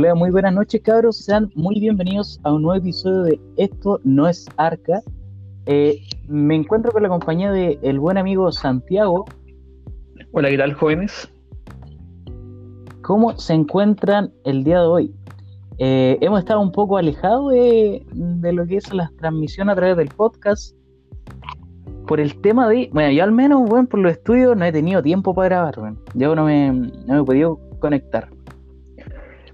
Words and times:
Hola, 0.00 0.14
muy 0.14 0.30
buenas 0.30 0.54
noches, 0.54 0.80
cabros. 0.82 1.24
Sean 1.24 1.50
muy 1.56 1.80
bienvenidos 1.80 2.38
a 2.44 2.52
un 2.52 2.62
nuevo 2.62 2.78
episodio 2.78 3.22
de 3.22 3.40
Esto 3.56 3.98
no 4.04 4.28
es 4.28 4.46
Arca. 4.56 5.02
Eh, 5.66 6.00
me 6.28 6.54
encuentro 6.54 6.92
con 6.92 7.02
la 7.02 7.08
compañía 7.08 7.50
de 7.50 7.80
el 7.82 7.98
buen 7.98 8.16
amigo 8.16 8.52
Santiago. 8.52 9.24
Hola, 10.30 10.50
¿qué 10.50 10.58
tal, 10.58 10.74
jóvenes? 10.74 11.28
¿Cómo 13.02 13.36
se 13.38 13.54
encuentran 13.54 14.32
el 14.44 14.62
día 14.62 14.82
de 14.82 14.86
hoy? 14.86 15.14
Eh, 15.78 16.16
hemos 16.20 16.38
estado 16.38 16.60
un 16.60 16.70
poco 16.70 16.96
alejados 16.96 17.50
de, 17.50 18.06
de, 18.12 18.52
lo 18.52 18.68
que 18.68 18.76
es 18.76 18.94
la 18.94 19.10
transmisión 19.18 19.68
a 19.68 19.74
través 19.74 19.96
del 19.96 20.10
podcast 20.10 20.76
por 22.06 22.20
el 22.20 22.40
tema 22.40 22.68
de. 22.68 22.88
Bueno, 22.92 23.10
yo 23.10 23.24
al 23.24 23.32
menos, 23.32 23.68
bueno, 23.68 23.88
por 23.88 23.98
los 23.98 24.12
estudios 24.12 24.56
no 24.56 24.64
he 24.64 24.70
tenido 24.70 25.02
tiempo 25.02 25.34
para 25.34 25.48
grabar, 25.48 25.74
bueno. 25.76 25.96
Yo 26.14 26.36
no 26.36 26.44
me, 26.44 26.70
no 26.70 27.14
me 27.14 27.20
he 27.20 27.24
podido 27.24 27.58
conectar. 27.80 28.28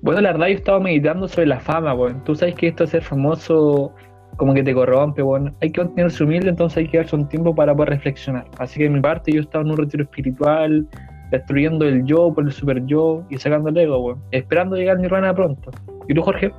Bueno, 0.04 0.20
la 0.20 0.32
verdad 0.32 0.48
yo 0.48 0.56
estaba 0.56 0.80
meditando 0.80 1.26
sobre 1.26 1.46
la 1.46 1.58
fama, 1.58 1.94
weón. 1.94 2.22
Tú 2.24 2.34
sabes 2.34 2.54
que 2.56 2.68
esto 2.68 2.84
de 2.84 2.90
ser 2.90 3.02
famoso 3.02 3.90
como 4.36 4.52
que 4.52 4.62
te 4.62 4.74
corrompe, 4.74 5.22
weón. 5.22 5.56
Hay 5.62 5.72
que 5.72 5.80
mantenerse 5.80 6.22
humilde, 6.22 6.50
entonces 6.50 6.76
hay 6.76 6.88
que 6.88 6.98
darse 6.98 7.16
un 7.16 7.26
tiempo 7.26 7.54
para 7.54 7.74
poder 7.74 7.88
reflexionar. 7.88 8.44
Así 8.58 8.78
que 8.78 8.84
de 8.84 8.90
mi 8.90 9.00
parte 9.00 9.32
yo 9.32 9.40
estaba 9.40 9.64
en 9.64 9.70
un 9.70 9.78
retiro 9.78 10.04
espiritual, 10.04 10.86
destruyendo 11.30 11.86
el 11.86 12.04
yo 12.04 12.34
por 12.34 12.44
el 12.44 12.52
super 12.52 12.84
yo 12.84 13.24
y 13.30 13.38
sacando 13.38 13.70
el 13.70 13.78
ego, 13.78 13.98
weón. 13.98 14.22
Esperando 14.30 14.76
llegar 14.76 14.98
a 14.98 15.00
Nirvana 15.00 15.34
pronto. 15.34 15.70
¿Y 16.06 16.12
tú, 16.12 16.20
Jorge? 16.20 16.52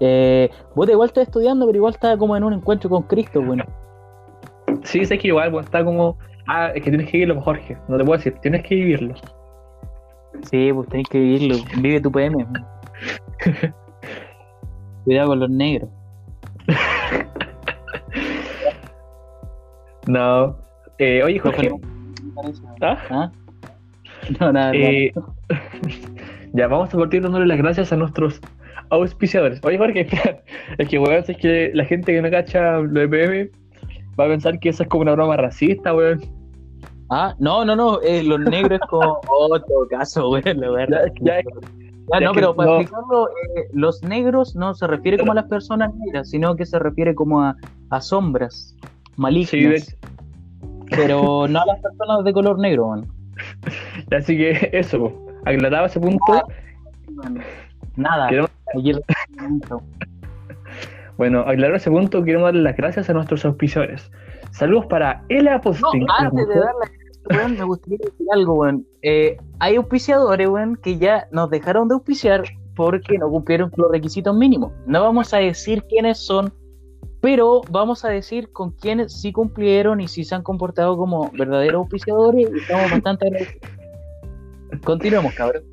Eh, 0.00 0.50
vos 0.74 0.88
igual 0.88 1.06
estás 1.06 1.28
estudiando, 1.28 1.66
pero 1.66 1.76
igual 1.76 1.94
estás 1.94 2.16
como 2.16 2.36
en 2.36 2.42
un 2.42 2.54
encuentro 2.54 2.90
con 2.90 3.04
Cristo, 3.04 3.38
weón. 3.38 3.62
Sí, 4.82 5.04
sé 5.04 5.18
que 5.18 5.28
igual, 5.28 5.52
weón, 5.52 5.64
está 5.64 5.84
como... 5.84 6.18
Ah, 6.48 6.72
es 6.74 6.82
que 6.82 6.90
tienes 6.90 7.08
que 7.08 7.18
vivirlo, 7.18 7.40
Jorge. 7.40 7.78
No 7.86 7.96
te 7.96 8.02
puedo 8.02 8.16
decir, 8.16 8.34
tienes 8.40 8.64
que 8.64 8.74
vivirlo. 8.74 9.14
Sí, 10.50 10.72
pues 10.72 10.88
tenés 10.88 11.08
que 11.08 11.18
vivirlo. 11.18 11.56
Vive 11.78 12.00
tu 12.00 12.12
PM. 12.12 12.46
Cuidado 15.04 15.28
con 15.28 15.40
los 15.40 15.50
negros. 15.50 15.90
no. 20.06 20.56
Eh, 20.98 21.22
oye, 21.22 21.38
Jorge. 21.38 21.70
¿Ah? 22.80 22.98
¿Ah? 23.10 23.32
No, 24.40 24.52
nada. 24.52 24.72
Eh, 24.74 25.12
ya, 26.54 26.66
vamos 26.66 26.94
a 26.94 26.98
partir 26.98 27.22
dándole 27.22 27.44
las 27.44 27.58
gracias 27.58 27.92
a 27.92 27.96
nuestros 27.96 28.40
auspiciadores. 28.88 29.60
Oye, 29.64 29.76
Jorge, 29.76 30.06
es 30.78 30.88
que, 30.88 30.98
weón, 30.98 31.22
es 31.28 31.36
que 31.36 31.70
la 31.74 31.84
gente 31.84 32.12
que 32.12 32.22
no 32.22 32.30
cacha 32.30 32.78
lo 32.78 33.00
de 33.00 33.08
PM 33.08 33.50
va 34.18 34.24
a 34.24 34.28
pensar 34.28 34.58
que 34.58 34.70
eso 34.70 34.82
es 34.82 34.88
como 34.88 35.02
una 35.02 35.12
broma 35.12 35.36
racista, 35.36 35.94
weón. 35.94 36.22
Ah, 37.10 37.34
no, 37.38 37.64
no, 37.64 37.76
no, 37.76 38.00
eh, 38.02 38.22
los 38.22 38.40
negros 38.40 38.80
es 38.80 38.88
como 38.88 39.20
otro 39.50 39.86
caso, 39.90 40.28
güey, 40.28 40.42
la 40.42 40.70
verdad. 40.70 41.12
Ya, 41.20 41.40
ya, 41.40 42.20
no, 42.20 42.32
pero 42.32 42.54
para 42.54 42.80
explicarlo, 42.80 43.28
eh, 43.28 43.68
los 43.72 44.02
negros 44.02 44.54
no 44.56 44.74
se 44.74 44.86
refiere 44.86 45.18
como 45.18 45.32
a 45.32 45.36
las 45.36 45.46
personas 45.46 45.94
negras, 45.94 46.30
sino 46.30 46.56
que 46.56 46.66
se 46.66 46.78
refiere 46.78 47.14
como 47.14 47.42
a, 47.42 47.56
a 47.90 48.00
sombras 48.00 48.74
malignas. 49.16 49.50
Sí, 49.50 49.96
pero 50.90 51.46
no 51.48 51.60
a 51.60 51.66
las 51.66 51.80
personas 51.80 52.24
de 52.24 52.32
color 52.32 52.58
negro, 52.58 52.88
man. 52.88 53.06
Así 54.16 54.36
que 54.36 54.70
eso, 54.72 55.12
aclaraba 55.44 55.86
ese 55.86 56.00
punto. 56.00 56.46
Nada. 57.96 58.28
bueno, 61.16 61.40
aclarado 61.40 61.76
ese 61.76 61.90
punto, 61.90 62.24
queremos 62.24 62.46
darle 62.46 62.62
las 62.62 62.76
gracias 62.76 63.10
a 63.10 63.12
nuestros 63.12 63.44
auspiciadores. 63.44 64.10
Saludos 64.54 64.86
para 64.86 65.24
El 65.28 65.48
Apostín. 65.48 66.04
No, 66.06 66.14
antes 66.16 66.46
de 66.46 66.54
darle 66.54 67.56
me 67.56 67.64
gustaría 67.64 67.98
decir 67.98 68.26
algo, 68.32 68.54
weón. 68.54 68.86
Eh, 69.02 69.36
hay 69.58 69.74
auspiciadores, 69.74 70.48
weón, 70.48 70.76
que 70.76 70.96
ya 70.96 71.26
nos 71.32 71.50
dejaron 71.50 71.88
de 71.88 71.94
auspiciar 71.94 72.44
porque 72.76 73.18
no 73.18 73.28
cumplieron 73.30 73.72
los 73.74 73.90
requisitos 73.90 74.36
mínimos. 74.36 74.72
No 74.86 75.02
vamos 75.02 75.34
a 75.34 75.38
decir 75.38 75.82
quiénes 75.88 76.18
son, 76.18 76.52
pero 77.20 77.62
vamos 77.68 78.04
a 78.04 78.10
decir 78.10 78.52
con 78.52 78.70
quiénes 78.70 79.20
sí 79.20 79.32
cumplieron 79.32 80.00
y 80.00 80.06
sí 80.06 80.22
se 80.22 80.36
han 80.36 80.44
comportado 80.44 80.96
como 80.96 81.32
verdaderos 81.32 81.80
auspiciadores 81.80 82.48
y 82.54 82.58
estamos 82.58 82.92
bastante. 82.92 83.58
Continuemos, 84.84 85.34
cabrón. 85.34 85.64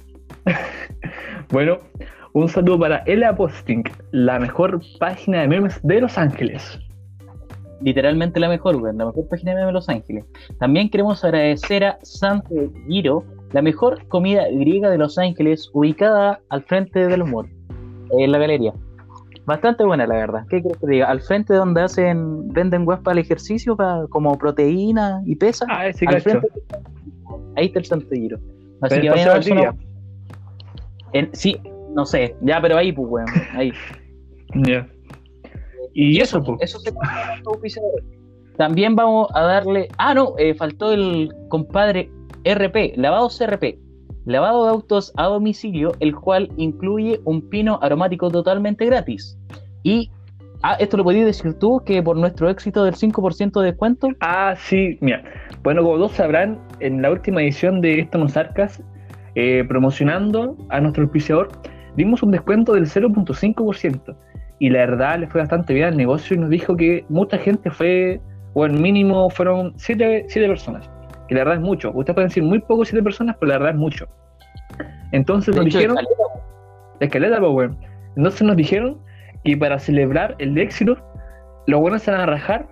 bueno, 1.51 1.77
un 2.33 2.49
saludo 2.49 2.79
para 2.79 2.97
El 3.05 3.23
Aposting, 3.23 3.83
la 4.11 4.39
mejor 4.39 4.81
página 4.99 5.41
de 5.41 5.49
memes 5.49 5.79
de 5.83 6.01
Los 6.01 6.17
Ángeles 6.17 6.79
literalmente 7.81 8.39
la 8.39 8.49
mejor, 8.49 8.81
la 8.81 9.05
mejor 9.05 9.27
página 9.27 9.55
de 9.55 9.71
Los 9.71 9.89
Ángeles. 9.89 10.25
También 10.59 10.89
queremos 10.89 11.23
agradecer 11.23 11.83
a 11.83 11.99
Santo 12.01 12.49
Giro, 12.87 13.23
la 13.51 13.61
mejor 13.61 14.07
comida 14.07 14.47
griega 14.49 14.89
de 14.89 14.97
Los 14.97 15.17
Ángeles, 15.17 15.69
ubicada 15.73 16.39
al 16.49 16.63
frente 16.63 17.07
del 17.07 17.23
humor, 17.23 17.47
en 18.17 18.31
la 18.31 18.37
galería. 18.37 18.73
Bastante 19.45 19.83
buena, 19.83 20.05
la 20.05 20.15
verdad. 20.15 20.45
¿Qué 20.49 20.61
quieres 20.61 20.79
que 20.79 20.87
diga? 20.87 21.07
Al 21.07 21.21
frente 21.21 21.53
donde 21.53 21.81
hacen, 21.81 22.47
venden 22.49 22.85
web 22.85 23.01
para 23.01 23.13
el 23.13 23.25
ejercicio, 23.25 23.75
para, 23.75 24.05
como 24.07 24.37
proteína 24.37 25.21
y 25.25 25.35
pesa. 25.35 25.65
Ah, 25.69 25.91
sí, 25.91 26.05
al 26.07 26.21
frente, 26.21 26.47
ahí 27.55 27.65
está 27.65 27.79
el 27.79 27.85
Santo 27.85 28.07
Giro. 28.11 28.39
Así 28.81 29.01
que 29.01 29.09
vayan 29.09 29.29
a 29.29 29.39
ver 31.13 31.29
Sí, 31.33 31.59
no 31.93 32.05
sé, 32.05 32.35
ya, 32.41 32.61
pero 32.61 32.77
ahí, 32.77 32.91
pues, 32.91 33.07
weón, 33.09 33.27
ahí. 33.53 33.73
Ya. 34.55 34.87
Y, 35.93 36.19
eso, 36.19 36.41
pues. 36.43 36.57
Eso 36.61 36.79
se 36.79 36.91
También 38.57 38.95
vamos 38.95 39.27
a 39.33 39.41
darle. 39.41 39.87
Ah, 39.97 40.13
no, 40.13 40.33
eh, 40.37 40.53
faltó 40.53 40.91
el 40.91 41.33
compadre 41.49 42.09
RP, 42.43 42.93
lavado 42.97 43.29
CRP. 43.29 43.79
Lavado 44.25 44.65
de 44.65 44.71
autos 44.71 45.11
a 45.17 45.25
domicilio, 45.25 45.93
el 45.99 46.15
cual 46.15 46.51
incluye 46.57 47.19
un 47.25 47.49
pino 47.49 47.79
aromático 47.81 48.29
totalmente 48.29 48.85
gratis. 48.85 49.37
Y 49.83 50.11
Ah, 50.63 50.75
esto 50.79 50.97
lo 50.97 51.03
podías 51.03 51.25
decir 51.25 51.55
tú, 51.55 51.81
que 51.83 52.03
por 52.03 52.15
nuestro 52.15 52.47
éxito 52.47 52.83
del 52.83 52.93
5% 52.93 53.61
de 53.61 53.65
descuento. 53.67 54.09
Ah, 54.19 54.53
sí, 54.55 54.97
mira. 55.01 55.23
Bueno, 55.63 55.81
como 55.81 55.95
todos 55.95 56.11
sabrán, 56.11 56.59
en 56.79 57.01
la 57.01 57.11
última 57.11 57.41
edición 57.41 57.81
de 57.81 58.01
Esto 58.01 58.19
nos 58.19 58.37
arcas, 58.37 58.83
eh, 59.33 59.63
promocionando 59.67 60.55
a 60.69 60.79
nuestro 60.79 61.03
auspiciador, 61.03 61.49
dimos 61.95 62.21
un 62.21 62.31
descuento 62.31 62.73
del 62.73 62.85
0.5% 62.85 64.15
y 64.61 64.69
la 64.69 64.81
verdad 64.81 65.17
le 65.17 65.25
fue 65.25 65.41
bastante 65.41 65.73
bien 65.73 65.87
al 65.87 65.97
negocio 65.97 66.35
y 66.35 66.39
nos 66.39 66.51
dijo 66.51 66.77
que 66.77 67.03
mucha 67.09 67.39
gente 67.39 67.71
fue, 67.71 68.21
o 68.53 68.63
el 68.63 68.73
mínimo 68.73 69.27
fueron 69.31 69.73
siete, 69.75 70.27
personas, 70.47 70.87
que 71.27 71.33
la 71.33 71.39
verdad 71.39 71.55
es 71.55 71.61
mucho. 71.61 71.91
Ustedes 71.95 72.13
pueden 72.13 72.27
decir 72.27 72.43
muy 72.43 72.59
poco 72.59 72.85
siete 72.85 73.01
personas, 73.01 73.35
pero 73.39 73.53
la 73.53 73.57
verdad 73.57 73.73
es 73.73 73.79
mucho. 73.79 74.07
Entonces 75.13 75.55
nos 75.55 75.65
dijeron... 75.65 75.97
Escaleta, 76.99 77.39
pues, 77.39 77.51
bueno. 77.51 77.75
Entonces 78.15 78.43
nos 78.43 78.55
dijeron 78.55 78.99
que 79.43 79.57
para 79.57 79.79
celebrar 79.79 80.35
el 80.37 80.55
éxito, 80.55 80.95
los 81.65 81.81
buenos 81.81 82.03
se 82.03 82.11
van 82.11 82.21
a 82.21 82.27
rajar 82.27 82.67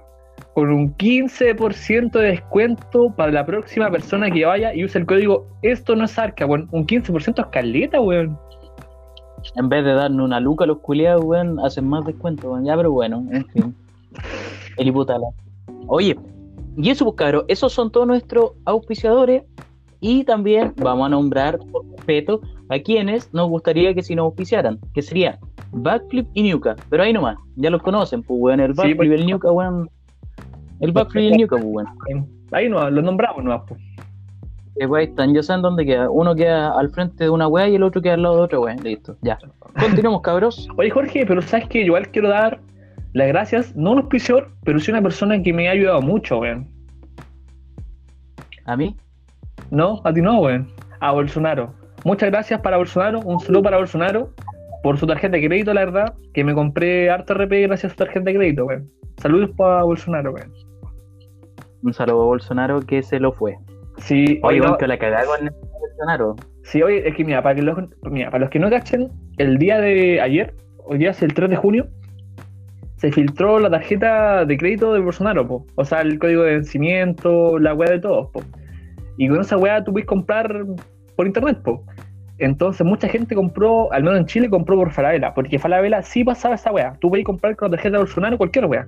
con 0.54 0.72
un 0.72 0.96
15% 0.96 2.12
de 2.12 2.28
descuento 2.28 3.16
para 3.18 3.32
la 3.32 3.48
próxima 3.48 3.90
persona 3.90 4.30
que 4.30 4.46
vaya 4.46 4.76
y 4.76 4.86
use 4.86 5.00
el 5.00 5.08
código 5.08 5.48
esto 5.64 5.96
no 5.96 6.06
es 6.06 6.20
arca, 6.20 6.46
bueno, 6.46 6.68
un 6.72 6.86
15% 6.86 7.42
es 7.42 7.48
caleta, 7.48 8.00
weón 8.00 8.38
en 9.56 9.70
vez 9.70 9.84
de 9.84 9.94
darnos 9.94 10.26
una 10.26 10.40
luca 10.40 10.64
a 10.64 10.68
los 10.68 10.80
culiados, 10.80 11.24
weón, 11.24 11.60
hacen 11.60 11.88
más 11.88 12.06
descuento, 12.06 12.52
weón. 12.52 12.66
Ya, 12.66 12.76
pero 12.76 12.92
bueno, 12.92 13.26
en 13.32 13.46
fin. 13.48 13.76
El. 14.78 14.94
Oye, 15.88 16.18
y 16.78 16.90
eso, 16.90 17.06
pues, 17.06 17.16
cabrón, 17.18 17.46
esos 17.48 17.74
son 17.74 17.92
todos 17.92 18.08
nuestros 18.08 18.52
auspiciadores. 18.66 19.44
Y 20.02 20.24
también 20.24 20.74
vamos 20.78 21.08
a 21.08 21.10
nombrar, 21.10 21.60
por 21.72 21.86
respeto, 21.92 22.40
a 22.70 22.80
quienes 22.80 23.34
nos 23.34 23.50
gustaría 23.50 23.94
que 23.94 24.02
si 24.02 24.16
nos 24.16 24.26
auspiciaran, 24.26 24.80
que 24.94 25.02
serían 25.02 25.38
Backflip 25.74 26.26
y 26.34 26.50
Nuka. 26.50 26.78
Pero 26.90 27.04
ahí 27.04 27.12
nomás, 27.12 27.38
ya 27.58 27.70
los 27.70 27.82
conocen, 27.82 28.24
pues, 28.24 28.40
weón. 28.40 28.60
El 28.62 28.74
Backflip 28.74 29.04
y 29.04 29.08
el 29.08 29.16
pues. 29.16 29.26
Nuka, 29.30 29.52
weón. 29.52 29.90
El 30.80 30.92
Backflip 30.94 31.24
y 31.24 31.28
el 31.28 31.42
Nuka, 31.42 31.58
pues, 31.58 31.86
weón. 32.08 32.28
Ahí 32.52 32.70
no, 32.70 32.90
los 32.90 33.03
nombramos 33.03 33.44
nomás, 33.44 33.64
pues 33.68 33.80
que 34.76 35.04
están, 35.04 35.34
ya 35.34 35.44
saben 35.44 35.62
dónde 35.62 35.86
queda. 35.86 36.10
Uno 36.10 36.36
queda 36.36 36.78
al 36.78 36.90
frente 36.90 37.26
de 37.26 37.30
una 37.30 37.48
weá 37.48 37.68
y 37.68 37.76
el 37.76 37.84
otro 37.84 38.02
queda 38.02 38.14
al 38.14 38.24
lado 38.24 38.38
de 38.38 38.42
otra 38.44 38.60
weá. 38.60 38.76
Listo, 38.76 39.18
ya. 39.22 39.38
Continuamos, 39.80 40.22
cabros. 40.22 40.68
Oye, 40.78 40.90
Jorge, 40.90 41.26
pero 41.26 41.42
sabes 41.42 41.68
que 41.68 41.82
igual 41.82 42.10
quiero 42.10 42.30
dar 42.30 42.60
las 43.14 43.28
gracias, 43.28 43.76
no 43.76 43.90
a 43.90 43.94
un 43.94 44.00
auspiciador, 44.00 44.52
pero 44.64 44.80
sí 44.80 44.92
una 44.92 45.02
persona 45.02 45.42
que 45.42 45.52
me 45.52 45.68
ha 45.68 45.72
ayudado 45.72 46.02
mucho, 46.02 46.40
weón. 46.40 46.68
¿A 48.66 48.78
mí? 48.78 48.96
No, 49.72 50.02
a 50.04 50.14
ti 50.14 50.22
no, 50.22 50.42
weón. 50.42 50.68
A 51.00 51.12
Bolsonaro. 51.12 51.74
Muchas 52.04 52.30
gracias 52.30 52.62
para 52.62 52.78
Bolsonaro, 52.78 53.20
un 53.22 53.40
saludo 53.40 53.64
para 53.64 53.78
Bolsonaro 53.78 54.34
por 54.84 54.98
su 54.98 55.06
tarjeta 55.06 55.36
de 55.36 55.46
crédito, 55.46 55.74
la 55.74 55.86
verdad, 55.86 56.14
que 56.34 56.44
me 56.44 56.54
compré 56.54 57.10
harto 57.10 57.34
RP 57.34 57.64
gracias 57.64 57.92
a 57.92 57.96
su 57.96 57.98
tarjeta 57.98 58.26
de 58.26 58.36
crédito, 58.36 58.66
weón. 58.66 58.90
Saludos 59.18 59.50
para 59.58 59.84
Bolsonaro, 59.84 60.32
weón. 60.32 60.54
Un 61.84 61.94
saludo 61.94 62.22
a 62.22 62.26
Bolsonaro 62.26 62.82
que 62.82 63.04
se 63.04 63.20
lo 63.20 63.32
fue. 63.34 63.58
Sí, 63.99 64.40
oye, 64.43 64.61
que 64.79 64.87
la 64.87 64.97
cagada 64.97 65.25
con 65.25 65.47
el 65.47 65.51
Bolsonaro. 65.51 66.35
Sí, 66.63 66.81
oye, 66.81 67.07
es 67.07 67.16
que 67.16 67.23
mira 67.23 67.41
para, 67.41 67.55
que 67.55 67.61
los, 67.61 67.78
mira, 68.03 68.29
para 68.29 68.41
los 68.41 68.49
que 68.49 68.59
no 68.59 68.69
cachen, 68.69 69.09
el 69.37 69.57
día 69.57 69.79
de 69.79 70.22
ayer, 70.22 70.53
hoy 70.85 70.99
día 70.99 71.11
es 71.11 71.22
el 71.22 71.34
3 71.34 71.49
de 71.49 71.55
junio, 71.55 71.87
se 72.97 73.11
filtró 73.11 73.59
la 73.59 73.69
tarjeta 73.69 74.46
de 74.46 74.57
crédito 74.57 74.93
de 74.93 74.99
Bolsonaro, 74.99 75.47
po. 75.47 75.66
o 75.75 75.85
sea, 75.85 76.01
el 76.01 76.19
código 76.19 76.43
de 76.43 76.55
vencimiento, 76.55 77.57
la 77.57 77.73
weá 77.73 77.90
de 77.90 77.99
todos. 77.99 78.29
Po. 78.31 78.41
Y 79.17 79.29
con 79.29 79.41
esa 79.41 79.57
weá 79.57 79.84
tú 79.84 79.93
puedes 79.93 80.07
comprar 80.07 80.66
por 81.16 81.25
internet. 81.25 81.59
Po. 81.63 81.84
Entonces 82.40 82.85
mucha 82.85 83.07
gente 83.07 83.35
compró, 83.35 83.91
al 83.91 84.03
menos 84.03 84.19
en 84.19 84.25
Chile, 84.25 84.49
compró 84.49 84.75
por 84.75 84.91
Falabella, 84.91 85.34
porque 85.34 85.59
Falabella 85.59 86.01
sí 86.01 86.23
pasaba 86.23 86.55
esa 86.55 86.72
weá. 86.72 86.93
Tú 86.99 87.09
podías 87.09 87.25
comprar 87.25 87.55
con 87.55 87.69
la 87.69 87.78
tarjeta 87.78 87.97
de 87.97 88.03
Bolsonaro 88.03 88.37
cualquier 88.37 88.66
weá. 88.66 88.87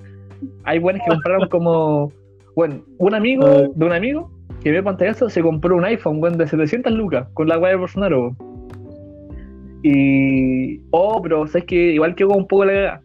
Hay 0.63 0.79
buenos 0.79 1.01
que 1.03 1.11
compraron 1.11 1.47
como, 1.49 2.11
bueno, 2.55 2.81
un 2.97 3.13
amigo 3.13 3.47
de 3.75 3.85
un 3.85 3.93
amigo 3.93 4.31
que 4.63 4.71
ve 4.71 4.83
pantallazo 4.83 5.29
se 5.29 5.41
compró 5.41 5.75
un 5.75 5.85
iPhone, 5.85 6.21
weón, 6.21 6.37
de 6.37 6.47
700 6.47 6.93
lucas 6.93 7.27
con 7.33 7.47
la 7.47 7.57
weá 7.57 7.71
de 7.71 7.77
Bolsonaro. 7.77 8.21
weón. 8.21 8.37
Y, 9.83 10.81
oh, 10.91 11.21
pero 11.21 11.47
sabes 11.47 11.65
que 11.65 11.93
igual 11.93 12.15
quedó 12.15 12.29
un 12.29 12.47
poco 12.47 12.65
la 12.65 12.73
cagada. 12.73 13.01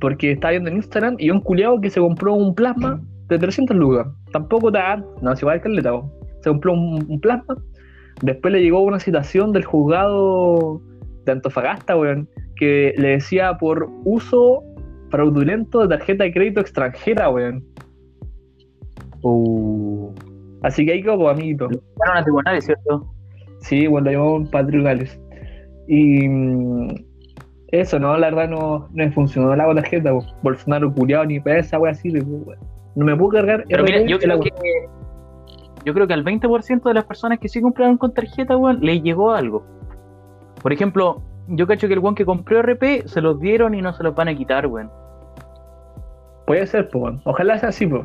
Porque 0.00 0.32
estaba 0.32 0.52
viendo 0.52 0.70
en 0.70 0.76
Instagram 0.76 1.16
y 1.18 1.30
un 1.30 1.40
culiado 1.40 1.80
que 1.80 1.90
se 1.90 2.00
compró 2.00 2.34
un 2.34 2.54
plasma 2.54 3.00
de 3.28 3.38
300 3.38 3.76
lucas. 3.76 4.06
Tampoco 4.32 4.70
tan, 4.70 5.04
no, 5.20 5.32
es 5.32 5.42
igual 5.42 5.60
que 5.60 5.68
el 5.68 5.74
letao. 5.74 6.10
Se 6.40 6.50
compró 6.50 6.72
un, 6.72 7.04
un 7.08 7.20
plasma 7.20 7.56
Después 8.22 8.52
le 8.52 8.60
llegó 8.60 8.80
una 8.80 8.98
citación 8.98 9.52
del 9.52 9.64
juzgado 9.64 10.80
de 11.24 11.32
Antofagasta, 11.32 11.96
weón, 11.96 12.28
que 12.56 12.94
le 12.96 13.10
decía 13.10 13.56
por 13.58 13.88
uso 14.04 14.64
fraudulento 15.10 15.80
de 15.80 15.96
tarjeta 15.96 16.24
de 16.24 16.32
crédito 16.32 16.60
extranjera, 16.60 17.30
weón. 17.30 17.64
Uh. 19.22 20.12
Así 20.62 20.84
que 20.84 20.92
ahí 20.92 21.02
como 21.02 21.28
amiguito. 21.28 21.68
Fueron 21.96 22.16
a 22.16 22.22
tribunales, 22.22 22.64
¿cierto? 22.64 23.06
Sí, 23.60 23.86
bueno, 23.86 24.10
lo 24.10 24.12
llamaban 24.12 24.46
patrulales. 24.46 25.20
Y 25.86 26.28
mm, 26.28 26.88
eso, 27.68 27.98
no, 27.98 28.16
la 28.16 28.30
verdad 28.30 28.48
no, 28.48 28.78
no 28.78 28.88
me 28.92 29.10
funcionó 29.10 29.54
la 29.54 29.74
tarjeta, 29.74 30.10
po. 30.12 30.24
Bolsonaro 30.42 30.92
culiado 30.92 31.26
ni 31.26 31.40
para 31.40 31.58
esa 31.58 31.78
wea 31.78 31.92
así, 31.92 32.10
weón. 32.10 32.58
No 32.94 33.04
me 33.04 33.16
puedo 33.16 33.30
cargar. 33.32 33.64
Pero 33.68 33.84
mira, 33.84 34.02
yo 34.02 34.18
creo 34.18 34.40
que 34.40 34.50
yo 35.84 35.94
creo 35.94 36.06
que 36.06 36.14
al 36.14 36.24
20% 36.24 36.82
de 36.82 36.94
las 36.94 37.04
personas 37.04 37.38
que 37.38 37.48
sí 37.48 37.60
compraron 37.60 37.96
con 37.96 38.12
tarjeta, 38.12 38.56
weón, 38.56 38.80
le 38.80 39.00
llegó 39.00 39.32
algo. 39.32 39.64
Por 40.62 40.72
ejemplo, 40.72 41.22
yo 41.46 41.66
cacho 41.66 41.88
que 41.88 41.94
el 41.94 42.00
weón 42.00 42.14
que 42.14 42.26
compró 42.26 42.60
RP 42.62 43.06
se 43.06 43.20
los 43.20 43.40
dieron 43.40 43.74
y 43.74 43.82
no 43.82 43.92
se 43.92 44.02
los 44.02 44.14
van 44.14 44.28
a 44.28 44.34
quitar, 44.34 44.66
weón. 44.66 44.90
Puede 46.46 46.66
ser, 46.66 46.88
pues, 46.88 47.02
weón. 47.02 47.20
Ojalá 47.24 47.58
sea 47.58 47.68
así, 47.68 47.86
pues. 47.86 48.02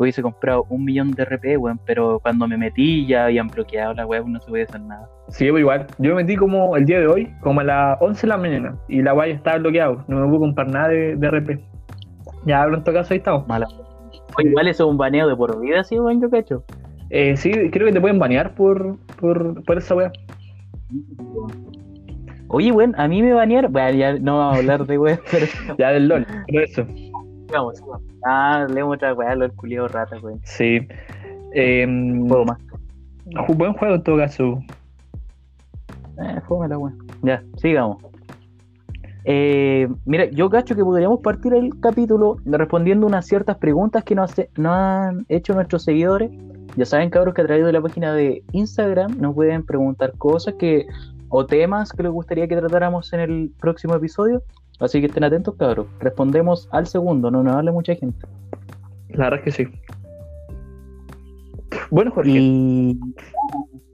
Hubiese 0.00 0.22
comprado 0.22 0.64
un 0.70 0.82
millón 0.82 1.10
de 1.10 1.26
RP, 1.26 1.58
weón, 1.58 1.78
pero 1.84 2.20
cuando 2.20 2.48
me 2.48 2.56
metí 2.56 3.06
ya 3.06 3.26
habían 3.26 3.48
bloqueado 3.48 3.92
la 3.92 4.06
weón, 4.06 4.32
no 4.32 4.40
se 4.40 4.48
podía 4.48 4.64
hacer 4.64 4.80
nada. 4.80 5.06
Sí, 5.28 5.50
pues 5.50 5.60
igual. 5.60 5.86
Yo 5.98 6.14
me 6.14 6.22
metí 6.22 6.36
como 6.36 6.74
el 6.74 6.86
día 6.86 7.00
de 7.00 7.06
hoy, 7.06 7.30
como 7.42 7.60
a 7.60 7.64
las 7.64 7.98
11 8.00 8.22
de 8.22 8.28
la 8.28 8.36
mañana, 8.38 8.76
y 8.88 9.02
la 9.02 9.12
guay 9.12 9.32
estaba 9.32 9.58
bloqueado. 9.58 10.02
No 10.08 10.20
me 10.20 10.28
pude 10.28 10.38
comprar 10.38 10.70
nada 10.70 10.88
de, 10.88 11.16
de 11.16 11.30
RP. 11.30 11.60
Ya, 12.46 12.66
todo 12.66 12.94
caso 12.94 13.12
ahí 13.12 13.18
estamos. 13.18 13.46
Mala. 13.46 13.68
Oye, 14.38 14.48
igual 14.48 14.68
eso 14.68 14.84
es 14.84 14.90
un 14.90 14.96
baneo 14.96 15.28
de 15.28 15.36
por 15.36 15.60
vida, 15.60 15.84
sí, 15.84 16.00
weón, 16.00 16.22
yo 16.22 16.30
cacho. 16.30 16.64
Eh, 17.10 17.36
sí, 17.36 17.50
creo 17.70 17.86
que 17.86 17.92
te 17.92 18.00
pueden 18.00 18.18
banear 18.18 18.54
por, 18.54 18.96
por, 19.20 19.62
por 19.64 19.76
esa 19.76 19.94
wea. 19.94 20.12
Oye, 22.48 22.72
weón, 22.72 22.94
a 22.98 23.06
mí 23.06 23.22
me 23.22 23.34
banearon. 23.34 23.70
Bueno, 23.70 23.98
ya 23.98 24.14
no 24.14 24.38
vamos 24.38 24.56
a 24.56 24.58
hablar 24.60 24.86
de 24.86 24.96
weón, 24.98 25.20
pero 25.30 25.46
Ya 25.78 25.90
del 25.90 26.08
LOL, 26.08 26.26
pero 26.46 26.64
eso. 26.64 26.86
Vamos. 27.52 27.82
Ah, 28.26 28.66
leemos 28.72 28.96
otra 28.96 29.14
weá, 29.14 29.34
lo 29.34 29.42
del 29.48 29.52
culiado 29.56 29.88
rata, 29.88 30.16
weón. 30.22 30.40
Sí. 30.44 30.86
Eh, 31.54 31.86
Juego 32.28 32.44
más. 32.44 32.58
ju- 33.46 33.56
buen 33.56 33.72
juego 33.74 33.94
en 33.96 34.02
todo 34.02 34.16
caso. 34.18 34.62
Eh, 36.22 36.40
fómela, 36.46 36.78
weón. 36.78 36.98
Ya, 37.22 37.42
sigamos. 37.56 37.98
Eh, 39.24 39.88
mira, 40.06 40.24
yo 40.30 40.48
cacho 40.48 40.74
que 40.74 40.82
podríamos 40.82 41.20
partir 41.20 41.52
el 41.54 41.78
capítulo 41.80 42.36
respondiendo 42.46 43.06
unas 43.06 43.26
ciertas 43.26 43.56
preguntas 43.58 44.02
que 44.04 44.14
nos, 44.14 44.30
hace- 44.32 44.50
nos 44.56 44.72
han 44.72 45.26
hecho 45.28 45.54
nuestros 45.54 45.82
seguidores. 45.82 46.30
Ya 46.76 46.84
saben, 46.84 47.10
cabros, 47.10 47.34
que 47.34 47.42
a 47.42 47.46
través 47.46 47.64
de 47.66 47.72
la 47.72 47.80
página 47.80 48.14
de 48.14 48.42
Instagram 48.52 49.18
nos 49.20 49.34
pueden 49.34 49.64
preguntar 49.64 50.12
cosas 50.16 50.54
que 50.54 50.86
o 51.28 51.44
temas 51.46 51.92
que 51.92 52.02
les 52.02 52.12
gustaría 52.12 52.48
que 52.48 52.56
tratáramos 52.56 53.12
en 53.12 53.20
el 53.20 53.52
próximo 53.60 53.94
episodio. 53.94 54.42
Así 54.80 55.00
que 55.00 55.06
estén 55.06 55.24
atentos, 55.24 55.54
cabros. 55.56 55.86
Respondemos 56.00 56.68
al 56.72 56.86
segundo, 56.86 57.30
no 57.30 57.42
nos 57.42 57.54
hable 57.54 57.70
mucha 57.72 57.94
gente. 57.94 58.26
La 59.10 59.24
verdad 59.24 59.40
es 59.40 59.44
que 59.44 59.64
sí. 59.64 59.80
Bueno, 61.90 62.10
Jorge, 62.12 62.30
Y... 62.32 63.00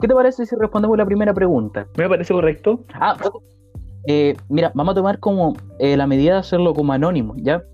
¿Qué 0.00 0.08
te 0.08 0.14
parece 0.14 0.44
si 0.46 0.54
respondemos 0.56 0.96
la 0.98 1.06
primera 1.06 1.32
pregunta? 1.32 1.86
me 1.96 2.08
parece 2.08 2.34
correcto. 2.34 2.84
Ah, 2.94 3.16
eh, 4.06 4.36
mira, 4.48 4.70
vamos 4.74 4.92
a 4.92 4.94
tomar 4.96 5.18
como 5.18 5.54
eh, 5.78 5.96
la 5.96 6.06
medida 6.06 6.34
de 6.34 6.38
hacerlo 6.40 6.74
como 6.74 6.92
anónimo, 6.92 7.34
¿ya? 7.38 7.64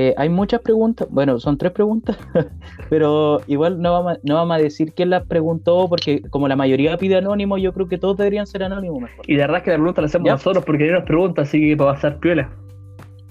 Eh, 0.00 0.14
hay 0.16 0.30
muchas 0.30 0.62
preguntas, 0.62 1.06
bueno, 1.10 1.38
son 1.38 1.58
tres 1.58 1.72
preguntas, 1.72 2.16
pero 2.88 3.42
igual 3.46 3.82
no 3.82 3.92
vamos, 3.92 4.12
a, 4.14 4.18
no 4.22 4.36
vamos 4.36 4.56
a 4.56 4.58
decir 4.58 4.94
quién 4.94 5.10
las 5.10 5.26
preguntó, 5.26 5.90
porque 5.90 6.22
como 6.30 6.48
la 6.48 6.56
mayoría 6.56 6.96
pide 6.96 7.16
anónimo, 7.16 7.58
yo 7.58 7.74
creo 7.74 7.86
que 7.86 7.98
todos 7.98 8.16
deberían 8.16 8.46
ser 8.46 8.62
anónimos 8.62 9.02
mejor. 9.02 9.22
Y 9.28 9.34
la 9.34 9.42
verdad 9.42 9.58
es 9.58 9.64
que 9.64 9.70
la 9.72 9.76
pregunta 9.76 10.00
la 10.00 10.06
hacemos 10.06 10.26
Ya. 10.26 10.32
nosotros 10.32 10.64
porque 10.64 10.84
nadie 10.84 10.92
nos 10.94 11.04
pregunta, 11.04 11.42
así 11.42 11.60
que 11.60 11.76
para 11.76 11.92
pasar 11.92 12.18
piola. 12.18 12.50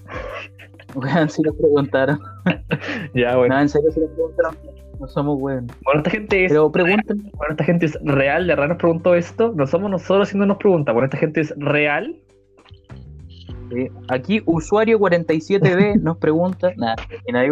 Weón, 0.94 1.28
si 1.28 1.42
lo 1.42 1.52
preguntaron. 1.54 2.20
Ya, 3.14 3.36
bueno. 3.36 3.56
No, 3.56 3.62
en 3.62 3.68
serio, 3.68 3.90
si 3.90 3.98
lo 3.98 4.06
preguntaron, 4.06 4.56
no 5.00 5.08
somos 5.08 5.42
weón. 5.42 5.66
Bueno, 5.84 6.00
esta 6.00 6.10
gente 6.10 6.44
es. 6.44 6.52
Pero 6.52 6.70
pregunten, 6.70 7.18
Bueno, 7.36 7.50
esta 7.50 7.64
gente 7.64 7.86
es 7.86 7.98
real, 8.04 8.46
de 8.46 8.54
verdad 8.54 8.68
nos 8.68 8.76
preguntó 8.78 9.16
esto. 9.16 9.52
No 9.56 9.66
somos 9.66 9.90
nosotros 9.90 10.28
haciéndonos 10.28 10.58
preguntas. 10.58 10.92
Bueno, 10.94 11.06
esta 11.06 11.16
gente 11.16 11.40
es 11.40 11.52
real. 11.56 12.14
Eh, 13.76 13.90
aquí 14.08 14.42
usuario 14.46 14.98
47B 14.98 16.00
nos 16.00 16.18
pregunta, 16.18 16.72
nada, 16.76 16.96
nadie. 17.32 17.50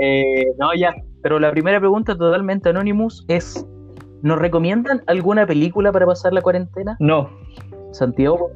Eh, 0.00 0.46
no, 0.58 0.74
ya, 0.74 0.94
pero 1.22 1.38
la 1.38 1.50
primera 1.50 1.78
pregunta 1.80 2.16
totalmente 2.16 2.68
anonymous 2.68 3.24
es, 3.28 3.66
¿nos 4.22 4.38
recomiendan 4.38 5.02
alguna 5.06 5.46
película 5.46 5.92
para 5.92 6.06
pasar 6.06 6.32
la 6.32 6.40
cuarentena? 6.40 6.96
No. 7.00 7.28
Santiago, 7.92 8.50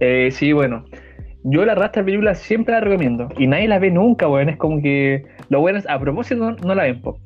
Eh, 0.00 0.30
sí, 0.32 0.52
bueno. 0.52 0.84
Yo 1.42 1.64
la 1.64 1.74
rasta 1.74 2.04
película 2.04 2.34
siempre 2.34 2.74
la 2.74 2.80
recomiendo. 2.80 3.28
Y 3.38 3.46
nadie 3.46 3.68
la 3.68 3.78
ve 3.78 3.90
nunca, 3.90 4.28
weón. 4.28 4.50
Es 4.50 4.58
como 4.58 4.82
que 4.82 5.24
lo 5.48 5.60
bueno 5.60 5.78
es, 5.78 5.88
a 5.88 5.98
propósito, 5.98 6.50
no, 6.50 6.56
no 6.56 6.74
la 6.74 6.82
ven. 6.84 7.00
po. 7.00 7.18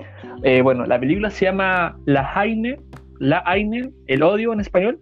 Eh, 0.45 0.63
bueno, 0.63 0.85
la 0.87 1.01
película 1.01 1.31
se 1.31 1.47
llama 1.47 1.97
La 2.05 2.31
Haine, 2.35 2.79
La 3.19 3.43
Haine, 3.47 3.91
El 4.07 4.23
Odio 4.23 4.53
en 4.53 4.61
español. 4.61 5.01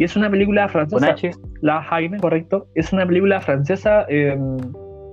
Y 0.00 0.04
es 0.04 0.16
una 0.16 0.30
película 0.30 0.62
con 0.62 0.88
francesa. 0.88 1.10
H, 1.10 1.30
La 1.60 1.86
Haine, 1.90 2.18
correcto. 2.18 2.66
Es 2.74 2.90
una 2.90 3.06
película 3.06 3.38
francesa 3.38 4.06
eh, 4.08 4.34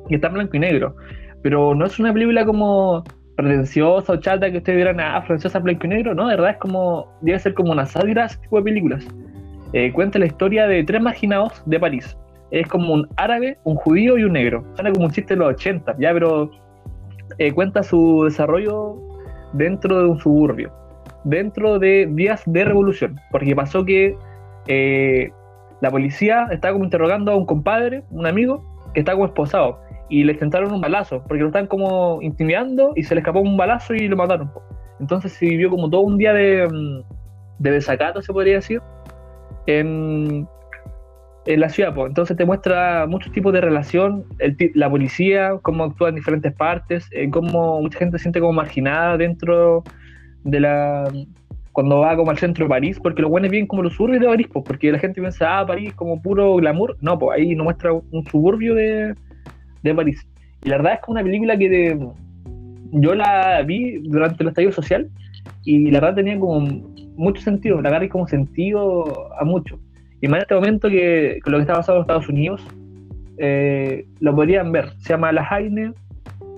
que 0.08 0.16
está 0.16 0.28
en 0.28 0.34
blanco 0.36 0.56
y 0.56 0.60
negro. 0.60 0.96
Pero 1.44 1.76
no 1.76 1.86
es 1.86 2.00
una 2.00 2.14
película 2.14 2.46
como 2.46 3.04
pretenciosa 3.36 4.14
o 4.14 4.16
chata 4.16 4.50
que 4.50 4.60
ustedes 4.60 4.78
dirán, 4.78 5.02
ah, 5.02 5.22
francesa 5.24 5.60
blanco 5.60 5.88
y 5.88 5.90
negro. 5.90 6.16
No, 6.16 6.30
de 6.30 6.38
verdad 6.38 6.52
es 6.52 6.58
como, 6.60 7.06
debe 7.20 7.38
ser 7.38 7.54
como 7.54 7.74
una 7.74 7.86
sátira 7.86 8.28
ese 8.28 8.38
tipo 8.38 8.60
de 8.60 8.64
películas. 8.64 9.06
Eh, 9.74 9.92
cuenta 9.92 10.20
la 10.20 10.28
historia 10.28 10.66
de 10.68 10.82
tres 10.86 11.02
marginados 11.02 11.62
de 11.66 11.82
París. 11.82 12.18
Es 12.52 12.66
como 12.70 12.94
un 12.94 13.10
árabe, 13.18 13.58
un 13.66 13.76
judío 13.76 14.18
y 14.18 14.24
un 14.24 14.32
negro. 14.32 14.64
Suena 14.76 14.94
como 14.94 15.08
un 15.08 15.12
chiste 15.12 15.34
de 15.34 15.42
los 15.42 15.50
80, 15.50 15.98
ya, 16.00 16.14
pero 16.14 16.50
eh, 17.40 17.52
cuenta 17.52 17.84
su 17.84 18.24
desarrollo 18.24 18.96
dentro 19.52 20.02
de 20.02 20.08
un 20.12 20.18
suburbio, 20.18 20.72
dentro 21.26 21.78
de 21.78 22.08
días 22.10 22.42
de 22.46 22.64
revolución, 22.64 23.20
porque 23.32 23.54
pasó 23.54 23.84
que 23.84 24.16
eh, 24.68 25.32
la 25.82 25.92
policía 25.92 26.48
estaba 26.52 26.74
como 26.74 26.86
interrogando 26.86 27.32
a 27.32 27.36
un 27.36 27.46
compadre, 27.46 28.04
un 28.12 28.26
amigo, 28.26 28.64
que 28.94 29.02
está 29.02 29.14
como 29.14 29.26
esposado, 29.26 29.80
y 30.10 30.24
le 30.24 30.34
intentaron 30.34 30.72
un 30.72 30.82
balazo, 30.82 31.24
porque 31.28 31.42
lo 31.42 31.48
están 31.48 31.68
como 31.68 32.20
intimidando 32.22 32.94
y 32.96 33.04
se 33.04 33.16
le 33.16 33.22
escapó 33.22 33.40
un 33.40 33.58
balazo 33.58 33.94
y 33.94 34.08
lo 34.08 34.16
mataron. 34.16 34.52
Entonces 35.00 35.34
se 35.34 35.46
vivió 35.46 35.70
como 35.70 35.90
todo 35.90 36.02
un 36.02 36.18
día 36.18 36.34
de, 36.34 36.68
mm, 36.68 37.04
de 37.60 37.72
desacato, 37.72 38.22
se 38.22 38.34
podría 38.34 38.56
decir, 38.56 38.82
en, 39.68 40.48
la 41.46 41.70
ciudad. 41.70 41.94
po. 41.94 42.08
Entonces 42.08 42.36
te 42.36 42.46
muestra 42.46 43.06
muchos 43.08 43.32
tipos 43.32 43.54
de 43.54 43.62
relación, 43.62 44.26
el 44.40 44.58
la 44.74 44.90
policía, 44.90 45.58
cómo 45.62 45.86
actúa 45.86 46.10
en 46.10 46.16
diferentes 46.16 46.54
partes, 46.54 47.08
eh, 47.12 47.30
cómo 47.30 47.80
mucha 47.82 48.00
gente 48.00 48.18
se 48.18 48.24
siente 48.24 48.42
como 48.42 48.54
marginada 48.54 49.18
dentro 49.18 49.84
de 50.44 50.60
la... 50.60 51.10
cuando 51.78 52.00
va 52.00 52.16
como 52.16 52.32
al 52.32 52.40
centro 52.40 52.66
de 52.66 52.70
París, 52.70 53.00
porque 53.00 53.22
los 53.22 53.30
buenos 53.30 53.52
vienen 53.52 53.68
como 53.68 53.84
los 53.84 53.94
suburbios 53.94 54.20
de 54.22 54.26
París, 54.28 54.48
po, 54.48 54.64
porque 54.64 54.92
la 54.92 54.98
gente 54.98 55.22
piensa, 55.22 55.60
ah, 55.60 55.68
París 55.68 55.94
como 55.94 56.20
puro 56.20 56.56
glamour. 56.56 56.98
No, 57.02 57.20
pues 57.20 57.38
ahí 57.38 57.54
nos 57.54 57.66
muestra 57.66 57.94
un 57.94 58.26
suburbio 58.32 58.74
de, 58.74 59.14
de 59.84 59.94
París. 59.94 60.28
Y 60.64 60.70
la 60.70 60.78
verdad 60.78 60.94
es 60.94 60.98
que 60.98 61.04
es 61.04 61.10
una 61.10 61.22
película 61.22 61.56
que 61.56 61.70
de- 61.70 62.08
yo 62.94 63.14
la 63.14 63.62
vi 63.62 64.00
durante 64.00 64.42
el 64.42 64.50
estallido 64.50 64.72
social 64.72 65.08
y 65.66 65.92
la 65.92 66.00
verdad 66.00 66.16
tenía 66.16 66.40
como 66.40 66.62
mucho 67.16 67.44
sentido, 67.44 67.80
la 67.80 67.90
agarré 67.90 68.10
como 68.10 68.28
sentido 68.28 69.32
a 69.40 69.46
mucho. 69.46 69.78
Y 70.20 70.28
más 70.30 70.38
en 70.38 70.42
este 70.42 70.56
momento 70.56 70.90
que 70.90 71.38
con 71.44 71.52
lo 71.52 71.60
que 71.60 71.62
está 71.62 71.76
pasando 71.76 72.00
en 72.00 72.02
Estados 72.02 72.28
Unidos, 72.28 72.66
eh, 73.38 74.08
lo 74.20 74.34
podrían 74.34 74.72
ver. 74.72 74.94
Se 74.98 75.10
llama 75.10 75.32
La 75.32 75.46
Jaime, 75.46 75.94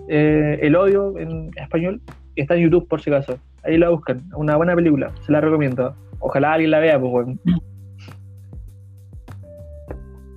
eh, 0.08 0.60
El 0.62 0.78
Odio 0.78 1.18
en 1.20 1.50
español, 1.58 2.00
está 2.38 2.56
en 2.56 2.62
YouTube 2.62 2.88
por 2.88 3.02
si 3.02 3.10
acaso. 3.10 3.38
Ahí 3.64 3.78
la 3.78 3.90
buscan, 3.90 4.22
una 4.36 4.56
buena 4.56 4.76
película, 4.76 5.12
se 5.26 5.32
la 5.32 5.42
recomiendo. 5.42 5.96
Ojalá 6.20 6.54
alguien 6.54 6.72
la 6.72 6.80
vea, 6.80 7.00
pues 7.00 7.12
bueno. 7.12 7.38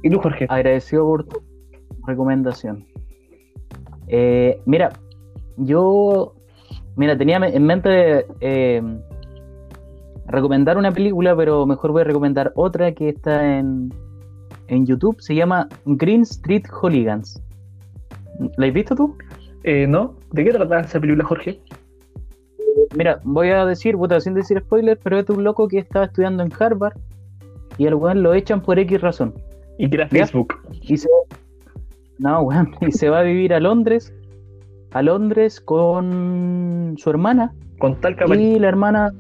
¿Y 0.02 0.11
tú, 0.11 0.19
Jorge? 0.19 0.47
agradecido 0.49 1.05
por 1.05 1.25
tu 1.25 1.43
recomendación. 2.07 2.85
Eh, 4.09 4.61
mira, 4.67 4.91
yo, 5.57 6.35
mira, 6.97 7.17
tenía 7.17 7.37
en 7.37 7.64
mente 7.64 8.26
eh, 8.41 8.83
recomendar 10.26 10.76
una 10.76 10.91
película, 10.91 11.37
pero 11.37 11.67
mejor 11.67 11.93
voy 11.93 12.02
a 12.02 12.05
recomendar 12.05 12.52
otra 12.57 12.93
que 12.93 13.11
está 13.11 13.59
en, 13.59 13.93
en 14.69 14.87
YouTube. 14.87 15.21
Se 15.21 15.35
llama 15.35 15.69
Green 15.85 16.23
Street 16.23 16.64
Hooligans. 16.71 17.43
¿La 18.57 18.67
has 18.67 18.73
visto 18.73 18.97
tú? 18.97 19.17
Eh, 19.64 19.87
¿No? 19.87 20.17
¿De 20.33 20.45
qué 20.45 20.50
trata 20.50 20.81
esa 20.81 20.99
película, 21.00 21.25
Jorge? 21.25 21.61
Mira, 22.97 23.21
voy 23.25 23.49
a 23.50 23.64
decir, 23.64 23.97
puta, 23.97 24.21
sin 24.21 24.35
decir 24.35 24.61
spoiler, 24.61 24.99
pero 25.02 25.19
este 25.19 25.33
es 25.33 25.38
un 25.38 25.45
loco 25.45 25.69
que 25.69 25.79
estaba 25.79 26.07
estudiando 26.07 26.43
en 26.43 26.50
Harvard 26.59 26.95
y 27.79 27.87
al 27.87 27.95
weón 27.95 28.23
lo 28.23 28.35
echan 28.35 28.61
por 28.61 28.79
X 28.79 29.00
razón. 29.00 29.35
Y 29.79 29.88
que 29.88 29.97
era. 29.97 30.09
Facebook. 30.09 30.55
Y 30.83 30.97
se, 30.97 31.09
no, 32.19 32.43
weón, 32.43 32.71
y 32.81 32.93
se 32.93 33.09
va 33.09 33.21
a 33.21 33.23
vivir 33.23 33.55
a 33.55 33.61
Londres, 33.61 34.12
a 34.93 35.02
Londres 35.02 35.61
con 35.61 36.95
su 36.99 37.11
hermana 37.11 37.52
Con 37.79 38.00
tal 38.00 38.17
capacidad. 38.17 38.57
y 38.57 38.59
la 38.59 38.69
hermana. 38.69 39.12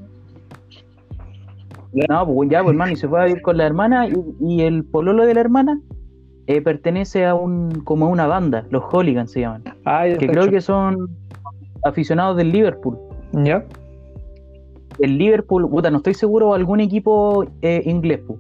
No, 2.08 2.26
pues 2.26 2.48
ya, 2.50 2.62
pues 2.62 2.72
hermano, 2.72 2.92
y 2.92 2.96
se 2.96 3.06
fue 3.08 3.20
a 3.20 3.24
vivir 3.26 3.42
con 3.42 3.56
la 3.58 3.66
hermana 3.66 4.08
y, 4.08 4.14
y 4.40 4.62
el 4.62 4.84
pololo 4.84 5.26
de 5.26 5.34
la 5.34 5.40
hermana 5.40 5.78
eh, 6.46 6.62
pertenece 6.62 7.26
a 7.26 7.34
un 7.34 7.70
como 7.84 8.06
a 8.06 8.08
una 8.08 8.26
banda, 8.26 8.66
los 8.70 8.82
Hooligans 8.84 9.30
se 9.30 9.40
llaman, 9.40 9.62
Ah, 9.84 10.04
que 10.18 10.26
creo 10.26 10.48
que 10.48 10.60
son 10.60 11.08
aficionados 11.84 12.36
del 12.36 12.50
Liverpool. 12.50 12.98
¿Ya? 13.32 13.64
El 14.98 15.18
Liverpool, 15.18 15.68
puta, 15.68 15.90
no 15.90 15.98
estoy 15.98 16.14
seguro, 16.14 16.54
algún 16.54 16.80
equipo 16.80 17.44
eh, 17.62 17.82
inglés, 17.86 18.20
pu. 18.20 18.38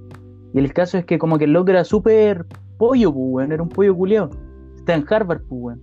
Y 0.54 0.58
el 0.58 0.72
caso 0.72 0.98
es 0.98 1.04
que 1.04 1.18
como 1.18 1.38
que 1.38 1.44
el 1.44 1.52
loco 1.52 1.70
era 1.70 1.82
súper 1.84 2.44
pollo, 2.76 3.12
pu, 3.12 3.36
weón, 3.36 3.52
era 3.52 3.62
un 3.62 3.68
pollo 3.68 3.96
culiao. 3.96 4.28
Está 4.76 4.94
en 4.94 5.04
Harvard, 5.08 5.42
pu, 5.42 5.56
weón. 5.56 5.80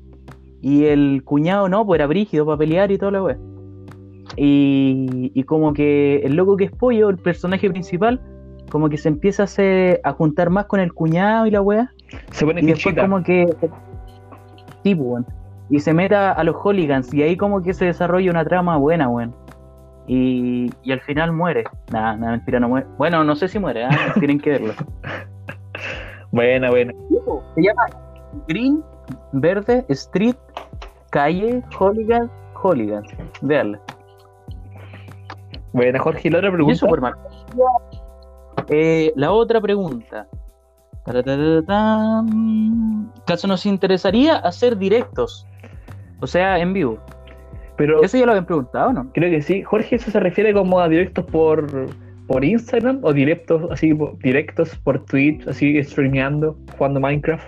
Y 0.61 0.85
el 0.85 1.23
cuñado 1.23 1.69
no, 1.69 1.85
pues 1.85 1.97
era 1.99 2.07
brígido 2.07 2.45
para 2.45 2.57
pelear 2.57 2.91
y 2.91 2.97
toda 2.97 3.11
la 3.13 3.23
weá. 3.23 3.37
Y, 4.35 5.31
y 5.33 5.43
como 5.43 5.73
que 5.73 6.17
el 6.17 6.35
loco 6.35 6.55
que 6.55 6.65
es 6.65 6.71
pollo, 6.71 7.09
el 7.09 7.17
personaje 7.17 7.69
principal, 7.69 8.21
como 8.69 8.89
que 8.89 8.97
se 8.97 9.09
empieza 9.09 9.43
a, 9.43 9.45
hacer- 9.45 10.01
a 10.03 10.11
juntar 10.13 10.49
más 10.51 10.65
con 10.67 10.79
el 10.79 10.93
cuñado 10.93 11.47
y 11.47 11.51
la 11.51 11.61
weá. 11.61 11.91
Se 12.31 12.45
pone 12.45 12.61
Y 12.61 12.65
después 12.65 12.95
como 12.95 13.23
que... 13.23 13.47
Sí, 14.83 14.93
pues, 14.95 14.97
weón. 14.99 15.25
Y 15.69 15.79
se 15.79 15.93
meta 15.93 16.31
a 16.31 16.43
los 16.43 16.55
hooligans 16.55 17.13
y 17.13 17.21
ahí 17.21 17.37
como 17.37 17.61
que 17.61 17.73
se 17.73 17.85
desarrolla 17.85 18.31
una 18.31 18.43
trama 18.43 18.77
buena, 18.77 19.07
weón. 19.07 19.35
Y, 20.07 20.71
y 20.81 20.91
al 20.91 21.01
final 21.01 21.31
muere. 21.31 21.63
Nada, 21.91 22.15
nada, 22.15 22.31
mentira, 22.31 22.59
no 22.59 22.69
muere. 22.69 22.87
Bueno, 22.97 23.23
no 23.23 23.35
sé 23.35 23.47
si 23.47 23.59
muere, 23.59 23.85
¿ah? 23.85 23.89
tienen 24.19 24.39
que 24.39 24.51
verlo. 24.51 24.73
Buena, 26.31 26.69
buena. 26.71 26.93
Se 27.55 27.61
llama 27.61 27.85
Green, 28.47 28.83
Verde, 29.33 29.85
Street, 29.89 30.35
Calle, 31.11 31.63
Hooligans, 31.77 32.31
Hooligans. 32.55 33.07
Veanla. 33.41 33.79
Buena, 35.73 35.99
Jorge. 35.99 36.27
Y 36.27 36.31
la 36.31 36.39
otra 36.39 36.49
Y 36.49 36.53
pregunta. 36.53 36.75
Superman. 36.75 37.13
Eh, 38.69 39.13
la 39.15 39.31
otra 39.31 39.61
pregunta. 39.61 40.27
¿Caso 43.25 43.47
nos 43.47 43.65
interesaría 43.65 44.35
hacer 44.37 44.77
directos? 44.77 45.47
O 46.21 46.27
sea, 46.27 46.59
en 46.59 46.73
vivo. 46.73 46.99
Pero 47.77 48.03
Eso 48.03 48.17
ya 48.17 48.25
lo 48.25 48.31
habían 48.33 48.45
preguntado, 48.45 48.91
¿no? 48.91 49.11
creo 49.13 49.29
que 49.29 49.41
sí. 49.41 49.63
Jorge, 49.63 49.95
¿eso 49.95 50.11
se 50.11 50.19
refiere 50.19 50.53
como 50.53 50.79
a 50.79 50.89
directos 50.89 51.25
por, 51.25 51.87
por 52.27 52.43
Instagram 52.43 52.99
o 53.03 53.13
directos 53.13 53.71
así 53.71 53.97
directos 54.21 54.75
por 54.83 55.05
Twitch, 55.05 55.47
así 55.47 55.81
streameando, 55.83 56.57
jugando 56.77 56.99
Minecraft? 56.99 57.47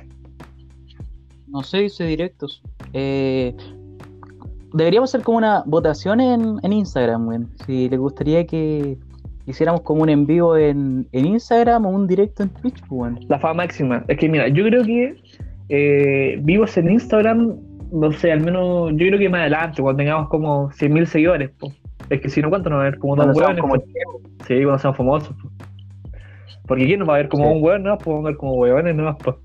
No 1.47 1.63
sé, 1.63 1.79
dice 1.79 2.05
directos. 2.05 2.63
Eh, 2.93 3.53
deberíamos 4.73 5.09
hacer 5.09 5.21
como 5.21 5.37
una 5.37 5.63
votación 5.65 6.21
en, 6.21 6.59
en 6.63 6.73
Instagram, 6.73 7.27
weón. 7.27 7.49
Si 7.65 7.89
les 7.89 7.99
gustaría 7.99 8.45
que 8.45 8.97
hiciéramos 9.45 9.81
como 9.81 10.03
un 10.03 10.09
en 10.09 10.25
vivo 10.25 10.55
en, 10.55 11.07
en 11.11 11.25
Instagram 11.25 11.85
o 11.85 11.89
un 11.89 12.07
directo 12.07 12.43
en 12.43 12.49
Twitch, 12.49 12.79
pues, 12.87 12.91
weón. 12.91 13.19
La 13.27 13.37
fama 13.37 13.55
máxima. 13.55 14.05
Es 14.07 14.17
que 14.17 14.29
mira, 14.29 14.47
yo 14.47 14.63
creo 14.65 14.83
que 14.83 15.15
eh, 15.69 16.39
vivos 16.41 16.77
en 16.77 16.91
Instagram, 16.91 17.57
no 17.91 18.12
sé, 18.13 18.31
al 18.31 18.41
menos 18.41 18.91
yo 18.91 19.07
creo 19.07 19.19
que 19.19 19.29
más 19.29 19.41
adelante, 19.41 19.81
cuando 19.81 19.98
tengamos 19.98 20.29
como 20.29 20.69
100.000 20.71 21.05
seguidores, 21.05 21.50
po. 21.51 21.71
es 22.10 22.21
que 22.21 22.29
si 22.29 22.41
no, 22.41 22.50
¿cuánto 22.50 22.69
nos 22.69 22.79
va 22.79 22.81
a 22.83 22.89
ver? 22.89 23.00
Como 23.00 23.15
dos 23.15 23.36
hueones. 23.36 23.62
como 23.62 23.75
po. 23.75 23.83
Sí, 24.48 24.55
cuando 24.63 24.79
seamos 24.79 24.98
famosos. 24.98 25.36
po. 25.41 25.50
Porque 26.67 26.86
¿quién 26.86 27.00
nos 27.00 27.10
va 27.10 27.15
a 27.15 27.17
ver 27.17 27.29
como 27.29 27.50
Sí. 27.50 27.55
un 27.57 27.63
hueón? 27.63 27.83
No, 27.83 27.98
pues 27.98 28.05
vamos 28.07 28.25
a 28.25 28.29
ver 28.29 28.38
como 28.38 28.53
hueones, 28.53 28.95
no 28.95 29.17
pues. 29.17 29.36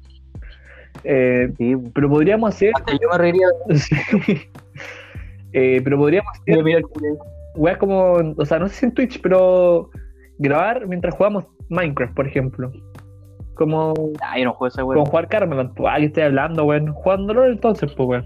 Eh, 1.05 1.53
Sí, 1.59 1.75
pero 1.95 2.09
podríamos 2.09 2.49
hacer. 2.55 2.73
Hasta 2.75 2.93
yo 2.93 3.09
me 3.13 3.19
reiría 3.19 3.47
Sí. 3.75 3.97
Eh, 5.53 5.81
pero 5.83 5.97
podríamos 5.97 6.31
hacer 6.39 6.63
weas 7.55 7.79
como, 7.79 8.35
o 8.37 8.45
sea, 8.45 8.59
no 8.59 8.69
sé 8.69 8.75
si 8.75 8.87
en 8.87 8.93
Twitch, 8.93 9.21
pero 9.23 9.89
grabar 10.39 10.87
mientras 10.87 11.15
jugamos 11.15 11.47
Minecraft, 11.71 12.15
por 12.15 12.27
ejemplo. 12.27 12.71
Como, 13.57 13.95
yo 13.95 14.45
no 14.45 14.53
juego 14.53 14.67
esa 14.67 14.85
weón. 14.85 15.07
jugar 15.07 15.29
Carmelan, 15.29 15.75
pues, 15.75 15.93
ah, 15.93 15.99
que 15.99 16.07
estoy 16.07 16.25
hablando, 16.25 16.65
weón. 16.65 16.93
Jugándolo 16.93 17.47
entonces, 17.47 17.93
pues, 17.95 18.09
weón. 18.09 18.25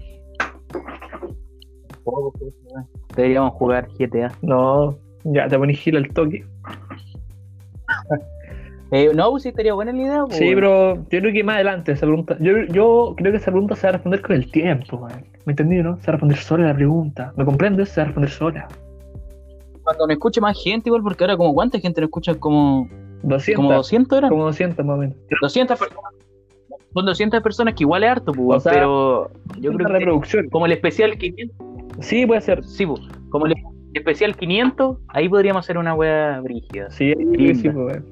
Deberíamos 3.15 3.53
jugar 3.53 3.87
GTA. 3.97 4.31
No, 4.41 4.97
ya 5.23 5.47
te 5.47 5.57
pones 5.57 5.79
gil 5.79 5.97
al 5.97 6.07
toque. 6.09 6.45
Eh, 8.93 9.09
no, 9.15 9.31
pues 9.31 9.43
sí, 9.43 9.49
estaría 9.49 9.73
buena 9.73 9.93
la 9.93 10.01
idea. 10.01 10.25
pues, 10.25 10.35
Sí, 10.35 10.51
pero 10.53 10.95
yo 10.95 11.19
creo 11.21 11.31
que 11.31 11.45
más 11.45 11.55
adelante 11.55 11.93
esa 11.93 12.05
pregunta. 12.05 12.35
Yo, 12.41 12.57
yo 12.73 13.13
creo 13.15 13.31
que 13.31 13.37
esa 13.37 13.49
pregunta 13.49 13.73
se 13.73 13.87
va 13.87 13.89
a 13.89 13.93
responder 13.93 14.21
con 14.21 14.35
el 14.35 14.51
tiempo, 14.51 14.97
weón. 14.97 15.25
¿Me 15.45 15.53
entendí, 15.53 15.77
no? 15.77 15.95
Se 16.01 16.07
va 16.07 16.09
a 16.09 16.11
responder 16.11 16.37
sola 16.37 16.67
la 16.67 16.75
pregunta. 16.75 17.31
¿Me 17.37 17.45
comprendes? 17.45 17.87
Se 17.87 18.01
va 18.01 18.03
a 18.03 18.05
responder 18.07 18.29
sola. 18.29 18.67
Cuando 19.83 20.07
me 20.07 20.13
escuche 20.15 20.41
más 20.41 20.61
gente, 20.61 20.89
igual, 20.89 21.03
porque 21.03 21.23
ahora, 21.23 21.37
como 21.37 21.53
¿cuánta 21.53 21.79
gente 21.79 22.01
nos 22.01 22.09
escucha? 22.09 22.35
Como, 22.35 22.89
200. 23.23 23.55
como 23.65 23.73
200 23.75 24.17
eran. 24.17 24.29
Como 24.29 24.43
200 24.45 24.85
más 24.85 24.95
o 24.95 24.99
menos. 24.99 25.17
200 25.41 25.79
personas. 25.79 26.03
Son 26.93 27.05
200 27.05 27.41
personas 27.41 27.73
que 27.75 27.83
igual 27.83 28.03
es 28.03 28.09
harto, 28.09 28.33
pues, 28.33 28.57
O 28.57 28.59
sea, 28.59 28.73
pero 28.73 29.31
yo 29.59 29.71
creo 29.73 29.87
que 29.87 29.93
reproducción. 29.93 30.49
como 30.49 30.65
el 30.65 30.73
especial 30.73 31.17
500, 31.17 31.55
Sí, 32.01 32.25
puede 32.25 32.41
ser. 32.41 32.63
sí, 32.65 32.85
pues, 32.85 32.99
como 33.29 33.45
el 33.45 33.55
especial 33.93 34.35
500, 34.35 34.97
ahí 35.09 35.29
podríamos 35.29 35.65
hacer 35.65 35.77
una 35.77 35.93
wea 35.93 36.41
brígida. 36.41 36.89
Sí, 36.91 37.13
que 37.37 37.55
sí, 37.55 37.69
pues, 37.69 37.75
weón. 37.75 38.05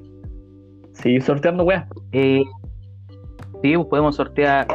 Sí, 0.94 1.20
sorteando 1.20 1.64
weas. 1.64 1.86
Eh, 2.12 2.42
sí, 3.62 3.74
pues 3.76 3.86
podemos 3.88 4.16
sortear 4.16 4.66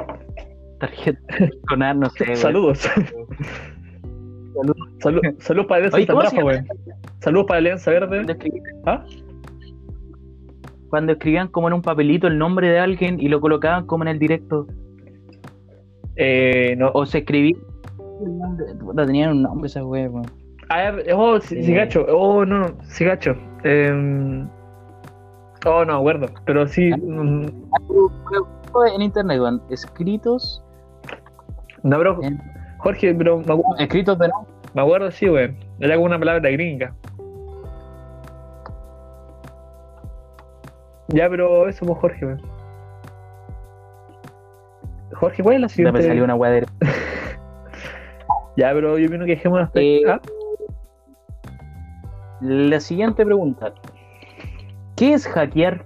tarjeta 0.79 1.19
con 1.67 1.81
ar, 1.81 1.95
no 1.95 2.09
sé, 2.11 2.25
weón. 2.25 2.37
Saludos. 2.37 2.87
Salud, 5.01 5.21
salud 5.39 5.67
para 5.67 5.85
Alianza 5.87 6.13
Oye. 6.43 6.63
Saludos 7.19 7.45
para 7.47 7.57
Alianza 7.57 7.91
Verde. 7.91 8.25
¿Ah? 8.85 9.03
Cuando 10.89 11.13
escribían 11.13 11.47
como 11.49 11.67
en 11.67 11.73
un 11.73 11.81
papelito 11.81 12.27
el 12.27 12.37
nombre 12.37 12.69
de 12.69 12.79
alguien 12.79 13.19
y 13.19 13.27
lo 13.27 13.41
colocaban 13.41 13.85
como 13.85 14.03
en 14.03 14.09
el 14.09 14.19
directo, 14.19 14.67
Eh, 16.15 16.75
no. 16.77 16.91
o 16.93 17.05
se 17.05 17.19
escribía. 17.19 17.55
puta, 18.79 19.05
Tenían 19.05 19.31
un 19.31 19.41
nombre 19.43 19.67
esa 19.67 19.83
wea, 19.85 20.09
weón. 20.09 20.25
A 20.69 20.91
ver, 20.91 21.13
oh, 21.13 21.39
sí, 21.41 21.61
sí, 21.63 21.71
Eh. 21.73 21.75
gacho. 21.75 22.05
Oh, 22.09 22.45
no, 22.45 22.59
no, 22.59 22.67
sí, 22.85 23.03
gacho. 23.05 23.35
Em, 23.63 24.47
oh, 25.65 25.83
no, 25.85 25.95
acuerdo. 25.97 26.27
Pero 26.45 26.67
sí, 26.67 26.91
Ah. 26.93 26.97
mm, 26.97 27.45
En 28.95 29.01
internet, 29.01 29.39
weón. 29.39 29.61
Escritos. 29.69 30.61
no, 31.83 31.99
bro. 31.99 32.19
Jorge, 32.79 33.13
pero 33.13 33.37
me 33.37 33.43
acuerdo, 33.43 33.63
Escritos 33.79 34.17
de 34.19 34.27
nombre. 34.29 34.51
me 34.73 34.81
acuerdo 34.81 35.11
sí, 35.11 35.29
weón. 35.29 35.55
Era 35.79 35.95
como 35.95 36.05
una 36.07 36.17
palabra 36.19 36.49
gringa. 36.49 36.93
Ya, 41.09 41.29
pero 41.29 41.67
eso, 41.67 41.85
pues, 41.85 41.99
Jorge. 41.99 42.37
Jorge, 45.13 45.43
¿cuál 45.43 45.55
es 45.55 45.61
la 45.61 45.67
Ya 45.67 45.73
siguiente? 45.73 45.99
me 45.99 46.07
salió 46.07 46.23
una 46.23 46.35
de. 46.35 46.65
Ya, 48.57 48.71
pero 48.73 48.97
yo 48.97 49.07
opino 49.07 49.25
que 49.25 49.31
dejemos 49.31 49.59
hasta 49.59 49.81
Eh, 49.81 50.01
¿Ah? 50.07 50.21
La 52.39 52.79
siguiente 52.79 53.25
pregunta. 53.25 53.73
¿Qué 54.95 55.13
es 55.13 55.27
hackear? 55.27 55.85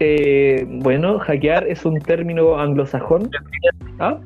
Eh, 0.00 0.66
bueno, 0.82 1.18
hackear 1.18 1.66
es 1.68 1.84
un 1.84 1.98
término 2.00 2.58
anglosajón. 2.58 3.30
¿Ah? 3.98 4.18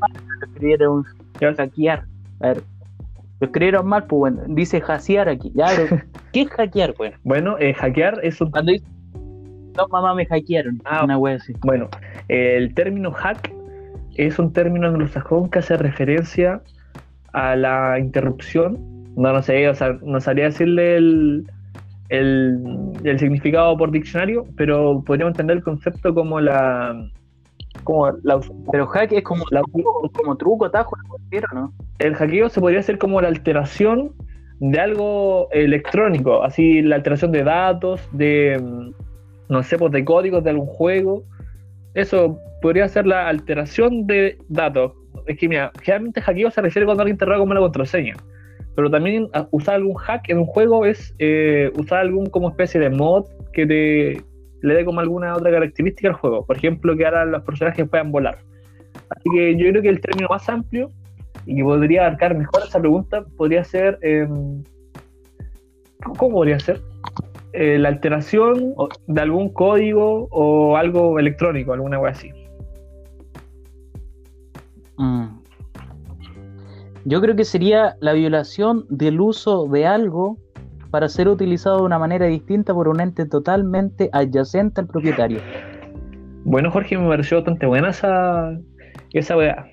Hackear. 1.56 2.04
A 2.40 2.46
ver. 2.48 2.62
Lo 3.40 3.46
escribieron 3.46 3.86
mal, 3.86 4.06
pues 4.06 4.18
bueno. 4.18 4.42
Dice 4.48 4.80
hackear 4.80 5.28
aquí. 5.28 5.52
Ya, 5.54 5.66
pero 5.76 6.02
¿qué 6.32 6.42
es 6.42 6.50
hackear, 6.50 6.94
pues? 6.94 7.14
Bueno, 7.22 7.56
eh, 7.58 7.74
hackear 7.74 8.20
es 8.22 8.40
un 8.40 8.50
Cuando 8.50 8.72
dice. 8.72 8.86
No, 9.76 9.86
mamá, 9.88 10.14
me 10.14 10.24
hackearon. 10.24 10.80
Ah. 10.84 11.04
Una 11.04 11.18
wea 11.18 11.36
así. 11.36 11.52
Bueno, 11.60 11.88
el 12.28 12.74
término 12.74 13.12
hack 13.12 13.52
es 14.14 14.38
un 14.38 14.52
término 14.52 14.88
anglosajón 14.88 15.50
que 15.50 15.58
hace 15.58 15.76
referencia 15.76 16.62
a 17.32 17.54
la 17.56 17.98
interrupción. 17.98 18.78
No, 19.16 19.32
no 19.32 19.42
sé, 19.42 19.68
o 19.68 19.74
sea, 19.74 19.98
no 20.02 20.20
sabría 20.20 20.46
decirle 20.46 20.96
el, 20.96 21.46
el, 22.08 22.92
el 23.04 23.18
significado 23.18 23.76
por 23.76 23.90
diccionario, 23.90 24.46
pero 24.56 25.02
podríamos 25.04 25.32
entender 25.32 25.58
el 25.58 25.62
concepto 25.62 26.14
como 26.14 26.40
la. 26.40 27.10
Como 27.86 28.10
la, 28.22 28.40
Pero 28.72 28.86
hack 28.88 29.12
es 29.12 29.22
como, 29.22 29.44
la- 29.50 29.62
truco, 30.36 30.70
tajo, 30.70 30.96
¿no? 31.54 31.72
el 32.00 32.14
hackeo 32.14 32.48
se 32.50 32.60
podría 32.60 32.80
hacer 32.80 32.98
como 32.98 33.20
la 33.20 33.28
alteración 33.28 34.12
de 34.58 34.78
algo 34.80 35.48
electrónico, 35.52 36.42
así 36.42 36.82
la 36.82 36.96
alteración 36.96 37.30
de 37.32 37.44
datos, 37.44 38.00
de, 38.12 38.58
mm, 38.60 38.90
no 39.48 39.62
sé, 39.62 39.78
pues 39.78 39.92
de 39.92 40.04
códigos 40.04 40.42
de 40.44 40.50
algún 40.50 40.66
juego. 40.66 41.22
Eso 41.94 42.38
podría 42.60 42.88
ser 42.88 43.06
la 43.06 43.28
alteración 43.28 44.06
de 44.06 44.36
datos. 44.48 44.92
Es 45.26 45.38
que, 45.38 45.48
mira, 45.48 45.70
generalmente 45.80 46.20
hackeo 46.20 46.50
se 46.50 46.60
refiere 46.60 46.84
cuando 46.86 47.02
alguien 47.02 47.16
te 47.16 47.24
roba 47.24 47.38
como 47.38 47.52
una 47.52 47.60
contraseña. 47.60 48.14
Pero 48.74 48.90
también 48.90 49.28
a- 49.32 49.46
usar 49.52 49.76
algún 49.76 49.94
hack 49.94 50.28
en 50.28 50.38
un 50.38 50.46
juego 50.46 50.84
es 50.84 51.14
eh, 51.18 51.70
usar 51.78 52.00
algún 52.00 52.26
como 52.26 52.48
especie 52.50 52.80
de 52.80 52.90
mod 52.90 53.24
que 53.52 53.66
te 53.66 54.22
le 54.62 54.74
dé 54.74 54.84
como 54.84 55.00
alguna 55.00 55.34
otra 55.34 55.50
característica 55.50 56.08
al 56.08 56.14
juego. 56.14 56.44
Por 56.44 56.56
ejemplo, 56.56 56.96
que 56.96 57.04
ahora 57.04 57.24
los 57.24 57.42
personajes 57.42 57.88
puedan 57.88 58.12
volar. 58.12 58.38
Así 59.10 59.28
que 59.32 59.56
yo 59.56 59.70
creo 59.70 59.82
que 59.82 59.88
el 59.88 60.00
término 60.00 60.28
más 60.28 60.48
amplio 60.48 60.90
y 61.44 61.56
que 61.56 61.62
podría 61.62 62.06
abarcar 62.06 62.36
mejor 62.36 62.62
esa 62.66 62.80
pregunta 62.80 63.24
podría 63.36 63.64
ser. 63.64 63.98
eh, 64.02 64.26
¿Cómo 66.18 66.36
podría 66.36 66.58
ser? 66.58 66.80
Eh, 67.52 67.78
la 67.78 67.88
alteración 67.88 68.74
de 69.06 69.20
algún 69.20 69.52
código 69.52 70.28
o 70.30 70.76
algo 70.76 71.18
electrónico, 71.18 71.72
alguna 71.72 71.98
cosa 71.98 72.10
así. 72.10 72.30
Mm. 74.98 75.26
Yo 77.04 77.20
creo 77.20 77.36
que 77.36 77.44
sería 77.44 77.96
la 78.00 78.12
violación 78.12 78.84
del 78.88 79.20
uso 79.20 79.68
de 79.68 79.86
algo 79.86 80.38
para 80.90 81.08
ser 81.08 81.28
utilizado 81.28 81.78
de 81.78 81.82
una 81.84 81.98
manera 81.98 82.26
distinta 82.26 82.72
por 82.74 82.88
un 82.88 83.00
ente 83.00 83.26
totalmente 83.26 84.08
adyacente 84.12 84.80
al 84.80 84.86
propietario. 84.86 85.40
Bueno, 86.44 86.70
Jorge, 86.70 86.96
me 86.96 87.08
pareció 87.08 87.38
bastante 87.38 87.66
buena 87.66 87.90
esa, 87.90 88.56
esa 89.12 89.36
weá. 89.36 89.66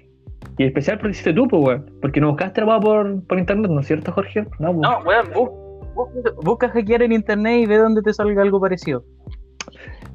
Y 0.57 0.63
en 0.63 0.67
especial 0.69 0.97
porque 0.97 1.11
hiciste 1.11 1.33
tú, 1.33 1.47
pues, 1.47 1.63
weón. 1.63 1.85
Porque 2.01 2.19
no 2.19 2.29
buscaste 2.29 2.61
la 2.61 2.67
weá 2.67 2.79
por, 2.79 3.23
por 3.27 3.39
internet, 3.39 3.69
¿no 3.71 3.79
es 3.79 3.87
cierto, 3.87 4.11
Jorge? 4.11 4.41
No, 4.59 4.73
pues. 4.73 4.81
No, 4.81 4.99
weón, 5.05 5.27
bu- 5.33 5.51
bu- 5.95 6.43
busca 6.43 6.69
hackear 6.69 7.03
en 7.03 7.11
internet 7.11 7.59
y 7.61 7.65
ve 7.67 7.77
dónde 7.77 8.01
te 8.01 8.13
salga 8.13 8.41
algo 8.41 8.59
parecido. 8.59 9.03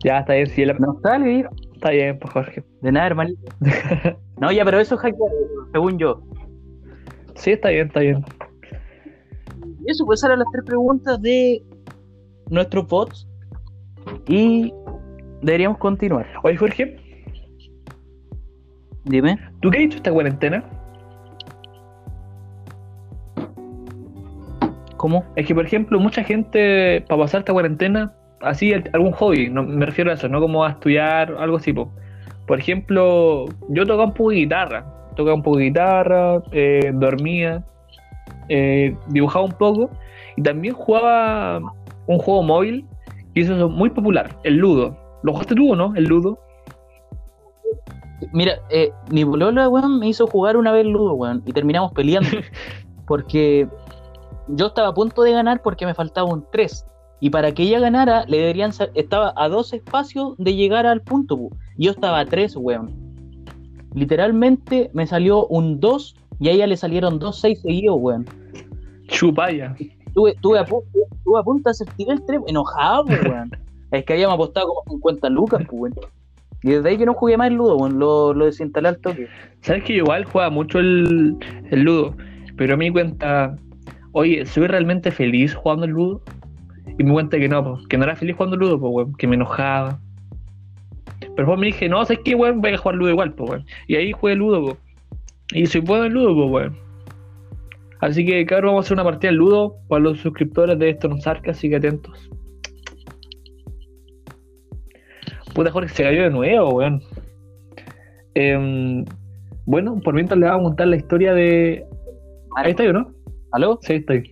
Ya, 0.05 0.19
está 0.21 0.35
bien, 0.35 0.47
sí, 0.49 0.65
la- 0.65 0.75
No 0.75 0.99
sale, 1.03 1.47
está 1.75 1.91
bien, 1.91 2.19
pues, 2.19 2.33
Jorge. 2.33 2.65
de 2.83 2.93
nada, 2.93 3.07
hermanito. 3.07 3.41
No, 4.41 4.53
ya, 4.53 4.65
pero 4.65 4.79
eso 4.79 4.95
es 4.95 5.01
hackear, 5.01 5.31
según 5.73 5.99
yo. 5.99 6.23
Sí, 7.35 7.51
está 7.53 7.71
bien, 7.71 7.89
está 7.89 7.99
bien. 8.01 8.25
Eso, 9.89 10.05
pues 10.05 10.23
eran 10.23 10.41
las 10.41 10.49
tres 10.53 10.65
preguntas 10.67 11.21
de 11.23 11.63
nuestros 12.51 12.87
bots. 12.87 13.27
Y 14.27 14.71
deberíamos 15.41 15.79
continuar. 15.79 16.27
Oye, 16.43 16.59
Jorge, 16.59 16.97
Dime. 19.05 19.39
¿tú 19.63 19.71
qué 19.71 19.79
has 19.79 19.85
hecho 19.85 19.97
esta 19.97 20.13
cuarentena? 20.13 20.63
¿Cómo? 24.99 25.25
Es 25.37 25.47
que, 25.47 25.55
por 25.55 25.65
ejemplo, 25.65 25.99
mucha 25.99 26.23
gente, 26.23 27.03
para 27.09 27.23
pasar 27.23 27.41
esta 27.41 27.55
cuarentena, 27.55 28.13
así 28.43 28.75
algún 28.93 29.13
hobby, 29.13 29.49
no, 29.49 29.63
me 29.63 29.87
refiero 29.87 30.11
a 30.11 30.15
eso, 30.15 30.29
no 30.29 30.39
como 30.39 30.67
a 30.67 30.73
estudiar, 30.73 31.35
algo 31.39 31.57
así. 31.57 31.73
po. 31.73 31.91
Por 32.47 32.59
ejemplo, 32.59 33.47
yo 33.71 33.87
tocaba 33.87 34.05
un 34.05 34.13
poco 34.13 34.31
de 34.31 34.37
guitarra, 34.37 34.85
tocaba 35.17 35.35
un 35.35 35.43
poco 35.43 35.57
de 35.57 35.65
guitarra, 35.65 36.43
eh, 36.53 36.93
dormía, 36.95 37.65
eh, 38.49 38.97
dibujaba 39.09 39.45
un 39.45 39.53
poco 39.53 39.91
y 40.37 40.43
también 40.43 40.75
jugaba 40.75 41.61
un 42.07 42.19
juego 42.19 42.43
móvil 42.43 42.87
que 43.35 43.41
hizo 43.41 43.69
muy 43.69 43.91
popular, 43.91 44.37
el 44.45 44.57
Ludo. 44.57 44.97
¿Lo 45.23 45.33
jugaste 45.33 45.55
tú 45.55 45.73
o 45.73 45.77
no? 45.77 45.95
El 45.95 46.05
Ludo. 46.05 46.39
Mira, 48.33 48.55
eh, 48.71 48.91
mi 49.11 49.25
bolola, 49.25 49.69
weón, 49.69 49.99
me 49.99 50.09
hizo 50.09 50.27
jugar 50.27 50.57
una 50.57 50.73
vez 50.73 50.87
Ludo, 50.87 51.15
weón, 51.15 51.43
y 51.47 51.53
terminamos 51.53 51.93
peleando. 51.93 52.29
porque 53.07 53.69
yo 54.49 54.67
estaba 54.67 54.89
a 54.89 54.95
punto 54.95 55.23
de 55.23 55.33
ganar 55.33 55.63
porque 55.63 55.87
me 55.87 55.95
faltaba 55.95 56.33
un 56.33 56.45
3. 56.51 56.87
Y 57.21 57.31
para 57.31 57.53
que 57.53 57.65
ella 57.65 57.81
ganara, 57.81 58.25
le 58.27 58.39
deberían 58.39 58.71
estaba 58.95 59.33
a 59.37 59.49
dos 59.49 59.73
espacios 59.73 60.35
de 60.39 60.55
llegar 60.55 60.87
al 60.87 61.03
punto, 61.03 61.37
pu. 61.37 61.51
Y 61.77 61.87
yo 61.87 61.91
estaba 61.91 62.21
a 62.21 62.27
3, 62.27 62.57
weón. 62.57 62.91
Literalmente 63.95 64.91
me 64.93 65.07
salió 65.07 65.47
un 65.47 65.81
2 65.81 66.17
y 66.39 66.49
a 66.49 66.53
ella 66.53 66.67
le 66.67 66.77
salieron 66.77 67.19
dos 67.19 67.41
6 67.41 67.63
seguidos, 67.63 67.97
weón. 67.99 68.27
Chupaya. 69.09 69.75
Tuve, 70.15 70.35
tuve, 70.41 70.59
a, 70.59 70.65
tuve 70.65 71.39
a 71.39 71.43
punto 71.43 71.69
de 71.69 71.71
hacer 71.71 71.89
tirar 71.97 72.17
el 72.17 72.25
3, 72.25 72.41
enojado, 72.47 73.05
pu, 73.05 73.13
weón. 73.13 73.51
Es 73.91 74.05
que 74.05 74.13
habíamos 74.13 74.35
apostado 74.35 74.69
como 74.69 74.83
50 74.87 75.31
lucas, 75.31 75.67
pu, 75.67 75.77
weón. 75.77 75.95
Y 76.63 76.71
desde 76.71 76.89
ahí 76.89 76.99
que 76.99 77.07
no 77.07 77.15
jugué 77.15 77.37
más 77.37 77.49
el 77.49 77.55
Ludo, 77.55 77.77
weón, 77.77 77.99
lo, 77.99 78.35
lo 78.35 78.47
desinstalé 78.47 78.89
al 78.89 78.99
toque. 78.99 79.29
Sabes 79.61 79.85
que 79.85 79.95
igual 79.95 80.25
juega 80.25 80.51
mucho 80.51 80.79
el, 80.79 81.37
el 81.71 81.83
ludo, 81.83 82.17
pero 82.57 82.77
me 82.77 82.87
di 82.87 82.91
cuenta, 82.91 83.57
oye, 84.13 84.45
¿soy 84.45 84.67
realmente 84.67 85.11
feliz 85.11 85.55
jugando 85.55 85.85
el 85.85 85.93
ludo? 85.93 86.23
Y 86.99 87.05
me 87.05 87.11
di 87.11 87.13
cuenta 87.13 87.39
que 87.39 87.49
no, 87.49 87.63
pues, 87.63 87.87
que 87.87 87.97
no 87.97 88.05
era 88.05 88.17
feliz 88.17 88.35
jugando 88.35 88.55
el 88.55 88.61
ludo, 88.61 88.81
pues, 88.81 88.93
weón, 88.93 89.15
que 89.15 89.27
me 89.29 89.37
enojaba. 89.37 90.01
Pero 91.21 91.35
después 91.37 91.59
me 91.59 91.67
dije, 91.67 91.89
no, 91.89 92.05
¿sabes 92.05 92.21
qué, 92.25 92.35
weón? 92.35 92.61
Voy 92.61 92.73
a 92.73 92.79
jugar 92.79 92.97
ludo 92.97 93.11
igual, 93.11 93.33
pues, 93.35 93.51
weón. 93.51 93.67
Y 93.87 93.95
ahí 93.95 94.13
jugué 94.13 94.35
ludo, 94.35 94.63
pues. 94.63 94.77
Y 95.53 95.67
soy 95.67 95.81
bueno 95.81 96.07
en 96.07 96.13
ludo, 96.13 96.35
pues, 96.35 96.51
weón. 96.51 96.88
Así 98.01 98.25
que, 98.25 98.47
cabrón, 98.47 98.71
vamos 98.71 98.85
a 98.85 98.87
hacer 98.87 98.95
una 98.95 99.05
partida 99.05 99.31
de 99.31 99.37
ludo 99.37 99.77
para 99.89 100.01
los 100.01 100.19
suscriptores 100.21 100.79
de 100.79 100.91
esto 100.91 101.09
nos 101.09 101.27
arca, 101.27 101.51
así 101.51 101.69
que 101.69 101.77
atentos. 101.77 102.31
Puta 105.55 105.73
Jorge, 105.73 105.93
se 105.93 106.05
cayó 106.05 106.23
de 106.23 106.31
nuevo, 106.31 106.75
weón. 106.75 107.03
Em, 108.35 109.05
bueno, 109.67 109.99
por 110.05 110.15
mientras 110.15 110.39
le 110.39 110.47
vamos 110.47 110.61
a 110.61 110.69
contar 110.69 110.87
la 110.87 110.97
historia 110.97 111.35
de. 111.35 111.85
Ahí 112.57 112.71
está 112.71 112.85
yo, 112.85 112.93
¿no? 112.93 113.13
¿Aló? 113.53 113.79
Sí, 113.83 113.95
estoy. 113.95 114.31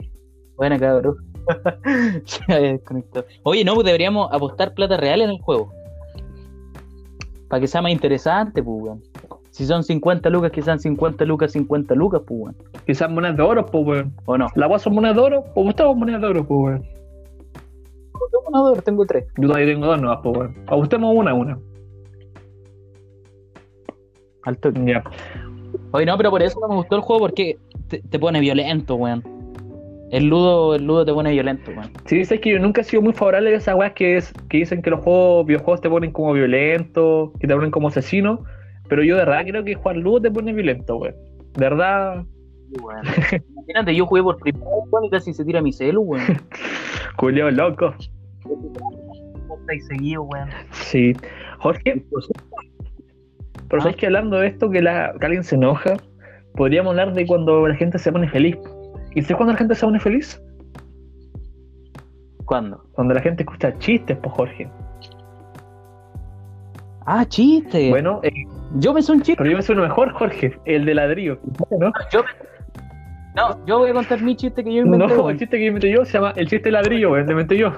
Buena, 0.56 0.78
cabrón. 0.78 1.16
Se 2.24 2.40
había 2.52 2.72
desconectado. 2.72 3.26
Oye, 3.42 3.64
no, 3.64 3.74
pues 3.74 3.86
deberíamos 3.86 4.28
apostar 4.32 4.74
plata 4.74 4.96
real 4.96 5.22
en 5.22 5.30
el 5.30 5.40
juego. 5.40 5.72
Para 7.48 7.60
que 7.60 7.66
sea 7.66 7.82
más 7.82 7.92
interesante, 7.92 8.62
pues, 8.62 8.82
weón. 8.82 9.02
Si 9.56 9.64
son 9.64 9.82
50 9.82 10.28
lucas, 10.28 10.50
que 10.50 10.60
sean 10.60 10.78
50 10.78 11.24
lucas, 11.24 11.52
50 11.52 11.94
lucas, 11.94 12.20
pues, 12.26 12.40
weón. 12.40 12.56
Quizás 12.84 13.10
monedas 13.10 13.38
de 13.38 13.42
oro, 13.42 13.64
pues, 13.64 13.86
weón. 13.86 14.12
¿O 14.26 14.36
no? 14.36 14.48
¿La 14.54 14.78
son 14.78 14.94
monedas 14.94 15.16
de 15.16 15.22
oro? 15.22 15.44
¿O 15.54 15.62
gustamos 15.62 15.96
monedas 15.96 16.20
de 16.20 16.26
oro, 16.26 16.46
pues, 16.46 16.60
weón? 16.60 16.82
Tengo 16.82 18.48
una 18.48 18.58
dólar, 18.58 18.82
tengo 18.82 19.06
tres. 19.06 19.24
Yo 19.38 19.48
todavía 19.48 19.72
tengo 19.72 19.86
dos 19.86 19.98
nuevas, 19.98 20.20
pues, 20.22 20.36
weón. 20.36 20.56
Ajustemos 20.66 21.14
una 21.16 21.30
a 21.30 21.34
una. 21.34 21.58
Al 24.42 24.58
toque. 24.58 24.84
Ya. 24.84 25.02
Oye, 25.92 26.04
no, 26.04 26.18
pero 26.18 26.28
por 26.28 26.42
eso 26.42 26.60
no 26.60 26.68
me 26.68 26.74
gustó 26.74 26.96
el 26.96 27.00
juego 27.00 27.20
porque 27.20 27.56
te, 27.88 28.02
te 28.02 28.18
pone 28.18 28.40
violento, 28.40 28.96
weón. 28.96 29.24
El 30.10 30.26
ludo, 30.26 30.74
el 30.74 30.84
ludo 30.84 31.06
te 31.06 31.14
pone 31.14 31.32
violento, 31.32 31.70
weón. 31.70 31.92
Sí, 32.04 32.18
dices 32.18 32.40
que 32.40 32.50
yo 32.50 32.58
nunca 32.58 32.82
he 32.82 32.84
sido 32.84 33.00
muy 33.00 33.14
favorable 33.14 33.54
a 33.54 33.56
esas 33.56 33.74
weas 33.74 33.94
que, 33.94 34.18
es, 34.18 34.34
que 34.50 34.58
dicen 34.58 34.82
que 34.82 34.90
los 34.90 35.00
juegos, 35.00 35.46
videojuegos 35.46 35.80
te 35.80 35.88
ponen 35.88 36.12
como 36.12 36.34
violento, 36.34 37.32
que 37.40 37.46
te 37.46 37.54
ponen 37.54 37.70
como 37.70 37.88
asesino. 37.88 38.44
Pero 38.88 39.02
yo 39.02 39.16
de 39.16 39.24
verdad 39.24 39.44
creo 39.46 39.64
que 39.64 39.74
jugar 39.74 39.96
ludo 39.96 40.22
te 40.22 40.30
pone 40.30 40.52
violento, 40.52 40.96
weón. 40.96 41.14
De 41.54 41.60
verdad, 41.60 42.24
weón. 42.82 43.06
Imagínate, 43.56 43.94
yo 43.94 44.06
jugué 44.06 44.22
por 44.22 44.38
primera 44.38 44.64
vez, 44.64 44.84
weón, 44.90 45.04
y 45.04 45.10
casi 45.10 45.32
se 45.34 45.44
tira 45.44 45.60
mi 45.60 45.72
celu, 45.72 46.02
weón. 46.02 46.24
Julio 47.16 47.50
loco. 47.50 47.94
Seguido, 49.88 50.22
weón. 50.22 50.48
Sí. 50.70 51.12
Jorge, 51.58 52.04
pero 53.68 53.82
sabes 53.82 53.96
que 53.96 54.06
hablando 54.06 54.38
de 54.38 54.48
esto, 54.48 54.70
que, 54.70 54.80
la, 54.80 55.14
que 55.18 55.26
alguien 55.26 55.44
se 55.44 55.56
enoja, 55.56 55.94
podríamos 56.54 56.90
hablar 56.90 57.12
de 57.14 57.26
cuando 57.26 57.66
la 57.66 57.74
gente 57.74 57.98
se 57.98 58.12
pone 58.12 58.28
feliz. 58.28 58.56
¿Y 59.14 59.22
sabes 59.22 59.36
cuándo 59.36 59.52
la 59.52 59.58
gente 59.58 59.74
se 59.74 59.84
pone 59.84 59.98
feliz? 59.98 60.40
¿Cuándo? 62.44 62.84
Cuando 62.92 63.14
la 63.14 63.20
gente 63.20 63.42
escucha 63.42 63.76
chistes, 63.78 64.16
pues 64.22 64.34
Jorge. 64.34 64.70
Ah, 67.06 67.24
chiste. 67.26 67.90
Bueno, 67.90 68.20
eh, 68.22 68.30
yo 68.74 68.92
pensé 68.94 69.12
un 69.12 69.22
chiste. 69.22 69.36
pero 69.38 69.50
yo 69.50 69.56
me 69.56 69.62
suena 69.62 69.82
mejor, 69.82 70.12
Jorge, 70.12 70.58
el 70.64 70.84
de 70.84 70.94
ladrillo. 70.94 71.38
¿no? 71.78 71.92
Yo, 72.10 72.22
no, 73.34 73.66
yo 73.66 73.78
voy 73.78 73.90
a 73.90 73.94
contar 73.94 74.20
mi 74.22 74.34
chiste 74.36 74.64
que 74.64 74.72
yo 74.74 74.82
inventé. 74.82 75.14
No, 75.16 75.30
el 75.30 75.38
chiste 75.38 75.58
que 75.58 75.66
inventé 75.66 75.90
yo 75.90 76.04
se 76.04 76.14
llama 76.14 76.32
el 76.36 76.48
chiste 76.48 76.64
de 76.68 76.72
ladrillo, 76.72 77.12
weón, 77.12 77.26
lo 77.26 77.32
inventé 77.32 77.56
yo. 77.58 77.72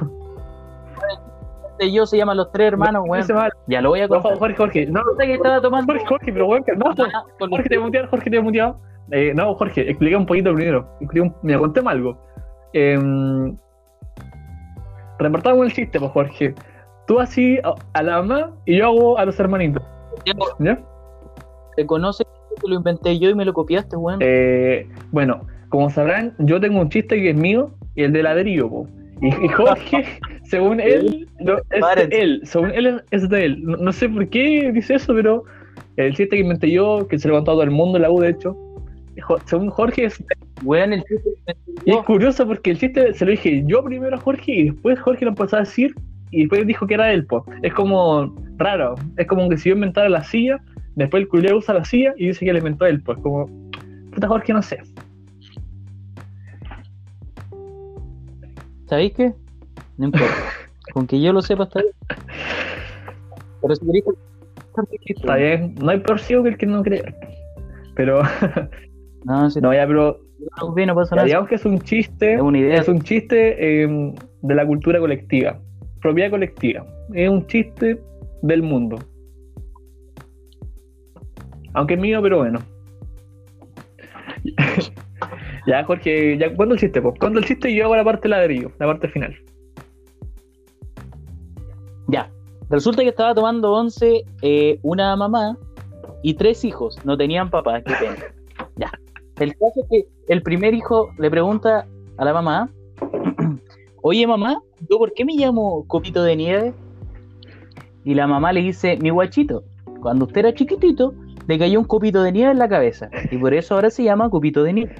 Este 1.72 1.92
yo 1.92 2.06
se 2.06 2.16
llama 2.16 2.34
Los 2.34 2.50
Tres 2.52 2.68
Hermanos, 2.72 3.04
va- 3.08 3.48
Ya 3.68 3.80
lo 3.80 3.90
voy 3.90 4.00
a 4.00 4.08
No, 4.08 4.20
contar. 4.20 4.38
Jorge, 4.38 4.56
Jorge, 4.56 4.86
no, 4.86 5.00
No 5.02 5.14
sé 5.16 5.26
que 5.26 5.34
estaba 5.34 5.60
tomando. 5.60 5.92
Jorge, 5.92 6.06
Jorge, 6.08 6.32
pero 6.32 6.46
weón, 6.46 6.62
calmado. 6.64 7.04
Ah, 7.14 7.24
Jorge, 7.38 7.68
te 7.68 7.76
voy 7.76 7.82
a 7.82 7.86
mutear, 7.86 8.06
Jorge, 8.08 8.30
te 8.30 8.38
a 8.38 8.42
mutear. 8.42 8.74
Eh, 9.12 9.32
no, 9.34 9.54
Jorge, 9.54 9.88
explica 9.88 10.18
un 10.18 10.26
poquito 10.26 10.52
primero. 10.54 10.88
Un- 11.00 11.34
Mira, 11.42 11.58
contemos 11.58 11.92
algo. 11.92 12.18
Eh, 12.72 12.98
repartamos 15.18 15.66
el 15.66 15.72
chiste, 15.72 15.98
pues, 15.98 16.10
Jorge. 16.12 16.54
Tú 17.06 17.20
así 17.20 17.58
a, 17.64 17.74
a 17.94 18.02
la 18.02 18.22
mamá 18.22 18.50
y 18.66 18.78
yo 18.78 18.86
hago 18.86 19.18
a 19.18 19.24
los 19.24 19.38
hermanitos. 19.40 19.82
¿Ya? 20.24 20.78
Te 21.76 21.86
conoce 21.86 22.24
que 22.60 22.68
lo 22.68 22.74
inventé 22.76 23.18
yo 23.18 23.30
y 23.30 23.34
me 23.34 23.44
lo 23.44 23.52
copiaste, 23.54 23.96
weón. 23.96 24.18
Eh, 24.22 24.86
bueno, 25.12 25.42
como 25.68 25.90
sabrán, 25.90 26.34
yo 26.38 26.60
tengo 26.60 26.80
un 26.80 26.88
chiste 26.88 27.16
que 27.16 27.30
es 27.30 27.36
mío 27.36 27.70
y 27.94 28.02
el 28.02 28.12
de 28.12 28.22
ladrillo, 28.22 28.68
po. 28.68 28.88
Y, 29.20 29.28
y 29.28 29.48
Jorge, 29.48 30.04
según 30.44 30.80
él, 30.80 31.28
no, 31.40 31.56
es 31.70 32.08
de 32.08 32.20
él, 32.20 32.40
según 32.44 32.70
él 32.72 33.02
es- 33.10 33.28
de 33.28 33.44
él. 33.44 33.64
No, 33.64 33.76
no 33.76 33.92
sé 33.92 34.08
por 34.08 34.28
qué 34.28 34.70
dice 34.72 34.94
eso, 34.94 35.14
pero 35.14 35.44
el 35.96 36.14
chiste 36.14 36.36
que 36.36 36.42
inventé 36.42 36.70
yo, 36.70 37.06
que 37.08 37.18
se 37.18 37.28
contado 37.28 37.58
a 37.58 37.60
todo 37.60 37.62
el 37.64 37.70
mundo 37.70 37.98
en 37.98 38.02
la 38.02 38.10
U, 38.10 38.20
de 38.20 38.30
hecho, 38.30 38.56
según 39.46 39.70
Jorge 39.70 40.04
es 40.04 40.22
Weón, 40.64 40.92
el 40.92 41.02
chiste 41.04 41.30
Y 41.84 41.92
es 41.92 42.02
curioso 42.04 42.46
porque 42.46 42.70
el 42.70 42.78
chiste 42.78 43.12
se 43.14 43.24
lo 43.24 43.30
dije 43.32 43.62
yo 43.66 43.82
primero 43.84 44.16
a 44.16 44.20
Jorge 44.20 44.52
y 44.52 44.70
después 44.70 44.98
Jorge 45.00 45.24
lo 45.24 45.30
empezó 45.32 45.56
a 45.56 45.60
decir 45.60 45.94
y 46.30 46.40
después 46.40 46.66
dijo 46.66 46.86
que 46.86 46.94
era 46.94 47.12
él, 47.12 47.26
po. 47.26 47.44
Es 47.62 47.72
como 47.74 48.34
raro. 48.58 48.94
Es 49.16 49.26
como 49.26 49.48
que 49.48 49.56
si 49.56 49.68
yo 49.70 49.74
inventara 49.74 50.08
la 50.08 50.24
silla, 50.24 50.60
después 50.94 51.22
el 51.22 51.28
culero 51.28 51.58
usa 51.58 51.74
la 51.74 51.84
silla 51.84 52.12
y 52.16 52.26
dice 52.26 52.44
que 52.44 52.52
le 52.52 52.58
inventó 52.58 52.86
él, 52.86 53.02
pues 53.02 53.18
como, 53.18 53.46
puta 54.12 54.28
Jorge, 54.28 54.52
no 54.52 54.62
sé. 54.62 54.78
¿Sabéis 58.86 59.12
qué? 59.14 59.32
No 59.96 60.06
importa. 60.06 60.26
Con 60.92 61.06
que 61.06 61.20
yo 61.20 61.32
lo 61.32 61.42
sepa 61.42 61.64
está 61.64 61.80
bien. 61.80 61.94
Pero 63.60 63.74
si 63.74 63.86
queréis 63.86 64.04
Está 65.06 65.36
bien, 65.36 65.74
no 65.80 65.90
hay 65.90 65.98
peor 65.98 66.20
ciego 66.20 66.44
que 66.44 66.50
el 66.50 66.56
que 66.56 66.66
no 66.66 66.82
cree. 66.82 67.02
Pero, 67.96 68.22
No, 69.24 69.50
si 69.50 69.60
no, 69.60 69.74
ya, 69.74 69.86
pero 69.86 70.20
no, 70.62 70.86
no 70.86 70.94
pasa 70.94 71.16
nada. 71.16 71.26
digamos 71.26 71.48
que 71.48 71.56
es 71.56 71.64
un 71.64 71.80
chiste, 71.80 72.34
Es 72.34 72.40
una 72.40 72.58
idea. 72.58 72.80
es 72.80 72.88
un 72.88 73.00
chiste 73.02 73.82
eh, 73.82 74.14
de 74.42 74.54
la 74.54 74.64
cultura 74.64 75.00
colectiva, 75.00 75.58
propiedad 76.00 76.30
colectiva. 76.30 76.86
Es 77.12 77.28
un 77.28 77.46
chiste 77.48 78.00
del 78.42 78.62
mundo. 78.62 78.98
Aunque 81.74 81.94
es 81.94 82.00
mío, 82.00 82.20
pero 82.22 82.38
bueno. 82.38 82.60
ya, 85.66 85.84
Jorge, 85.84 86.38
ya, 86.38 86.54
¿cuándo 86.54 86.74
el 86.74 86.80
chiste? 86.80 87.00
¿Cuándo 87.00 87.38
el 87.38 87.44
chiste 87.44 87.70
y 87.70 87.76
yo 87.76 87.84
hago 87.84 87.96
la 87.96 88.04
parte 88.04 88.28
ladrillo, 88.28 88.72
la 88.78 88.86
parte 88.86 89.08
final? 89.08 89.36
Ya. 92.08 92.30
Resulta 92.70 93.02
que 93.02 93.08
estaba 93.08 93.34
tomando 93.34 93.72
once 93.72 94.24
eh, 94.42 94.78
una 94.82 95.16
mamá 95.16 95.56
y 96.22 96.34
tres 96.34 96.64
hijos. 96.64 96.98
No 97.04 97.16
tenían 97.16 97.50
papá, 97.50 97.80
qué 97.82 97.94
pena. 97.94 98.16
Ya. 98.76 98.90
El 99.38 99.52
caso 99.52 99.80
es 99.82 99.86
que 99.88 100.08
el 100.28 100.42
primer 100.42 100.74
hijo 100.74 101.10
le 101.18 101.30
pregunta 101.30 101.86
a 102.16 102.24
la 102.24 102.32
mamá: 102.32 102.70
Oye, 104.02 104.26
mamá, 104.26 104.60
¿yo 104.90 104.98
por 104.98 105.12
qué 105.14 105.24
me 105.24 105.34
llamo 105.34 105.84
Copito 105.86 106.22
de 106.22 106.36
Nieve? 106.36 106.74
Y 108.04 108.14
la 108.14 108.26
mamá 108.26 108.52
le 108.52 108.62
dice: 108.62 108.96
Mi 109.00 109.10
guachito, 109.10 109.64
cuando 110.00 110.26
usted 110.26 110.40
era 110.40 110.54
chiquitito, 110.54 111.14
le 111.46 111.58
cayó 111.58 111.78
un 111.80 111.86
copito 111.86 112.22
de 112.22 112.32
nieve 112.32 112.52
en 112.52 112.58
la 112.58 112.68
cabeza. 112.68 113.10
Y 113.30 113.38
por 113.38 113.54
eso 113.54 113.74
ahora 113.74 113.90
se 113.90 114.04
llama 114.04 114.30
Copito 114.30 114.62
de 114.62 114.72
Nieve. 114.72 114.94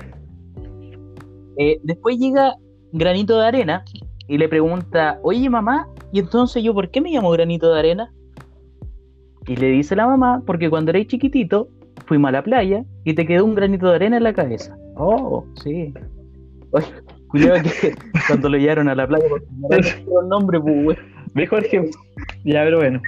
Eh, 1.59 1.81
después 1.83 2.19
llega 2.19 2.55
Granito 2.93 3.39
de 3.39 3.47
Arena 3.47 3.85
y 4.27 4.39
le 4.39 4.49
pregunta: 4.49 5.19
Oye, 5.23 5.49
mamá, 5.51 5.89
¿Y 6.13 6.21
entonces 6.21 6.63
yo 6.63 6.75
por 6.75 6.91
qué 6.91 7.01
me 7.01 7.11
llamo 7.11 7.31
granito 7.31 7.73
de 7.73 7.79
arena? 7.79 8.13
Y 9.47 9.57
le 9.57 9.69
dice 9.69 9.97
la 9.97 10.07
mamá, 10.07 10.43
porque 10.47 10.71
cuando 10.71 10.91
eres 10.91 11.07
chiquitito, 11.07 11.69
fuimos 12.07 12.31
a 12.31 12.33
la 12.33 12.43
playa 12.43 12.85
y 13.05 13.15
te 13.15 13.27
quedó 13.27 13.45
un 13.45 13.55
granito 13.55 13.89
de 13.89 13.97
arena 13.97 14.17
en 14.17 14.23
la 14.23 14.33
cabeza. 14.33 14.77
Oh, 14.97 15.45
sí. 15.63 15.93
Oye, 16.71 16.87
cuidado 17.29 17.63
que 17.63 17.95
cuando 18.27 18.49
lo 18.49 18.59
llevaron 18.59 18.89
a 18.89 18.95
la 18.95 19.07
playa, 19.07 19.25
porque 19.29 19.47
no 19.57 20.21
el 20.21 20.29
nombre, 20.29 20.61
pues, 20.61 20.99
¿Ve, 21.35 21.47
Jorge? 21.47 21.91
Ya, 22.45 22.65
pero 22.65 22.79
bueno. 22.79 23.01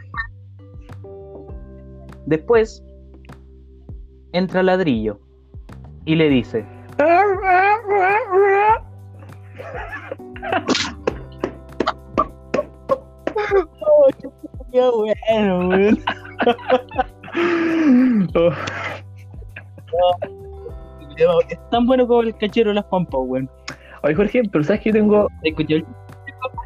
Después 2.27 2.83
entra 4.33 4.63
ladrillo 4.63 5.19
y 6.05 6.15
le 6.15 6.29
dice, 6.29 6.65
qué 14.73 14.91
bueno, 14.91 15.67
güey. 15.67 16.03
Oh, 21.29 21.41
Es 21.51 21.59
tan 21.71 21.87
bueno 21.87 22.07
como 22.07 22.23
el 22.23 22.35
cachero 22.39 22.71
de 22.71 22.77
las 22.77 22.85
pampas, 22.87 23.21
güey. 23.27 23.49
Oye, 24.03 24.15
Jorge, 24.15 24.43
pero 24.51 24.65
sabes 24.65 24.81
que 24.81 24.89
yo 24.91 24.95
tengo. 24.95 25.29
Escuché 25.43 25.75
el- 25.77 25.87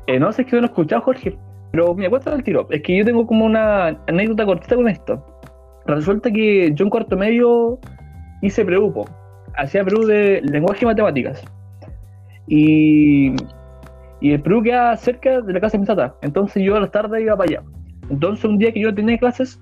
eh, 0.07 0.19
no 0.19 0.33
sé 0.33 0.45
si 0.45 0.51
que 0.51 0.57
lo 0.57 0.63
he 0.63 0.67
escuchado, 0.67 1.03
Jorge. 1.03 1.37
Pero 1.71 1.95
me 1.95 2.09
cuesta 2.09 2.33
el 2.33 2.43
tiro. 2.45 2.69
Es 2.71 2.83
que 2.83 2.97
yo 2.97 3.05
tengo 3.05 3.27
como 3.27 3.45
una 3.45 3.89
anécdota 4.07 4.47
cortita 4.47 4.77
con 4.77 4.89
esto. 4.89 5.25
Resulta 5.87 6.31
que 6.31 6.73
yo 6.75 6.85
en 6.85 6.91
cuarto 6.91 7.17
medio 7.17 7.79
hice 8.43 8.65
preupo. 8.65 9.07
Hacía 9.57 9.85
preu 9.85 10.05
de 10.05 10.41
lenguaje 10.43 10.85
y 10.85 10.87
matemáticas. 10.87 11.43
Y, 12.47 13.35
y 14.21 14.33
el 14.33 14.41
preu 14.41 14.63
queda 14.63 14.97
cerca 14.97 15.41
de 15.41 15.53
la 15.53 15.61
casa 15.61 15.77
de 15.77 15.81
mi 15.81 15.87
tata. 15.87 16.15
Entonces 16.23 16.63
yo 16.63 16.77
a 16.77 16.81
las 16.81 16.91
tardes 16.91 17.23
iba 17.23 17.37
para 17.37 17.51
allá. 17.51 17.63
Entonces 18.09 18.45
un 18.45 18.59
día 18.59 18.73
que 18.73 18.81
yo 18.81 18.95
tenía 18.95 19.19
clases, 19.19 19.61